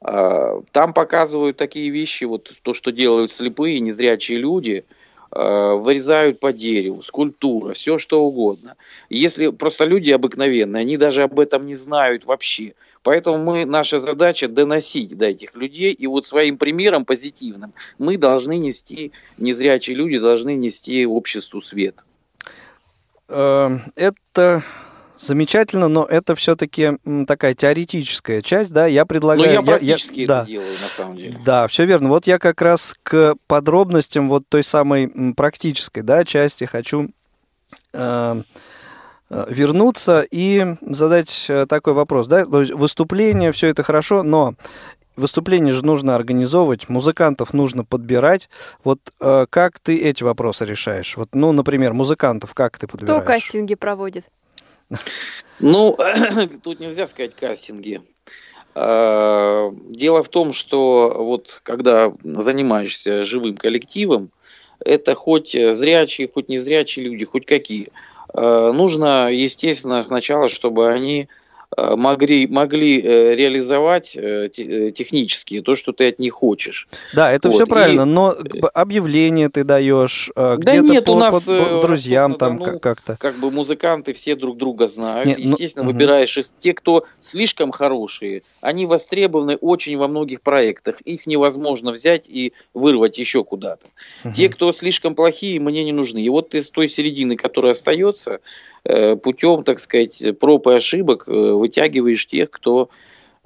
а, 0.00 0.62
там 0.72 0.92
показывают 0.92 1.56
такие 1.56 1.90
вещи, 1.90 2.24
вот 2.24 2.52
то, 2.62 2.74
что 2.74 2.92
делают 2.92 3.32
слепые, 3.32 3.80
незрячие 3.80 4.38
люди– 4.38 4.84
вырезают 5.34 6.40
по 6.40 6.52
дереву, 6.52 7.02
скульптура, 7.02 7.72
все 7.72 7.98
что 7.98 8.22
угодно. 8.22 8.76
Если 9.10 9.48
просто 9.48 9.84
люди 9.84 10.10
обыкновенные, 10.10 10.82
они 10.82 10.96
даже 10.96 11.22
об 11.22 11.40
этом 11.40 11.66
не 11.66 11.74
знают 11.74 12.24
вообще. 12.24 12.74
Поэтому 13.04 13.36
мы, 13.36 13.66
наша 13.66 13.98
задача 13.98 14.48
доносить 14.48 15.16
до 15.16 15.26
этих 15.26 15.54
людей, 15.54 15.92
и 15.92 16.06
вот 16.06 16.26
своим 16.26 16.56
примером 16.56 17.04
позитивным 17.04 17.74
мы 17.98 18.16
должны 18.16 18.56
нести, 18.56 19.12
незрячие 19.36 19.94
люди 19.94 20.18
должны 20.18 20.54
нести 20.54 21.04
обществу 21.04 21.60
свет. 21.60 22.04
Э, 23.28 23.78
это 23.94 24.62
замечательно, 25.24 25.88
но 25.88 26.04
это 26.04 26.34
все-таки 26.36 26.92
такая 27.26 27.54
теоретическая 27.54 28.42
часть, 28.42 28.72
да, 28.72 28.86
я 28.86 29.04
предлагаю... 29.04 29.48
Ну, 29.48 29.52
я 29.54 29.62
практически 29.62 30.20
я, 30.20 30.20
я, 30.20 30.24
это 30.24 30.34
да, 30.34 30.44
делаю, 30.46 30.70
на 30.70 30.88
самом 30.88 31.16
деле. 31.16 31.40
Да, 31.44 31.68
все 31.68 31.84
верно. 31.84 32.08
Вот 32.08 32.26
я 32.26 32.38
как 32.38 32.62
раз 32.62 32.94
к 33.02 33.36
подробностям 33.46 34.28
вот 34.28 34.44
той 34.48 34.62
самой 34.62 35.34
практической, 35.34 36.00
да, 36.02 36.24
части 36.24 36.64
хочу 36.64 37.10
э, 37.92 38.42
э, 39.30 39.46
вернуться 39.48 40.24
и 40.30 40.76
задать 40.82 41.46
э, 41.48 41.66
такой 41.66 41.92
вопрос, 41.92 42.26
да, 42.26 42.44
то 42.44 42.60
есть 42.60 42.72
выступление, 42.72 43.52
все 43.52 43.68
это 43.68 43.82
хорошо, 43.82 44.22
но 44.22 44.54
Выступление 45.16 45.72
же 45.72 45.84
нужно 45.84 46.16
организовывать, 46.16 46.88
музыкантов 46.88 47.52
нужно 47.54 47.84
подбирать. 47.84 48.48
Вот 48.82 48.98
э, 49.20 49.46
как 49.48 49.78
ты 49.78 49.96
эти 49.96 50.24
вопросы 50.24 50.64
решаешь? 50.64 51.16
Вот, 51.16 51.28
ну, 51.34 51.52
например, 51.52 51.92
музыкантов 51.92 52.52
как 52.52 52.78
ты 52.78 52.88
подбираешь? 52.88 53.22
Кто 53.22 53.32
кастинги 53.32 53.76
проводит? 53.76 54.24
Ну, 55.60 55.96
тут 56.62 56.80
нельзя 56.80 57.06
сказать 57.06 57.34
кастинги. 57.34 58.02
А, 58.74 59.70
дело 59.88 60.22
в 60.22 60.28
том, 60.28 60.52
что 60.52 61.14
вот 61.18 61.60
когда 61.62 62.12
занимаешься 62.22 63.22
живым 63.24 63.56
коллективом, 63.56 64.30
это 64.84 65.14
хоть 65.14 65.52
зрячие, 65.52 66.28
хоть 66.32 66.48
незрячие 66.48 67.06
люди, 67.06 67.24
хоть 67.24 67.46
какие. 67.46 67.88
А, 68.32 68.72
нужно, 68.72 69.30
естественно, 69.30 70.02
сначала, 70.02 70.48
чтобы 70.48 70.88
они 70.88 71.28
могли, 71.76 72.46
могли 72.46 73.00
э, 73.00 73.34
реализовать 73.34 74.16
э, 74.16 74.48
технически 74.48 75.60
то, 75.60 75.74
что 75.74 75.92
ты 75.92 76.08
от 76.08 76.18
них 76.18 76.32
хочешь. 76.34 76.88
Да, 77.14 77.32
это 77.32 77.48
вот. 77.48 77.54
все 77.54 77.66
правильно, 77.66 78.02
и... 78.02 78.04
но 78.04 78.34
объявление 78.74 79.48
ты 79.48 79.64
даешь 79.64 80.30
да 80.34 80.56
где-то 80.56 80.82
нет, 80.82 81.04
по, 81.04 81.10
у 81.10 81.18
нас, 81.18 81.44
по, 81.44 81.80
друзьям 81.82 82.32
ну, 82.32 82.36
там 82.36 82.56
ну, 82.56 82.78
как-то. 82.78 83.16
Как 83.18 83.36
бы 83.36 83.50
музыканты 83.50 84.12
все 84.12 84.34
друг 84.34 84.56
друга 84.56 84.86
знают. 84.86 85.26
Нет, 85.26 85.38
ну, 85.38 85.52
Естественно, 85.52 85.84
ну, 85.84 85.92
выбираешь 85.92 86.36
из 86.36 86.52
те, 86.58 86.74
кто 86.74 87.04
слишком 87.20 87.72
хорошие, 87.72 88.42
они 88.60 88.86
востребованы 88.86 89.56
очень 89.56 89.96
во 89.96 90.08
многих 90.08 90.42
проектах. 90.42 91.00
Их 91.02 91.26
невозможно 91.26 91.92
взять 91.92 92.28
и 92.28 92.52
вырвать 92.72 93.18
еще 93.18 93.44
куда-то. 93.44 93.86
Угу. 94.24 94.34
Те, 94.34 94.48
кто 94.48 94.72
слишком 94.72 95.14
плохие, 95.14 95.60
мне 95.60 95.84
не 95.84 95.92
нужны. 95.92 96.18
И 96.22 96.28
вот 96.28 96.54
с 96.54 96.70
той 96.70 96.88
середины, 96.88 97.36
которая 97.36 97.72
остается, 97.72 98.40
путем, 98.84 99.62
так 99.62 99.80
сказать, 99.80 100.22
проб 100.38 100.66
и 100.66 100.74
ошибок 100.74 101.26
вытягиваешь 101.26 102.26
тех, 102.26 102.50
кто 102.50 102.90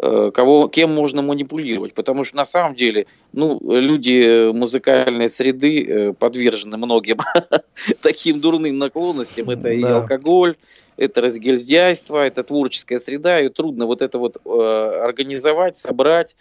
э, 0.03 0.31
кого, 0.35 0.69
кем 0.69 0.93
можно 0.93 1.23
манипулировать. 1.23 1.95
Потому 1.95 2.25
что 2.25 2.37
на 2.37 2.47
самом 2.47 2.75
деле 2.75 3.07
ну, 3.33 3.61
люди 3.63 4.51
музыкальной 4.51 5.31
среды 5.31 5.85
э, 5.85 6.13
подвержены 6.13 6.77
многим 6.77 7.19
таким 8.03 8.41
дурным 8.41 8.79
наклонностям. 8.79 9.49
Это 9.51 9.69
и 9.69 9.83
алкоголь, 9.83 10.57
это 10.97 11.21
разгильдяйство, 11.21 12.27
это 12.27 12.43
творческая 12.43 12.99
среда, 12.99 13.41
и 13.41 13.49
трудно 13.49 13.87
вот 13.87 14.03
это 14.03 14.19
вот 14.19 14.39
э, 14.45 15.01
организовать, 15.05 15.79
собрать. 15.79 16.35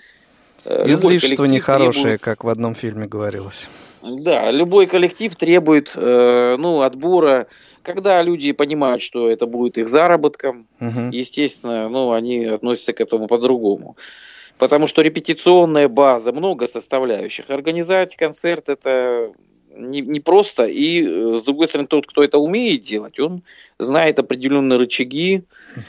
Излишество 0.66 1.46
нехорошее, 1.46 2.04
требует... 2.04 2.22
как 2.22 2.44
в 2.44 2.50
одном 2.50 2.74
фильме 2.74 3.06
говорилось. 3.06 3.70
Да, 4.02 4.52
любой 4.52 4.88
коллектив 4.88 5.34
требует 5.36 5.92
ну, 5.96 6.82
отбора 6.82 7.48
когда 7.88 8.22
люди 8.22 8.52
понимают, 8.52 9.02
что 9.02 9.32
это 9.32 9.48
будет 9.48 9.78
их 9.78 9.88
заработком, 9.88 10.68
угу. 10.82 11.10
естественно, 11.12 11.88
ну, 11.88 12.12
они 12.12 12.44
относятся 12.44 12.92
к 12.92 13.00
этому 13.00 13.28
по-другому. 13.28 13.96
Потому 14.58 14.88
что 14.88 15.02
репетиционная 15.02 15.88
база, 15.88 16.34
много 16.34 16.68
составляющих. 16.68 17.50
Организовать 17.50 18.18
концерт 18.18 18.68
это 18.68 19.32
не, 19.74 20.02
не 20.02 20.20
просто. 20.20 20.66
И, 20.66 21.02
с 21.36 21.44
другой 21.44 21.68
стороны, 21.68 21.88
тот, 21.88 22.08
кто 22.08 22.24
это 22.24 22.40
умеет 22.40 22.82
делать, 22.82 23.20
он 23.20 23.44
знает 23.80 24.20
определенные 24.20 24.80
рычаги. 24.80 25.44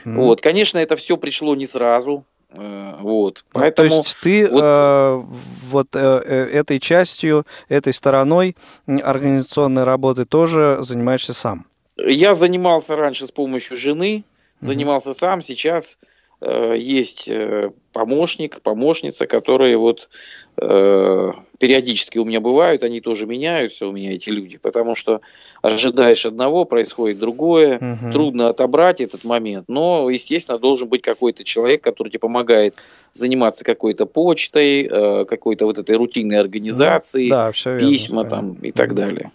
Угу. 0.04 0.22
Вот. 0.22 0.40
Конечно, 0.40 0.78
это 0.78 0.94
все 0.94 1.16
пришло 1.16 1.56
не 1.56 1.66
сразу. 1.66 2.24
Э, 2.50 2.94
вот. 3.00 3.44
Поэтому, 3.52 3.88
То 3.88 3.94
есть 3.96 4.16
ты 4.22 4.48
вот, 4.48 4.62
э, 4.62 5.22
вот 5.70 5.88
э, 5.94 6.22
э, 6.24 6.44
этой 6.60 6.78
частью, 6.78 7.44
этой 7.68 7.92
стороной 7.92 8.56
организационной 8.86 9.82
работы 9.82 10.26
тоже 10.26 10.78
занимаешься 10.80 11.32
сам? 11.32 11.66
Я 11.98 12.34
занимался 12.34 12.96
раньше 12.96 13.26
с 13.26 13.30
помощью 13.30 13.76
жены, 13.76 14.24
занимался 14.60 15.14
сам, 15.14 15.42
сейчас 15.42 15.98
э, 16.40 16.74
есть 16.76 17.28
э, 17.28 17.70
помощник, 17.92 18.60
помощница, 18.60 19.26
которые 19.26 19.76
вот 19.76 20.08
э, 20.56 21.32
периодически 21.58 22.18
у 22.18 22.24
меня 22.24 22.40
бывают, 22.40 22.84
они 22.84 23.00
тоже 23.00 23.26
меняются 23.26 23.86
у 23.86 23.92
меня 23.92 24.14
эти 24.14 24.30
люди, 24.30 24.58
потому 24.58 24.94
что 24.94 25.20
ожидаешь 25.62 26.24
одного, 26.24 26.64
происходит 26.64 27.18
другое, 27.18 27.78
угу. 27.78 28.12
трудно 28.12 28.48
отобрать 28.48 29.00
этот 29.00 29.24
момент, 29.24 29.64
но 29.68 30.08
естественно 30.10 30.58
должен 30.58 30.88
быть 30.88 31.02
какой-то 31.02 31.42
человек, 31.42 31.82
который 31.82 32.10
тебе 32.10 32.20
помогает 32.20 32.76
заниматься 33.12 33.64
какой-то 33.64 34.06
почтой, 34.06 34.88
э, 34.90 35.24
какой-то 35.24 35.66
вот 35.66 35.78
этой 35.78 35.96
рутинной 35.96 36.38
организацией, 36.38 37.30
да, 37.30 37.50
письма 37.52 38.22
верно, 38.22 38.30
там 38.30 38.54
и 38.62 38.70
так 38.70 38.94
далее. 38.94 39.32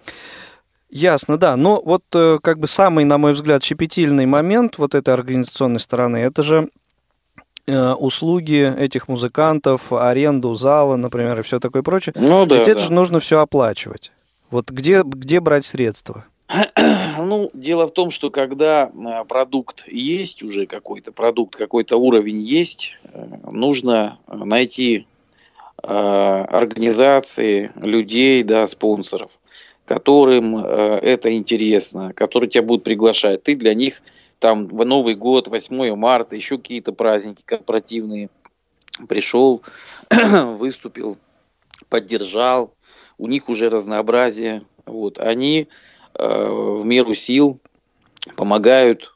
Ясно, 0.93 1.37
да. 1.37 1.57
Но 1.57 1.81
вот 1.83 2.03
э, 2.13 2.37
как 2.39 2.59
бы 2.59 2.67
самый, 2.67 3.03
на 3.03 3.17
мой 3.17 3.33
взгляд, 3.33 3.63
щепетильный 3.63 4.27
момент 4.27 4.77
вот 4.77 4.93
этой 4.93 5.11
организационной 5.11 5.79
стороны, 5.79 6.17
это 6.17 6.43
же 6.43 6.69
э, 7.65 7.93
услуги 7.93 8.71
этих 8.77 9.07
музыкантов, 9.07 9.91
аренду 9.91 10.53
зала, 10.53 10.95
например, 10.95 11.39
и 11.39 11.41
все 11.41 11.59
такое 11.59 11.81
прочее. 11.81 12.13
Ну, 12.15 12.45
да, 12.45 12.59
Ведь 12.59 12.67
это 12.67 12.79
же 12.79 12.93
нужно 12.93 13.19
все 13.19 13.39
оплачивать. 13.39 14.11
Вот 14.51 14.69
где, 14.69 15.01
где 15.03 15.39
брать 15.39 15.65
средства? 15.65 16.25
Ну, 17.17 17.49
дело 17.53 17.87
в 17.87 17.91
том, 17.91 18.11
что 18.11 18.29
когда 18.29 18.91
э, 18.93 19.25
продукт 19.27 19.87
есть 19.87 20.43
уже 20.43 20.67
какой-то, 20.67 21.11
продукт, 21.11 21.55
какой-то 21.55 21.97
уровень 21.97 22.39
есть, 22.39 22.99
нужно 23.49 24.19
найти 24.27 25.07
организации, 25.81 27.71
людей, 27.81 28.43
да, 28.43 28.67
спонсоров– 28.67 29.31
которым 29.93 30.57
э, 30.57 30.99
это 31.03 31.31
интересно, 31.33 32.13
которые 32.13 32.49
тебя 32.49 32.63
будут 32.63 32.83
приглашать. 32.83 33.43
Ты 33.43 33.55
для 33.55 33.75
них 33.75 34.01
там 34.39 34.65
в 34.65 34.83
Новый 34.85 35.13
год, 35.13 35.47
8 35.47 35.95
марта, 35.95 36.35
еще 36.35 36.57
какие-то 36.57 36.93
праздники 36.93 37.43
корпоративные 37.45 38.31
пришел, 39.07 39.61
выступил, 40.09 41.19
поддержал. 41.89 42.73
У 43.19 43.27
них 43.27 43.49
уже 43.49 43.69
разнообразие. 43.69 44.63
Вот. 44.87 45.19
Они 45.19 45.67
э, 46.15 46.47
в 46.49 46.83
меру 46.85 47.13
сил 47.13 47.59
помогают 48.35 49.13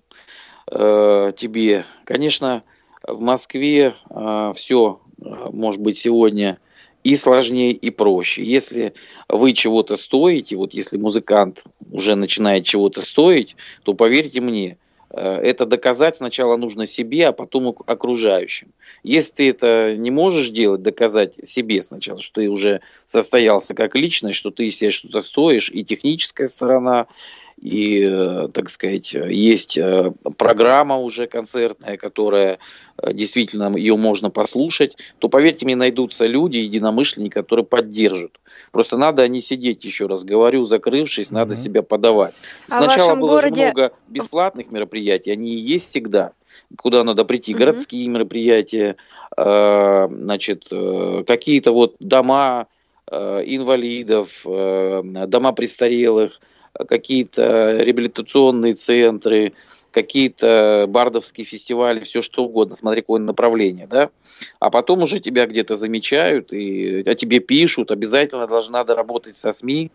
э, 0.71 1.33
тебе. 1.35 1.85
Конечно, 2.03 2.61
в 3.01 3.19
Москве 3.19 3.95
э, 4.11 4.51
все, 4.55 5.01
э, 5.19 5.23
может 5.51 5.81
быть, 5.81 5.97
сегодня 5.97 6.59
и 7.07 7.15
сложнее, 7.15 7.71
и 7.71 7.89
проще. 7.89 8.43
Если 8.43 8.93
вы 9.29 9.53
чего-то 9.53 9.95
стоите, 9.95 10.57
вот 10.57 10.73
если 10.73 10.97
музыкант 10.97 11.63
уже 11.89 12.15
начинает 12.15 12.65
чего-то 12.65 12.99
стоить, 12.99 13.55
то 13.83 13.93
поверьте 13.93 14.41
мне, 14.41 14.77
э, 15.11 15.21
это 15.21 15.65
доказать 15.65 16.17
сначала 16.17 16.57
нужно 16.57 16.85
себе, 16.85 17.27
а 17.27 17.31
потом 17.31 17.73
окружающим. 17.85 18.73
Если 19.03 19.31
ты 19.31 19.49
это 19.51 19.95
не 19.95 20.11
можешь 20.11 20.49
делать, 20.49 20.81
доказать 20.81 21.35
себе 21.47 21.81
сначала, 21.81 22.21
что 22.21 22.41
ты 22.41 22.49
уже 22.49 22.81
состоялся 23.05 23.73
как 23.73 23.95
личность, 23.95 24.37
что 24.37 24.51
ты 24.51 24.69
себе 24.69 24.91
что-то 24.91 25.21
стоишь, 25.21 25.71
и 25.73 25.85
техническая 25.85 26.47
сторона, 26.47 27.07
и, 27.61 28.03
э, 28.03 28.49
так 28.53 28.69
сказать, 28.69 29.13
есть 29.13 29.77
э, 29.77 30.11
программа 30.37 30.97
уже 30.97 31.25
концертная, 31.25 31.97
которая 31.97 32.59
э, 32.97 33.13
действительно 33.13 33.75
ее 33.75 33.97
можно 33.97 34.29
послушать, 34.29 34.95
то, 35.17 35.27
поверьте 35.27 35.65
мне, 35.65 35.75
найдутся 35.75 36.27
люди, 36.27 36.57
единомышленники, 36.57 37.33
которые 37.33 37.65
поддержат. 37.65 38.39
Просто 38.71 38.97
надо 38.97 39.27
не 39.27 39.41
сидеть, 39.41 39.83
еще 39.85 40.05
раз 40.05 40.23
говорю, 40.23 40.65
закрывшись, 40.65 41.31
надо 41.31 41.55
mm-hmm. 41.55 41.63
себя 41.63 41.81
подавать. 41.81 42.35
А 42.69 42.77
Сначала 42.77 43.15
было 43.15 43.29
городе... 43.29 43.65
много 43.65 43.91
бесплатных 44.07 44.71
мероприятий, 44.71 45.31
они 45.31 45.55
и 45.55 45.59
есть 45.59 45.89
всегда 45.89 46.33
куда 46.75 47.03
надо 47.03 47.23
прийти, 47.23 47.53
mm-hmm. 47.53 47.57
городские 47.57 48.07
мероприятия, 48.07 48.95
значит, 49.35 50.65
какие-то 51.27 51.71
вот 51.71 51.95
дома 51.99 52.67
инвалидов, 53.09 54.41
дома 54.43 55.51
престарелых, 55.53 56.39
какие-то 56.87 57.77
реабилитационные 57.81 58.73
центры, 58.73 59.53
какие-то 59.91 60.85
бардовские 60.87 61.45
фестивали, 61.45 62.01
все 62.01 62.21
что 62.21 62.43
угодно, 62.43 62.75
смотри, 62.75 63.01
какое 63.01 63.19
направление, 63.19 63.87
да, 63.87 64.09
а 64.59 64.69
потом 64.69 65.01
уже 65.01 65.19
тебя 65.19 65.47
где-то 65.47 65.75
замечают 65.75 66.53
и 66.53 67.03
о 67.05 67.15
тебе 67.15 67.39
пишут, 67.39 67.91
обязательно 67.91 68.47
должна 68.47 68.79
надо 68.79 68.95
работать 68.95 69.37
со 69.37 69.51
СМИ, 69.51 69.91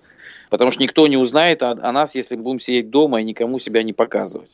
потому 0.50 0.70
что 0.70 0.82
никто 0.82 1.06
не 1.06 1.16
узнает 1.16 1.62
о, 1.62 1.70
о 1.70 1.92
нас, 1.92 2.14
если 2.14 2.36
мы 2.36 2.42
будем 2.42 2.60
сидеть 2.60 2.90
дома 2.90 3.20
и 3.20 3.24
никому 3.24 3.58
себя 3.58 3.82
не 3.82 3.92
показывать. 3.92 4.50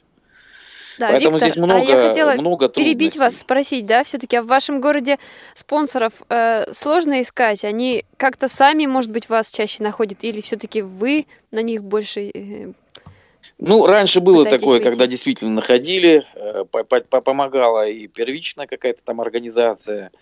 Да, 0.98 1.08
Поэтому 1.10 1.36
Виктор, 1.36 1.50
здесь 1.50 1.56
много, 1.62 1.80
а 1.80 1.84
я 1.84 2.08
хотела 2.08 2.32
много 2.32 2.68
перебить 2.68 3.16
вас, 3.16 3.38
спросить, 3.38 3.86
да, 3.86 4.02
все-таки 4.04 4.36
а 4.36 4.42
в 4.42 4.46
вашем 4.46 4.80
городе 4.80 5.16
спонсоров 5.54 6.12
э, 6.28 6.72
сложно 6.72 7.20
искать? 7.22 7.64
Они 7.64 8.04
как-то 8.16 8.48
сами, 8.48 8.86
может 8.86 9.12
быть, 9.12 9.28
вас 9.28 9.50
чаще 9.50 9.82
находят, 9.82 10.18
или 10.22 10.40
все-таки 10.40 10.82
вы 10.82 11.26
на 11.50 11.62
них 11.62 11.84
больше 11.84 12.30
э, 12.34 12.72
ну, 13.58 13.86
раньше 13.86 14.20
было 14.20 14.44
такое, 14.44 14.78
выйти. 14.78 14.84
когда 14.84 15.06
действительно 15.06 15.52
находили, 15.52 16.24
э, 16.34 16.64
помогала 16.64 17.88
и 17.88 18.06
первичная 18.06 18.66
какая-то 18.66 19.02
там 19.02 19.20
организация, 19.20 20.12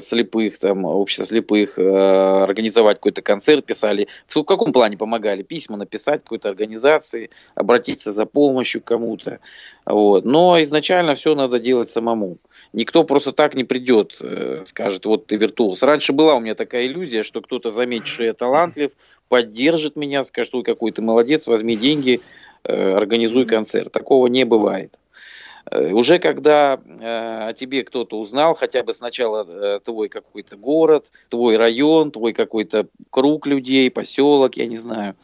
слепых, 0.00 0.58
там, 0.58 0.84
общество 0.84 1.26
слепых, 1.26 1.78
э, 1.78 2.42
организовать 2.42 2.96
какой-то 2.98 3.22
концерт, 3.22 3.64
писали. 3.64 4.08
В 4.26 4.42
каком 4.42 4.72
плане 4.72 4.96
помогали? 4.96 5.42
Письма 5.42 5.76
написать 5.76 6.22
какой-то 6.22 6.48
организации, 6.48 7.30
обратиться 7.54 8.12
за 8.12 8.26
помощью 8.26 8.80
к 8.80 8.84
кому-то. 8.84 9.40
Вот. 9.86 10.24
Но 10.24 10.62
изначально 10.62 11.14
все 11.14 11.34
надо 11.34 11.58
делать 11.58 11.90
самому. 11.90 12.38
Никто 12.72 13.04
просто 13.04 13.32
так 13.32 13.54
не 13.54 13.64
придет, 13.64 14.16
э, 14.20 14.62
скажет, 14.64 15.06
вот 15.06 15.26
ты 15.26 15.36
виртуоз. 15.36 15.82
Раньше 15.82 16.12
была 16.12 16.34
у 16.34 16.40
меня 16.40 16.54
такая 16.54 16.86
иллюзия, 16.86 17.22
что 17.22 17.40
кто-то 17.40 17.70
заметит, 17.70 18.06
что 18.06 18.24
я 18.24 18.34
талантлив, 18.34 18.92
поддержит 19.28 19.96
меня, 19.96 20.24
скажет, 20.24 20.54
ой, 20.54 20.62
какой 20.62 20.92
ты 20.92 21.02
молодец, 21.02 21.46
возьми 21.46 21.76
деньги, 21.76 22.20
организуй 22.62 23.46
концерт. 23.46 23.90
Такого 23.90 24.26
не 24.26 24.44
бывает. 24.44 24.98
Э, 25.70 25.92
уже 25.92 26.18
когда 26.18 26.80
э, 26.84 27.48
о 27.48 27.52
тебе 27.52 27.84
кто-то 27.84 28.18
узнал, 28.18 28.54
хотя 28.54 28.82
бы 28.82 28.94
сначала 28.94 29.46
э, 29.48 29.80
твой 29.80 30.08
какой-то 30.08 30.56
город, 30.56 31.10
твой 31.28 31.56
район, 31.56 32.10
твой 32.10 32.32
какой-то 32.32 32.88
круг 33.10 33.46
людей, 33.46 33.90
поселок, 33.90 34.56
я 34.56 34.66
не 34.66 34.78
знаю. 34.78 35.16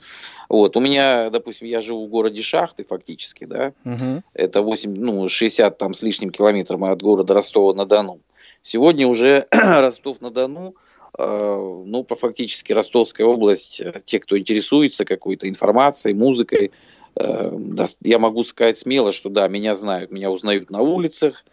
Вот. 0.49 0.77
У 0.77 0.81
меня, 0.81 1.31
допустим, 1.31 1.67
я 1.67 1.81
живу 1.81 2.07
в 2.07 2.11
городе 2.11 2.43
Шахты 2.43 2.85
фактически, 2.85 3.45
да, 3.45 3.73
угу. 3.85 4.23
это 4.33 4.63
8, 4.63 4.95
ну, 4.95 5.29
60 5.29 5.77
там 5.79 5.95
с 5.95 6.03
лишним 6.03 6.31
километров 6.31 6.83
от 6.83 7.03
города 7.03 7.35
Ростова-на-Дону. 7.35 8.21
Сегодня 8.63 9.07
уже 9.07 9.47
Ростов-на-Дону 9.51 10.75
ну, 11.19 12.05
по 12.05 12.15
фактически 12.15 12.75
Ростовская 12.75 13.27
область, 13.27 13.81
те, 14.05 14.21
кто 14.21 14.39
интересуется 14.39 15.07
какой-то 15.07 15.49
информацией, 15.49 16.13
музыкой, 16.13 16.73
Э, 17.06 17.06
я 17.19 18.19
могу 18.19 18.43
сказать 18.43 18.77
смело, 18.77 19.13
что 19.13 19.31
да, 19.31 19.49
меня 19.49 19.75
знают, 19.75 20.11
меня 20.11 20.31
узнают 20.31 20.71
на 20.71 20.83
улицах, 20.83 21.45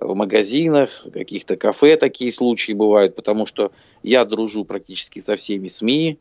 в 0.00 0.14
магазинах, 0.14 1.06
каких-то 1.12 1.56
кафе 1.56 1.96
такие 1.96 2.30
случаи 2.30 2.72
бывают, 2.72 3.16
потому 3.16 3.46
что 3.46 3.72
я 4.02 4.24
дружу 4.24 4.64
практически 4.64 5.20
со 5.20 5.36
всеми 5.36 5.68
СМИ, 5.68 6.18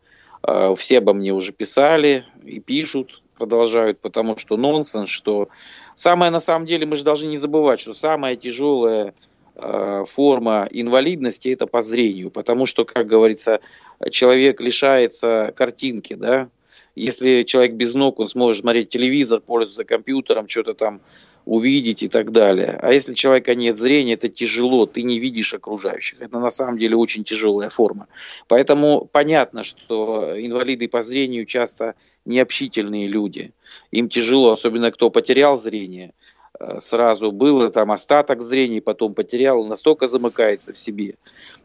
э, 0.48 0.76
все 0.78 1.00
обо 1.00 1.14
мне 1.14 1.34
уже 1.34 1.52
писали 1.52 2.26
и 2.46 2.60
пишут, 2.60 3.22
продолжают, 3.38 4.00
потому 4.00 4.38
что 4.38 4.56
нонсенс, 4.56 5.10
что 5.10 5.50
самое 5.94 6.32
на 6.32 6.40
самом 6.40 6.66
деле 6.66 6.86
мы 6.86 6.96
же 6.96 7.04
должны 7.04 7.28
не 7.28 7.38
забывать, 7.38 7.82
что 7.82 7.94
самая 7.94 8.38
тяжелая 8.38 9.14
э, 9.56 10.06
форма 10.08 10.70
инвалидности 10.72 11.50
это 11.50 11.68
по 11.68 11.82
зрению, 11.82 12.32
потому 12.32 12.66
что, 12.66 12.86
как 12.86 13.08
говорится, 13.08 13.60
человек 14.10 14.62
лишается 14.62 15.54
картинки, 15.54 16.14
да, 16.14 16.48
если 16.96 17.44
человек 17.44 17.74
без 17.74 17.94
ног, 17.94 18.20
он 18.20 18.28
сможет 18.28 18.62
смотреть 18.62 18.90
телевизор, 18.90 19.42
пользоваться 19.42 19.84
компьютером, 19.84 20.48
что-то 20.48 20.74
там 20.74 21.02
увидеть 21.46 22.02
и 22.02 22.08
так 22.08 22.32
далее. 22.32 22.80
А 22.82 22.92
если 22.92 23.14
человека 23.14 23.54
нет 23.54 23.78
зрения, 23.78 24.14
это 24.14 24.30
тяжело, 24.30 24.86
ты 24.86 25.04
не 25.04 25.20
видишь 25.20 25.54
окружающих. 25.54 26.20
Это 26.22 26.40
на 26.40 26.50
самом 26.50 26.78
деле 26.78 26.96
очень 26.96 27.24
тяжелая 27.24 27.70
форма. 27.70 28.08
Поэтому 28.48 29.08
понятно, 29.12 29.64
что 29.64 30.34
инвалиды 30.36 30.88
по 30.88 31.04
зрению 31.04 31.46
часто 31.46 31.94
необщительные 32.26 33.08
люди. 33.08 33.52
Им 33.92 34.10
тяжело, 34.10 34.52
особенно 34.52 34.92
кто 34.92 35.10
потерял 35.10 35.58
зрение– 35.58 36.14
сразу 36.80 37.32
было 37.32 37.70
там 37.70 37.92
остаток 37.92 38.42
зрения, 38.42 38.82
потом 38.82 39.14
потерял, 39.14 39.64
настолько 39.66 40.08
замыкается 40.08 40.74
в 40.74 40.78
себе. 40.78 41.16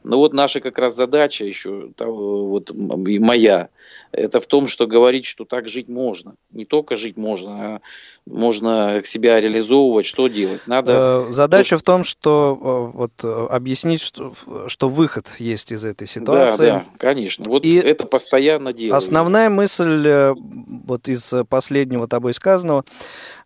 Но 0.03 0.19
вот 0.19 0.33
наша 0.33 0.61
как 0.61 0.79
раз 0.79 0.95
задача 0.97 1.45
еще, 1.45 1.91
вот 1.99 2.71
моя, 2.75 3.69
это 4.13 4.41
в 4.41 4.47
том, 4.47 4.67
что 4.67 4.87
говорить, 4.87 5.27
что 5.27 5.45
так 5.45 5.69
жить 5.69 5.89
можно. 5.89 6.35
Не 6.51 6.65
только 6.65 6.97
жить 6.97 7.17
можно, 7.17 7.51
а 7.51 7.81
можно 8.27 9.03
себя 9.05 9.41
реализовывать, 9.41 10.07
что 10.07 10.29
делать. 10.29 10.63
Надо... 10.67 11.27
Э, 11.29 11.33
задача 11.33 11.77
в 11.77 11.83
том, 11.83 12.05
что 12.05 12.93
э, 12.95 12.97
вот 12.97 13.25
объяснить, 13.51 14.01
что, 14.01 14.33
что 14.69 14.89
выход 14.89 15.27
есть 15.39 15.73
из 15.73 15.85
этой 15.85 16.07
ситуации. 16.07 16.67
Да, 16.67 16.79
да, 16.79 16.87
конечно. 16.97 17.45
Вот 17.47 17.65
И 17.65 17.75
это 17.77 18.07
постоянно 18.07 18.73
делаю. 18.73 18.97
Основная 18.97 19.51
мысль 19.51 20.35
вот 20.87 21.09
из 21.09 21.33
последнего 21.49 22.09
тобой 22.09 22.35
сказанного, 22.35 22.85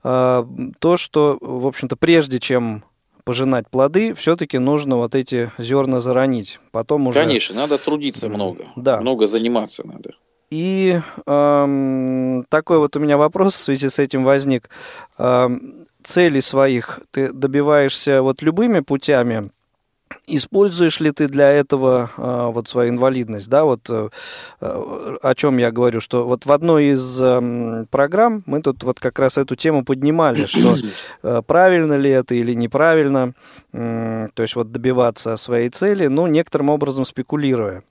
то, 0.03 0.97
что, 0.97 1.34
в 1.41 1.67
общем-то, 1.67 1.97
прежде 1.97 2.39
чем 2.39 2.85
пожинать 3.25 3.69
плоды, 3.69 4.15
все-таки 4.15 4.59
нужно 4.59 4.97
вот 4.97 5.15
эти 5.15 5.51
зерна 5.59 6.01
заронить. 6.01 6.61
Потом 6.71 7.09
уже... 7.09 7.21
Конечно, 7.21 7.57
надо 7.57 7.79
трудиться 7.79 8.29
много. 8.29 8.67
Да. 8.77 9.01
Много 9.01 9.27
заниматься 9.27 9.87
надо. 9.87 10.11
И 10.51 11.01
эм, 11.27 12.45
такой 12.49 12.79
вот 12.79 12.97
у 12.97 13.01
меня 13.01 13.17
вопрос 13.17 13.55
в 13.55 13.59
связи 13.59 13.89
с 13.89 13.99
этим 13.99 14.25
возник. 14.25 14.69
Эм, 15.19 15.87
цели 16.05 16.41
своих 16.41 17.01
ты 17.11 17.33
добиваешься 17.33 18.23
вот 18.23 18.43
любыми 18.43 18.81
путями, 18.81 19.51
Используешь 20.27 21.01
ли 21.01 21.11
ты 21.11 21.29
для 21.29 21.51
этого 21.51 22.11
э, 22.17 22.51
вот 22.53 22.69
свою 22.69 22.91
инвалидность, 22.91 23.49
да, 23.49 23.65
вот 23.65 23.89
э, 23.89 24.09
о 24.61 25.35
чем 25.35 25.59
я 25.59 25.71
говорю, 25.71 26.01
что 26.01 26.27
вот 26.27 26.47
в 26.47 26.53
одной 26.53 26.87
из 26.87 27.21
э, 27.21 27.87
программ 27.91 28.43
мы 28.47 28.63
тут 28.63 28.83
вот 28.83 29.01
как 29.01 29.19
раз 29.19 29.39
эту 29.39 29.57
тему 29.57 29.85
поднимали, 29.85 30.47
что 30.47 30.77
э, 31.23 31.43
правильно 31.47 31.95
ли 31.95 32.11
это 32.11 32.35
или 32.35 32.55
неправильно, 32.55 33.35
э, 33.73 34.29
то 34.35 34.43
есть 34.43 34.57
вот 34.57 34.73
добиваться 34.73 35.37
своей 35.37 35.69
цели, 35.69 36.07
ну, 36.07 36.27
некоторым 36.27 36.71
образом 36.71 37.05
спекулируя 37.05 37.83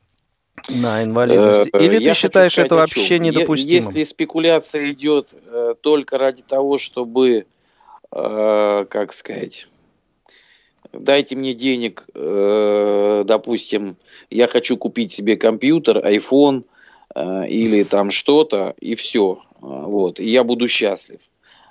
на 0.70 1.04
инвалидности. 1.04 1.70
Э, 1.74 1.84
или 1.84 2.00
ты 2.00 2.14
считаешь 2.14 2.58
это 2.58 2.76
вообще 2.76 3.20
недопустимым? 3.20 3.88
Если 3.88 4.04
спекуляция 4.04 4.92
идет 4.92 5.34
э, 5.46 5.76
только 5.82 6.18
ради 6.18 6.44
того, 6.44 6.78
чтобы, 6.78 7.46
э, 8.12 8.86
как 8.90 9.14
сказать 9.14 9.68
дайте 10.94 11.36
мне 11.36 11.54
денег, 11.54 12.06
э, 12.14 13.24
допустим, 13.26 13.98
я 14.30 14.48
хочу 14.48 14.78
купить 14.78 15.12
себе 15.12 15.36
компьютер, 15.38 15.98
iPhone 16.00 16.64
э, 17.16 17.48
или 17.48 17.84
там 17.84 18.12
что-то, 18.12 18.76
и 18.80 18.96
все. 18.96 19.42
Вот, 19.60 20.20
и 20.20 20.30
я 20.30 20.44
буду 20.44 20.68
счастлив. 20.68 21.20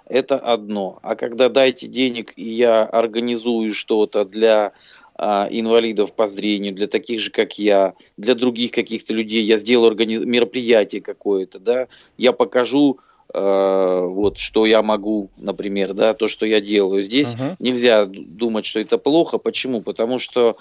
Это 0.07 0.39
одно. 0.39 0.99
А 1.03 1.14
когда 1.14 1.49
дайте 1.49 1.87
денег, 1.87 2.33
и 2.37 2.49
я 2.49 2.85
организую 2.85 3.73
что-то 3.75 4.25
для 4.25 4.73
инвалидов 5.14 6.14
по 6.14 6.27
зрению, 6.27 6.75
для 6.75 6.89
таких 6.89 7.20
же, 7.20 7.31
как 7.31 7.59
я, 7.59 7.93
для 8.16 8.35
других 8.35 8.73
каких-то 8.73 9.12
людей, 9.12 9.45
я 9.45 9.59
сделаю 9.59 9.89
организ... 9.89 10.23
мероприятие 10.25 11.03
какое-то, 11.03 11.61
да, 11.61 11.87
я 12.16 12.33
покажу 12.33 12.99
Э, 12.99 13.11
вот 13.35 14.39
что 14.39 14.66
я 14.66 14.83
могу, 14.83 15.30
например, 15.37 15.95
да, 15.95 16.14
то, 16.14 16.28
что 16.28 16.47
я 16.47 16.61
делаю. 16.61 17.03
Здесь 17.03 17.35
uh-huh. 17.35 17.57
нельзя 17.59 18.05
думать, 18.07 18.66
что 18.66 18.80
это 18.80 18.99
плохо. 18.99 19.39
Почему? 19.39 19.80
Потому 19.80 20.18
что 20.18 20.57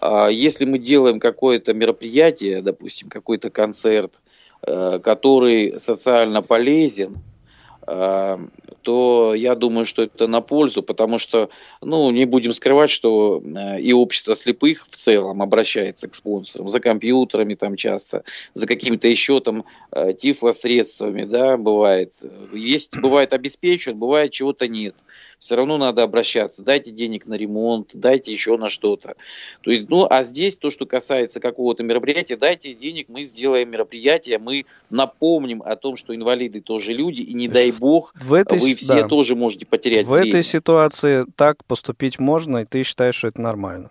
э, 0.00 0.28
если 0.32 0.64
мы 0.64 0.78
делаем 0.78 1.20
какое-то 1.20 1.74
мероприятие, 1.74 2.62
допустим, 2.62 3.08
какой-то 3.08 3.50
концерт, 3.50 4.20
э, 4.62 4.98
который 5.02 5.78
социально 5.78 6.42
полезен, 6.42 7.14
э, 7.14 7.35
то 7.86 9.34
я 9.34 9.54
думаю, 9.54 9.84
что 9.84 10.02
это 10.02 10.26
на 10.26 10.40
пользу, 10.40 10.82
потому 10.82 11.18
что, 11.18 11.50
ну, 11.80 12.10
не 12.10 12.24
будем 12.24 12.52
скрывать, 12.52 12.90
что 12.90 13.42
э, 13.44 13.80
и 13.80 13.92
общество 13.92 14.36
слепых 14.36 14.86
в 14.88 14.96
целом 14.96 15.42
обращается 15.42 16.08
к 16.08 16.14
спонсорам 16.14 16.68
за 16.68 16.80
компьютерами 16.80 17.54
там 17.54 17.76
часто, 17.76 18.24
за 18.54 18.66
какими-то 18.66 19.08
еще 19.08 19.40
там 19.40 19.64
э, 19.92 20.14
тифлосредствами, 20.14 21.24
да, 21.24 21.56
бывает. 21.56 22.14
Есть, 22.52 22.96
бывает 23.00 23.32
обеспечивают, 23.32 23.98
бывает 23.98 24.32
чего-то 24.32 24.68
нет. 24.68 24.94
Все 25.38 25.54
равно 25.54 25.76
надо 25.78 26.02
обращаться. 26.02 26.62
Дайте 26.62 26.90
денег 26.90 27.26
на 27.26 27.34
ремонт, 27.34 27.90
дайте 27.92 28.32
еще 28.32 28.56
на 28.56 28.68
что-то. 28.68 29.16
То 29.62 29.70
есть, 29.70 29.88
ну, 29.88 30.06
а 30.08 30.22
здесь 30.22 30.56
то, 30.56 30.70
что 30.70 30.86
касается 30.86 31.40
какого-то 31.40 31.82
мероприятия, 31.82 32.36
дайте 32.36 32.72
денег, 32.72 33.08
мы 33.08 33.24
сделаем 33.24 33.70
мероприятие, 33.70 34.38
мы 34.38 34.64
напомним 34.90 35.62
о 35.62 35.76
том, 35.76 35.96
что 35.96 36.14
инвалиды 36.14 36.60
тоже 36.60 36.92
люди, 36.92 37.20
и 37.20 37.34
не 37.34 37.48
дай 37.48 37.70
бог, 37.78 38.12
в 38.14 38.34
этой 38.34 38.58
вы 38.58 38.74
все 38.74 39.02
да. 39.02 39.08
тоже 39.08 39.34
можете 39.36 39.66
потерять 39.66 40.06
В 40.06 40.10
зрение. 40.10 40.30
этой 40.30 40.42
ситуации 40.42 41.26
так 41.36 41.64
поступить 41.64 42.18
можно, 42.18 42.58
и 42.58 42.64
ты 42.64 42.82
считаешь, 42.82 43.16
что 43.16 43.28
это 43.28 43.40
нормально? 43.40 43.90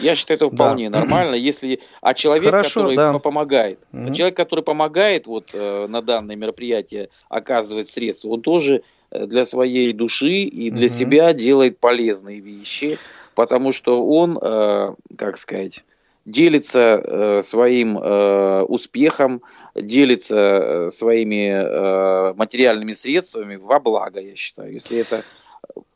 Я 0.00 0.14
считаю, 0.14 0.38
это 0.38 0.50
вполне 0.50 0.90
да. 0.90 1.00
нормально, 1.00 1.34
если... 1.34 1.80
А 2.00 2.14
человек, 2.14 2.44
Хорошо, 2.44 2.80
который 2.82 2.96
да. 2.96 3.18
помогает, 3.18 3.80
угу. 3.92 4.12
человек, 4.12 4.36
который 4.36 4.62
помогает 4.62 5.26
вот 5.26 5.50
э, 5.52 5.86
на 5.88 6.02
данное 6.02 6.36
мероприятие, 6.36 7.08
оказывает 7.28 7.88
средства, 7.88 8.28
он 8.28 8.40
тоже 8.40 8.82
э, 9.10 9.26
для 9.26 9.44
своей 9.46 9.92
души 9.92 10.32
и 10.32 10.70
для 10.70 10.86
угу. 10.86 10.94
себя 10.94 11.32
делает 11.32 11.78
полезные 11.78 12.40
вещи, 12.40 12.98
потому 13.34 13.72
что 13.72 14.06
он, 14.06 14.38
э, 14.40 14.94
как 15.16 15.38
сказать 15.38 15.84
делится 16.24 17.02
э, 17.04 17.42
своим 17.42 17.98
э, 17.98 18.62
успехом, 18.62 19.42
делится 19.74 20.36
э, 20.36 20.90
своими 20.90 21.50
э, 21.50 22.34
материальными 22.34 22.92
средствами 22.92 23.56
во 23.56 23.80
благо, 23.80 24.20
я 24.20 24.34
считаю, 24.34 24.72
если 24.72 24.98
это 24.98 25.22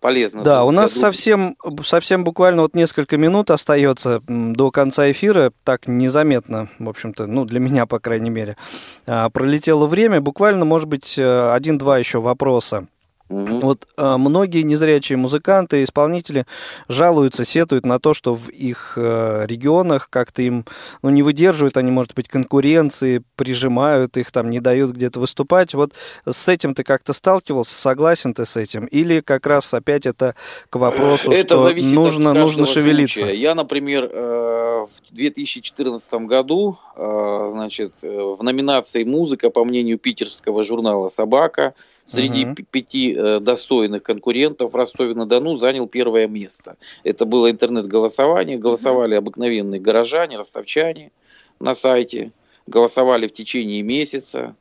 полезно. 0.00 0.42
Да, 0.42 0.64
у 0.64 0.70
нас 0.70 0.92
совсем, 0.92 1.56
совсем 1.84 2.24
буквально 2.24 2.62
вот 2.62 2.74
несколько 2.74 3.16
минут 3.16 3.50
остается 3.50 4.22
до 4.26 4.70
конца 4.70 5.10
эфира, 5.10 5.52
так 5.64 5.88
незаметно, 5.88 6.68
в 6.78 6.88
общем-то, 6.88 7.26
ну, 7.26 7.44
для 7.44 7.60
меня, 7.60 7.86
по 7.86 7.98
крайней 7.98 8.30
мере, 8.30 8.56
а, 9.06 9.28
пролетело 9.30 9.86
время. 9.86 10.20
Буквально, 10.20 10.64
может 10.64 10.88
быть, 10.88 11.18
э, 11.18 11.52
один-два 11.52 11.98
еще 11.98 12.20
вопроса. 12.20 12.86
Угу. 13.28 13.60
Вот 13.60 13.86
а, 13.96 14.16
многие 14.16 14.62
незрячие 14.62 15.18
музыканты, 15.18 15.82
исполнители 15.82 16.46
жалуются, 16.88 17.44
сетуют 17.44 17.84
на 17.84 17.98
то, 17.98 18.14
что 18.14 18.34
в 18.34 18.48
их 18.48 18.94
а, 18.96 19.44
регионах 19.44 20.08
как-то 20.10 20.42
им 20.42 20.64
ну, 21.02 21.10
не 21.10 21.22
выдерживают, 21.22 21.76
они, 21.76 21.90
может 21.90 22.14
быть, 22.14 22.28
конкуренции, 22.28 23.22
прижимают 23.36 24.16
их, 24.16 24.30
там, 24.30 24.50
не 24.50 24.60
дают 24.60 24.92
где-то 24.92 25.20
выступать. 25.20 25.74
Вот 25.74 25.92
с 26.26 26.48
этим 26.48 26.74
ты 26.74 26.84
как-то 26.84 27.12
сталкивался, 27.12 27.74
согласен 27.74 28.32
ты 28.32 28.46
с 28.46 28.56
этим? 28.56 28.86
Или 28.86 29.20
как 29.20 29.46
раз 29.46 29.74
опять 29.74 30.06
это 30.06 30.34
к 30.70 30.76
вопросу, 30.76 31.30
это 31.30 31.56
что 31.58 31.82
нужно, 31.94 32.32
нужно 32.32 32.66
шевелиться? 32.66 33.20
Случая. 33.20 33.36
Я, 33.36 33.54
например, 33.54 34.08
э, 34.10 34.86
в 34.86 35.14
2014 35.14 36.26
году, 36.26 36.76
э, 36.96 37.48
значит, 37.50 37.92
э, 38.02 38.08
в 38.08 38.42
номинации 38.42 39.04
«Музыка», 39.04 39.50
по 39.50 39.64
мнению 39.64 39.98
питерского 39.98 40.62
журнала 40.62 41.08
«Собака», 41.08 41.74
среди 42.08 42.46
угу. 42.46 42.54
пяти 42.70 43.14
э, 43.14 43.17
достойных 43.40 44.02
конкурентов. 44.02 44.72
В 44.72 44.76
Ростове-на-Дону 44.76 45.56
занял 45.56 45.86
первое 45.86 46.26
место. 46.26 46.76
Это 47.04 47.24
было 47.24 47.50
интернет-голосование, 47.50 48.56
голосовали 48.58 49.14
обыкновенные 49.14 49.80
горожане, 49.80 50.36
ростовчане 50.38 51.10
на 51.60 51.74
сайте, 51.74 52.32
голосовали 52.66 53.26
в 53.26 53.32
течение 53.32 53.82
месяца. 53.82 54.54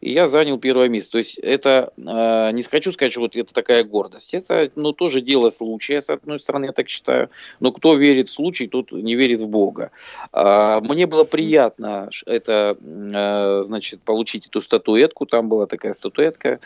И 0.00 0.12
я 0.12 0.28
занял 0.28 0.58
первое 0.58 0.88
место. 0.88 1.12
То 1.12 1.18
есть 1.18 1.38
это, 1.38 1.92
э, 1.96 2.52
не 2.52 2.62
хочу 2.62 2.92
сказать, 2.92 3.10
что 3.10 3.22
вот 3.22 3.34
это 3.34 3.52
такая 3.52 3.82
гордость, 3.82 4.32
это 4.32 4.70
ну, 4.76 4.92
тоже 4.92 5.20
дело 5.20 5.50
случая, 5.50 6.00
с 6.00 6.08
одной 6.08 6.38
стороны, 6.38 6.66
я 6.66 6.72
так 6.72 6.88
считаю, 6.88 7.30
но 7.58 7.72
кто 7.72 7.96
верит 7.96 8.28
в 8.28 8.32
случай, 8.32 8.68
тот 8.68 8.92
не 8.92 9.16
верит 9.16 9.40
в 9.40 9.48
Бога. 9.48 9.90
Э, 10.32 10.80
мне 10.82 11.06
было 11.06 11.24
приятно 11.24 12.10
это, 12.26 12.76
э, 12.80 13.62
значит, 13.64 14.00
получить 14.02 14.46
эту 14.46 14.60
статуэтку, 14.60 15.26
там 15.26 15.48
была 15.48 15.66
такая 15.66 15.94
статуэтка, 15.94 16.48
э, 16.48 16.58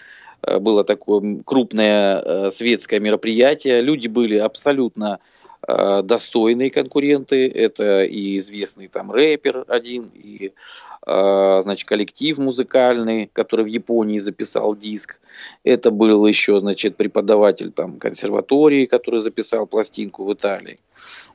было 0.58 0.84
такое 0.84 1.42
крупное 1.44 2.20
э, 2.20 2.50
светское 2.50 3.00
мероприятие, 3.00 3.80
люди 3.80 4.08
были 4.08 4.36
абсолютно 4.36 5.18
Э, 5.18 5.41
достойные 5.66 6.70
конкуренты. 6.70 7.48
Это 7.48 8.02
и 8.02 8.38
известный 8.38 8.88
там 8.88 9.12
рэпер 9.12 9.64
один, 9.68 10.10
и 10.14 10.52
э, 11.06 11.60
значит, 11.62 11.88
коллектив 11.88 12.38
музыкальный, 12.38 13.30
который 13.32 13.64
в 13.64 13.68
Японии 13.68 14.18
записал 14.18 14.76
диск. 14.76 15.20
Это 15.64 15.90
был 15.90 16.26
еще, 16.26 16.60
значит, 16.60 16.96
преподаватель 16.96 17.70
там 17.70 17.98
консерватории, 17.98 18.86
который 18.86 19.20
записал 19.20 19.66
пластинку 19.66 20.24
в 20.24 20.32
Италии. 20.32 20.78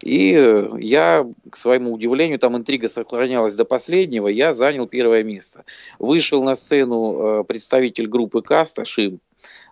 И 0.02 0.32
я, 0.80 1.26
к 1.50 1.58
своему 1.58 1.94
удивлению, 1.94 2.40
там 2.40 2.56
интрига 2.56 2.88
сохранялась 2.88 3.56
до 3.56 3.66
последнего, 3.66 4.28
я 4.28 4.54
занял 4.54 4.88
первое 4.88 5.24
место. 5.24 5.66
Вышел 6.00 6.44
на 6.44 6.56
сцену 6.56 7.42
э, 7.42 7.44
представитель 7.44 8.08
группы 8.08 8.42
Каста, 8.42 8.86
Шим. 8.86 9.20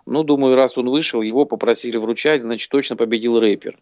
Ну, 0.04 0.22
думаю, 0.22 0.54
раз 0.54 0.78
он 0.78 0.88
вышел, 0.88 1.20
его 1.22 1.46
попросили 1.46 1.96
вручать, 1.96 2.42
значит, 2.42 2.70
точно 2.70 2.96
победил 2.96 3.40
рэпер. 3.40 3.78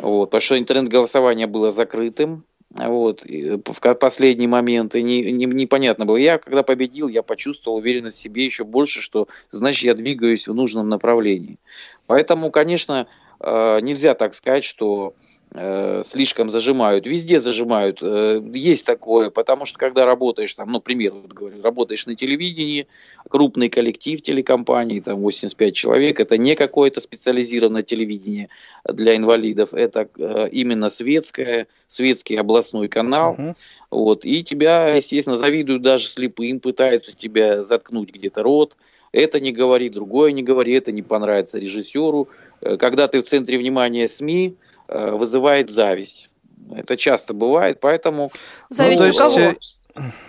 Вот, 0.00 0.26
потому 0.26 0.40
что 0.40 0.58
интернет-голосование 0.58 1.46
было 1.46 1.70
закрытым. 1.70 2.44
Вот, 2.72 3.24
в 3.24 3.94
последний 3.94 4.46
момент, 4.46 4.94
и 4.94 5.02
не, 5.02 5.32
не, 5.32 5.46
непонятно 5.46 6.06
было. 6.06 6.16
Я, 6.16 6.38
когда 6.38 6.62
победил, 6.62 7.08
я 7.08 7.24
почувствовал 7.24 7.78
уверенность 7.78 8.16
в 8.16 8.20
себе 8.20 8.44
еще 8.44 8.62
больше, 8.62 9.00
что, 9.00 9.26
значит, 9.50 9.82
я 9.82 9.94
двигаюсь 9.94 10.46
в 10.46 10.54
нужном 10.54 10.88
направлении. 10.88 11.58
Поэтому, 12.06 12.52
конечно, 12.52 13.08
э, 13.40 13.80
нельзя 13.82 14.14
так 14.14 14.36
сказать, 14.36 14.62
что 14.62 15.14
э, 15.16 15.39
слишком 15.52 16.48
зажимают, 16.48 17.06
везде 17.06 17.40
зажимают. 17.40 17.98
Э, 18.02 18.40
есть 18.54 18.86
такое, 18.86 19.30
потому 19.30 19.64
что 19.64 19.78
когда 19.78 20.06
работаешь, 20.06 20.54
там, 20.54 20.70
ну, 20.70 20.80
пример, 20.80 21.12
вот 21.12 21.32
говорю, 21.32 21.60
работаешь 21.60 22.06
на 22.06 22.14
телевидении, 22.14 22.86
крупный 23.28 23.68
коллектив 23.68 24.22
телекомпании, 24.22 25.00
там 25.00 25.20
85 25.20 25.74
человек, 25.74 26.20
это 26.20 26.38
не 26.38 26.54
какое-то 26.54 27.00
специализированное 27.00 27.82
телевидение 27.82 28.48
для 28.84 29.16
инвалидов, 29.16 29.74
это 29.74 30.08
э, 30.16 30.48
именно 30.52 30.88
светское, 30.88 31.66
светский 31.88 32.36
областной 32.36 32.86
канал. 32.86 33.34
Uh-huh. 33.36 33.56
Вот, 33.90 34.24
и 34.24 34.44
тебя, 34.44 34.94
естественно, 34.94 35.36
завидуют 35.36 35.82
даже 35.82 36.06
слепым, 36.06 36.60
пытаются 36.60 37.12
тебя 37.12 37.62
заткнуть 37.62 38.12
где-то 38.12 38.44
рот, 38.44 38.76
это 39.12 39.40
не 39.40 39.52
говори, 39.52 39.88
другое 39.88 40.32
не 40.32 40.42
говори, 40.42 40.72
это 40.74 40.92
не 40.92 41.02
понравится 41.02 41.58
режиссеру. 41.58 42.28
Э, 42.60 42.76
когда 42.76 43.08
ты 43.08 43.20
в 43.20 43.24
центре 43.24 43.58
внимания 43.58 44.06
СМИ, 44.06 44.54
э, 44.54 44.79
вызывает 44.90 45.70
зависть. 45.70 46.30
Это 46.74 46.96
часто 46.96 47.34
бывает, 47.34 47.80
поэтому... 47.80 48.30
Зависть 48.68 49.00
ну, 49.00 49.08
у 49.08 49.12
кого? 49.12 49.38
Э, 49.40 49.54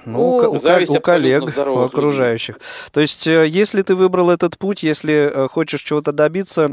ну, 0.06 0.20
у, 0.20 0.52
у, 0.52 0.56
у 0.56 1.02
коллег, 1.02 1.44
у 1.58 1.80
окружающих. 1.80 2.56
Людей. 2.56 2.90
То 2.92 3.02
есть, 3.02 3.26
если 3.26 3.82
ты 3.84 3.96
выбрал 3.96 4.30
этот 4.32 4.58
путь, 4.58 4.84
если 4.84 5.48
хочешь 5.50 5.84
чего-то 5.84 6.12
добиться, 6.12 6.72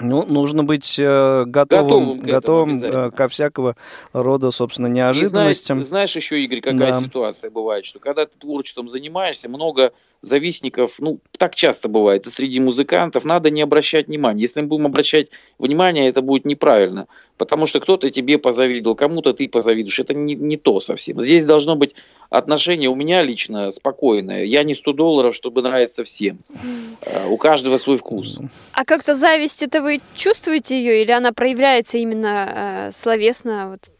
ну, 0.00 0.26
нужно 0.26 0.64
быть 0.64 0.96
э, 0.98 1.44
готовым, 1.46 2.20
готовым, 2.20 2.80
готовым 2.80 3.12
ко 3.12 3.28
всякого 3.28 3.76
рода, 4.12 4.50
собственно, 4.50 4.88
неожиданностям. 4.88 5.80
И 5.80 5.84
знаешь, 5.84 6.10
знаешь 6.10 6.16
еще, 6.16 6.42
Игорь, 6.42 6.60
какая 6.60 6.92
да. 6.92 7.00
ситуация 7.00 7.50
бывает, 7.50 7.84
что 7.84 8.00
когда 8.00 8.26
ты 8.26 8.36
творчеством 8.36 8.88
занимаешься, 8.88 9.48
много 9.48 9.92
завистников, 10.24 10.96
ну, 10.98 11.20
так 11.38 11.54
часто 11.54 11.88
бывает, 11.88 12.26
и 12.26 12.30
среди 12.30 12.60
музыкантов, 12.60 13.24
надо 13.24 13.50
не 13.50 13.62
обращать 13.62 14.08
внимания. 14.08 14.42
Если 14.42 14.60
мы 14.60 14.68
будем 14.68 14.86
обращать 14.86 15.28
внимание, 15.58 16.08
это 16.08 16.22
будет 16.22 16.44
неправильно, 16.44 17.06
потому 17.38 17.66
что 17.66 17.80
кто-то 17.80 18.10
тебе 18.10 18.38
позавидовал, 18.38 18.96
кому-то 18.96 19.32
ты 19.32 19.48
позавидуешь, 19.48 19.98
это 19.98 20.14
не, 20.14 20.34
не 20.34 20.56
то 20.56 20.80
совсем. 20.80 21.20
Здесь 21.20 21.44
должно 21.44 21.76
быть 21.76 21.94
отношение 22.30 22.88
у 22.88 22.94
меня 22.94 23.22
лично 23.22 23.70
спокойное. 23.70 24.44
Я 24.44 24.64
не 24.64 24.74
100 24.74 24.92
долларов, 24.92 25.34
чтобы 25.34 25.62
нравиться 25.62 26.04
всем. 26.04 26.38
Mm. 26.50 27.28
У 27.28 27.36
каждого 27.36 27.78
свой 27.78 27.96
вкус. 27.96 28.38
А 28.72 28.84
как-то 28.84 29.14
зависть, 29.14 29.62
это 29.62 29.82
вы 29.82 30.00
чувствуете 30.16 30.78
ее, 30.78 31.02
или 31.02 31.12
она 31.12 31.32
проявляется 31.32 31.98
именно 31.98 32.88
э, 32.88 32.92
словесно? 32.92 33.70
Вот? 33.70 33.90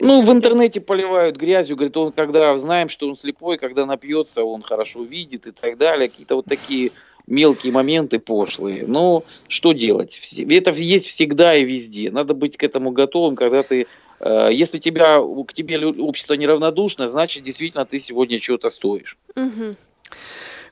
Ну, 0.00 0.22
в 0.22 0.32
интернете 0.32 0.80
поливают 0.80 1.36
грязью, 1.36 1.76
говорит, 1.76 1.96
он 1.96 2.12
когда 2.12 2.56
знаем, 2.58 2.88
что 2.88 3.08
он 3.08 3.14
слепой, 3.14 3.58
когда 3.58 3.86
напьется, 3.86 4.42
он 4.42 4.62
хорошо 4.62 5.04
видит 5.04 5.46
и 5.46 5.52
так 5.52 5.78
далее. 5.78 6.08
Какие-то 6.08 6.36
вот 6.36 6.46
такие 6.46 6.90
мелкие 7.26 7.72
моменты 7.72 8.18
пошлые. 8.18 8.84
Но 8.86 9.24
что 9.48 9.72
делать? 9.72 10.20
Это 10.48 10.72
есть 10.72 11.06
всегда 11.06 11.54
и 11.54 11.64
везде. 11.64 12.10
Надо 12.10 12.34
быть 12.34 12.56
к 12.56 12.62
этому 12.62 12.90
готовым, 12.90 13.36
когда 13.36 13.62
ты... 13.62 13.86
Э, 14.20 14.48
если 14.52 14.78
тебя, 14.78 15.20
к 15.20 15.52
тебе 15.52 15.86
общество 15.86 16.34
неравнодушно, 16.34 17.08
значит, 17.08 17.44
действительно, 17.44 17.86
ты 17.86 18.00
сегодня 18.00 18.38
чего-то 18.40 18.70
стоишь. 18.70 19.16
Угу. 19.36 19.76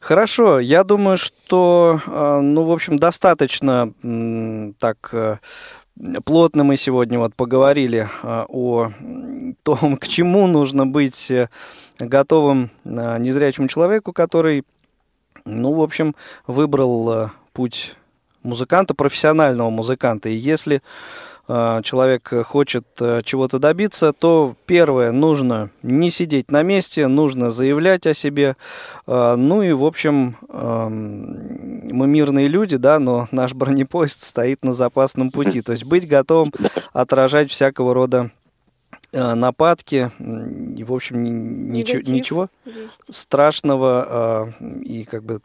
Хорошо, 0.00 0.58
я 0.58 0.82
думаю, 0.82 1.16
что, 1.16 2.00
э, 2.04 2.40
ну, 2.40 2.64
в 2.64 2.72
общем, 2.72 2.98
достаточно 2.98 3.92
так 4.78 5.10
э, 5.12 5.38
плотно 6.24 6.64
мы 6.64 6.76
сегодня 6.76 7.18
вот 7.18 7.34
поговорили 7.34 8.08
э, 8.22 8.44
о 8.48 8.92
том, 9.62 9.96
к 9.96 10.08
чему 10.08 10.46
нужно 10.46 10.86
быть 10.86 11.32
готовым 11.98 12.70
незрячему 12.84 13.68
человеку, 13.68 14.12
который, 14.12 14.64
ну, 15.44 15.72
в 15.72 15.82
общем, 15.82 16.14
выбрал 16.46 17.30
путь 17.52 17.96
музыканта, 18.42 18.94
профессионального 18.94 19.70
музыканта. 19.70 20.28
И 20.28 20.34
если 20.34 20.76
Э, 20.76 21.31
человек 21.48 22.32
хочет 22.46 22.86
э, 23.00 23.20
чего-то 23.24 23.58
добиться, 23.58 24.12
то 24.12 24.54
первое, 24.66 25.10
нужно 25.10 25.70
не 25.82 26.10
сидеть 26.10 26.50
на 26.50 26.62
месте, 26.62 27.08
нужно 27.08 27.50
заявлять 27.50 28.06
о 28.06 28.14
себе. 28.14 28.56
Э, 29.06 29.34
ну 29.36 29.62
и, 29.62 29.72
в 29.72 29.84
общем, 29.84 30.36
эм, 30.48 31.88
мы 31.92 32.06
мирные 32.06 32.48
люди, 32.48 32.76
да, 32.76 32.98
но 32.98 33.28
наш 33.32 33.54
бронепоезд 33.54 34.22
стоит 34.22 34.64
на 34.64 34.72
запасном 34.72 35.30
пути. 35.30 35.62
То 35.62 35.72
есть 35.72 35.84
быть 35.84 36.06
готовым 36.06 36.52
отражать 36.92 37.50
всякого 37.50 37.92
рода 37.92 38.30
нападки, 39.12 40.10
и, 40.18 40.84
в 40.84 40.94
общем, 40.94 41.70
ничего, 41.70 42.00
ничего 42.10 42.48
страшного 43.10 44.54
и 44.82 45.04
как 45.04 45.22
бы 45.22 45.40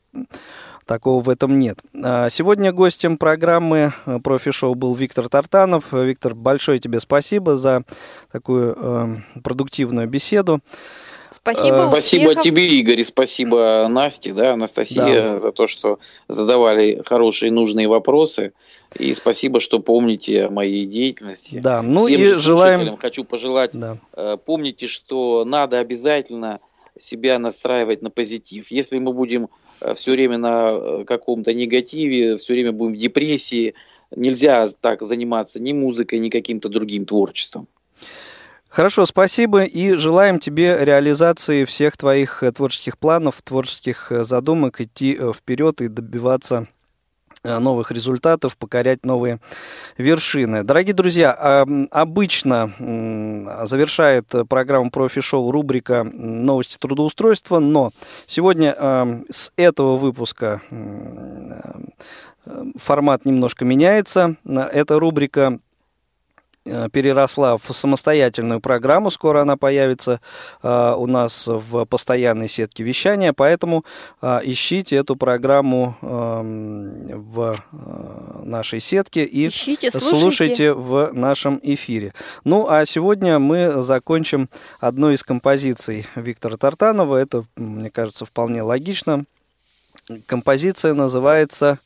Такого 0.87 1.21
в 1.21 1.29
этом 1.29 1.59
нет. 1.59 1.79
А, 2.01 2.29
сегодня 2.29 2.71
гостем 2.71 3.17
программы 3.17 3.93
э, 4.05 4.19
профи-шоу 4.23 4.73
был 4.73 4.95
Виктор 4.95 5.27
Тартанов. 5.27 5.91
Виктор, 5.91 6.33
большое 6.33 6.79
тебе 6.79 7.01
спасибо 7.01 7.57
за 7.57 7.83
такую 8.31 8.73
э, 8.79 9.15
продуктивную 9.43 10.07
беседу. 10.07 10.61
Спасибо. 11.29 11.79
Э, 11.79 11.87
спасибо 11.89 12.35
тебе, 12.35 12.69
Игорь, 12.69 13.01
и 13.01 13.03
спасибо 13.03 13.85
Насте, 13.89 14.31
да, 14.31 14.53
Анастасия, 14.53 15.33
да. 15.33 15.39
за 15.39 15.51
то, 15.51 15.67
что 15.67 15.99
задавали 16.29 17.03
хорошие 17.05 17.51
нужные 17.51 17.89
вопросы. 17.89 18.53
И 18.97 19.13
спасибо, 19.13 19.59
что 19.59 19.79
помните 19.79 20.45
о 20.45 20.49
моей 20.49 20.85
деятельности. 20.85 21.59
Да, 21.59 21.81
ну 21.81 22.07
Всем 22.07 22.21
и 22.21 22.33
желаем. 22.35 22.95
Хочу 22.95 23.25
пожелать, 23.25 23.71
да. 23.73 23.97
помните, 24.45 24.87
что 24.87 25.43
надо 25.43 25.79
обязательно 25.79 26.61
себя 26.97 27.39
настраивать 27.39 28.01
на 28.01 28.09
позитив. 28.09 28.71
Если 28.71 28.99
мы 28.99 29.11
будем 29.11 29.49
все 29.95 30.11
время 30.11 30.37
на 30.37 30.71
э, 30.71 31.03
каком-то 31.05 31.53
негативе, 31.53 32.37
все 32.37 32.53
время 32.53 32.71
будем 32.71 32.93
в 32.93 32.97
депрессии, 32.97 33.73
нельзя 34.15 34.67
так 34.81 35.01
заниматься 35.01 35.61
ни 35.61 35.73
музыкой, 35.73 36.19
ни 36.19 36.29
каким-то 36.29 36.69
другим 36.69 37.05
творчеством. 37.05 37.67
Хорошо, 38.69 39.05
спасибо 39.05 39.63
и 39.63 39.93
желаем 39.93 40.39
тебе 40.39 40.77
реализации 40.81 41.65
всех 41.65 41.97
твоих 41.97 42.43
э, 42.43 42.51
творческих 42.51 42.97
планов, 42.97 43.41
творческих 43.41 44.11
задумок, 44.23 44.81
идти 44.81 45.17
вперед 45.33 45.81
и 45.81 45.87
добиваться 45.87 46.67
Э, 46.67 46.76
новых 47.43 47.91
результатов, 47.91 48.57
покорять 48.57 49.05
новые 49.05 49.39
вершины. 49.97 50.63
Дорогие 50.63 50.93
друзья, 50.93 51.31
обычно 51.91 52.71
завершает 53.65 54.31
программу 54.49 54.91
профи-шоу 54.91 55.51
рубрика 55.51 56.03
«Новости 56.03 56.77
трудоустройства», 56.77 57.59
но 57.59 57.91
сегодня 58.25 59.23
с 59.29 59.51
этого 59.55 59.97
выпуска 59.97 60.61
формат 62.75 63.25
немножко 63.25 63.65
меняется. 63.65 64.35
Эта 64.45 64.99
рубрика 64.99 65.27
Э, 65.47 65.66
переросла 66.91 67.57
в 67.57 67.73
самостоятельную 67.73 68.59
программу. 68.59 69.09
Скоро 69.09 69.41
она 69.41 69.57
появится 69.57 70.19
э, 70.63 70.93
у 70.97 71.07
нас 71.07 71.47
в 71.47 71.85
постоянной 71.85 72.47
сетке 72.47 72.83
вещания, 72.83 73.33
поэтому 73.33 73.85
э, 74.21 74.39
ищите 74.43 74.95
эту 74.95 75.15
программу 75.15 75.97
э, 76.01 77.11
в 77.15 77.55
э, 77.55 78.43
нашей 78.43 78.79
сетке 78.79 79.23
и 79.23 79.47
ищите, 79.47 79.91
слушайте. 79.91 80.19
слушайте 80.19 80.73
в 80.73 81.11
нашем 81.13 81.59
эфире. 81.63 82.13
Ну, 82.43 82.67
а 82.69 82.85
сегодня 82.85 83.39
мы 83.39 83.81
закончим 83.83 84.49
одной 84.79 85.15
из 85.15 85.23
композиций 85.23 86.07
Виктора 86.15 86.57
Тартанова. 86.57 87.17
Это, 87.17 87.45
мне 87.55 87.89
кажется, 87.89 88.25
вполне 88.25 88.61
логично. 88.61 89.25
Композиция 90.25 90.93
называется 90.93 91.79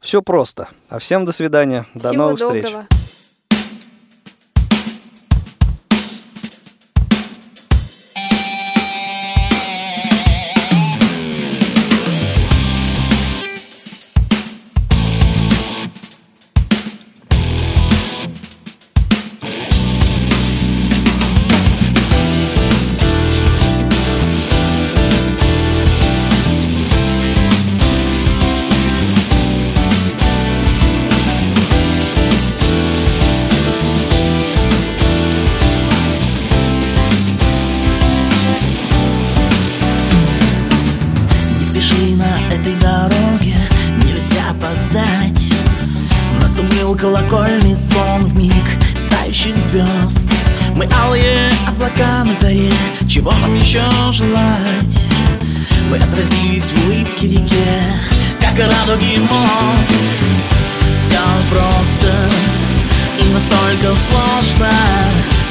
«Все 0.00 0.22
просто». 0.22 0.68
А 0.88 0.98
всем 0.98 1.24
до 1.24 1.32
свидания. 1.32 1.86
Всего 1.94 2.12
до 2.12 2.18
новых 2.18 2.38
доброго. 2.38 2.64
встреч. 2.64 2.97
Радуги 58.66 59.18
мост. 59.18 59.92
Все 60.94 61.20
просто 61.50 62.12
и 63.18 63.32
настолько 63.32 63.96
сложно 64.08 64.70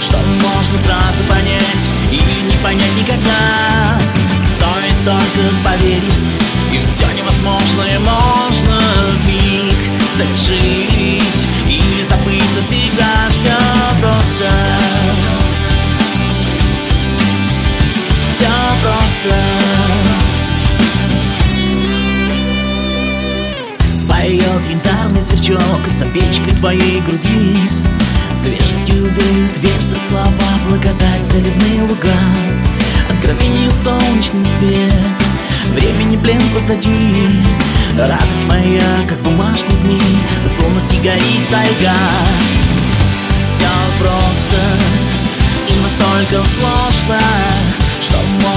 Что 0.02 0.18
можно 0.18 0.78
сразу 0.86 1.24
понять 1.30 1.92
И 2.12 2.16
не 2.16 2.58
понять 2.64 2.96
никогда. 2.98 4.00
Стоит 4.38 4.96
только 5.04 5.56
поверить 5.64 6.36
И 6.72 6.80
все 6.80 7.12
невозможное 7.18 8.00
можно 8.00 8.80
в 9.12 9.28
миг 9.28 9.76
совершить. 10.18 11.48
И 11.68 12.06
забыть 12.08 12.56
навсегда 12.56 13.28
все 13.30 13.58
просто 14.00 14.76
просто 19.28 19.38
Поет 24.07 24.63
янтарный 24.69 25.21
сверчок 25.21 25.88
за 25.88 26.05
печкой 26.05 26.53
твоей 26.55 27.01
груди. 27.01 27.57
Свежестью 28.32 29.05
веют 29.05 29.57
ветры 29.57 29.97
слова 30.09 30.32
Благодать 30.67 31.25
заливные 31.25 31.82
луга. 31.84 32.17
Откровение 33.09 33.71
солнечный 33.71 34.45
свет 34.45 34.93
Времени 35.73 36.17
плен 36.17 36.41
позади. 36.53 37.30
Радость 37.97 38.45
моя, 38.47 39.07
как 39.07 39.17
бумажный 39.19 39.75
змей 39.75 40.17
В 40.43 40.45
условности 40.45 40.95
горит 41.03 41.49
тайга. 41.49 41.97
Все 43.43 43.69
просто 43.99 44.61
и 45.67 45.73
настолько 45.82 46.47
сложно 46.59 47.19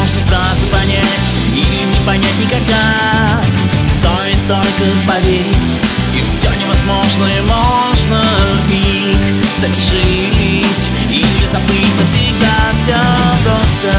можно 0.00 0.20
сразу 0.26 0.66
понять 0.68 1.34
и 1.54 1.84
не 1.84 2.06
понять 2.06 2.38
никогда. 2.40 3.42
Стоит 3.98 4.38
только 4.48 4.90
поверить 5.06 5.78
И 6.16 6.22
все 6.22 6.54
невозможное 6.58 7.42
можно 7.42 8.22
в 8.64 8.70
миг 8.70 9.44
совершить. 9.60 10.90
И 11.10 11.24
забыть 11.52 11.94
навсегда 11.98 12.72
все 12.74 12.96
просто. 13.44 13.92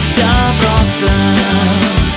Все 0.00 0.26
просто 0.60 2.13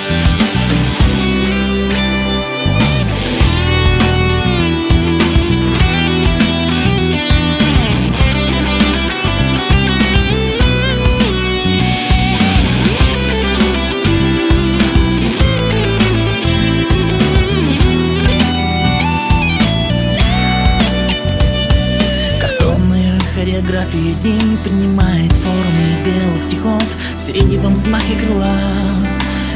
хореография 23.97 24.13
дней 24.15 24.57
принимает 24.63 25.31
формы 25.33 26.03
белых 26.05 26.43
стихов 26.43 26.83
В 27.17 27.21
сиреневом 27.21 27.73
взмахе 27.73 28.15
крыла. 28.15 28.53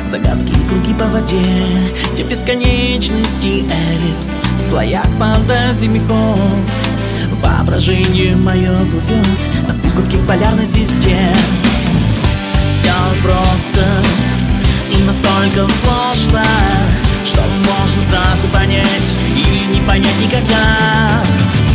Загадки 0.06 0.50
и 0.50 0.70
круги 0.70 0.94
по 0.94 1.06
воде 1.06 1.94
Где 2.14 2.24
бесконечности 2.24 3.66
эллипс 3.70 4.42
В 4.58 4.60
слоях 4.60 5.08
фантазий 5.18 5.88
мехов. 5.88 6.39
Воображение 7.42 8.36
мое 8.36 8.72
плывет 8.86 9.68
На 9.68 9.74
пуговке 9.76 10.18
к 10.18 10.28
полярной 10.28 10.66
звезде. 10.66 11.18
Все 12.80 12.94
просто 13.24 13.86
и 14.89 15.04
настолько 15.04 15.72
сложно 15.82 16.44
Что 17.24 17.42
можно 17.42 18.02
сразу 18.10 18.48
понять 18.54 19.16
И 19.30 19.74
не 19.74 19.82
понять 19.88 20.20
никогда. 20.22 21.24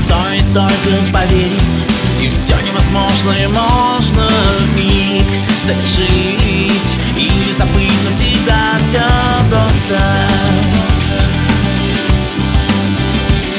Стоит 0.05 0.45
только 0.53 1.12
поверить 1.12 1.95
все 2.31 2.61
невозможное 2.61 3.49
можно 3.49 4.29
в 4.61 4.77
миг 4.77 5.27
совершить. 5.64 6.99
Или 7.16 7.53
забыть 7.53 8.05
навсегда 8.05 8.79
все 8.81 9.03
просто. 9.51 10.01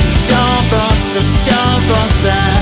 Все 0.09 0.35
просто, 0.69 1.21
все 1.41 1.87
просто. 1.87 2.56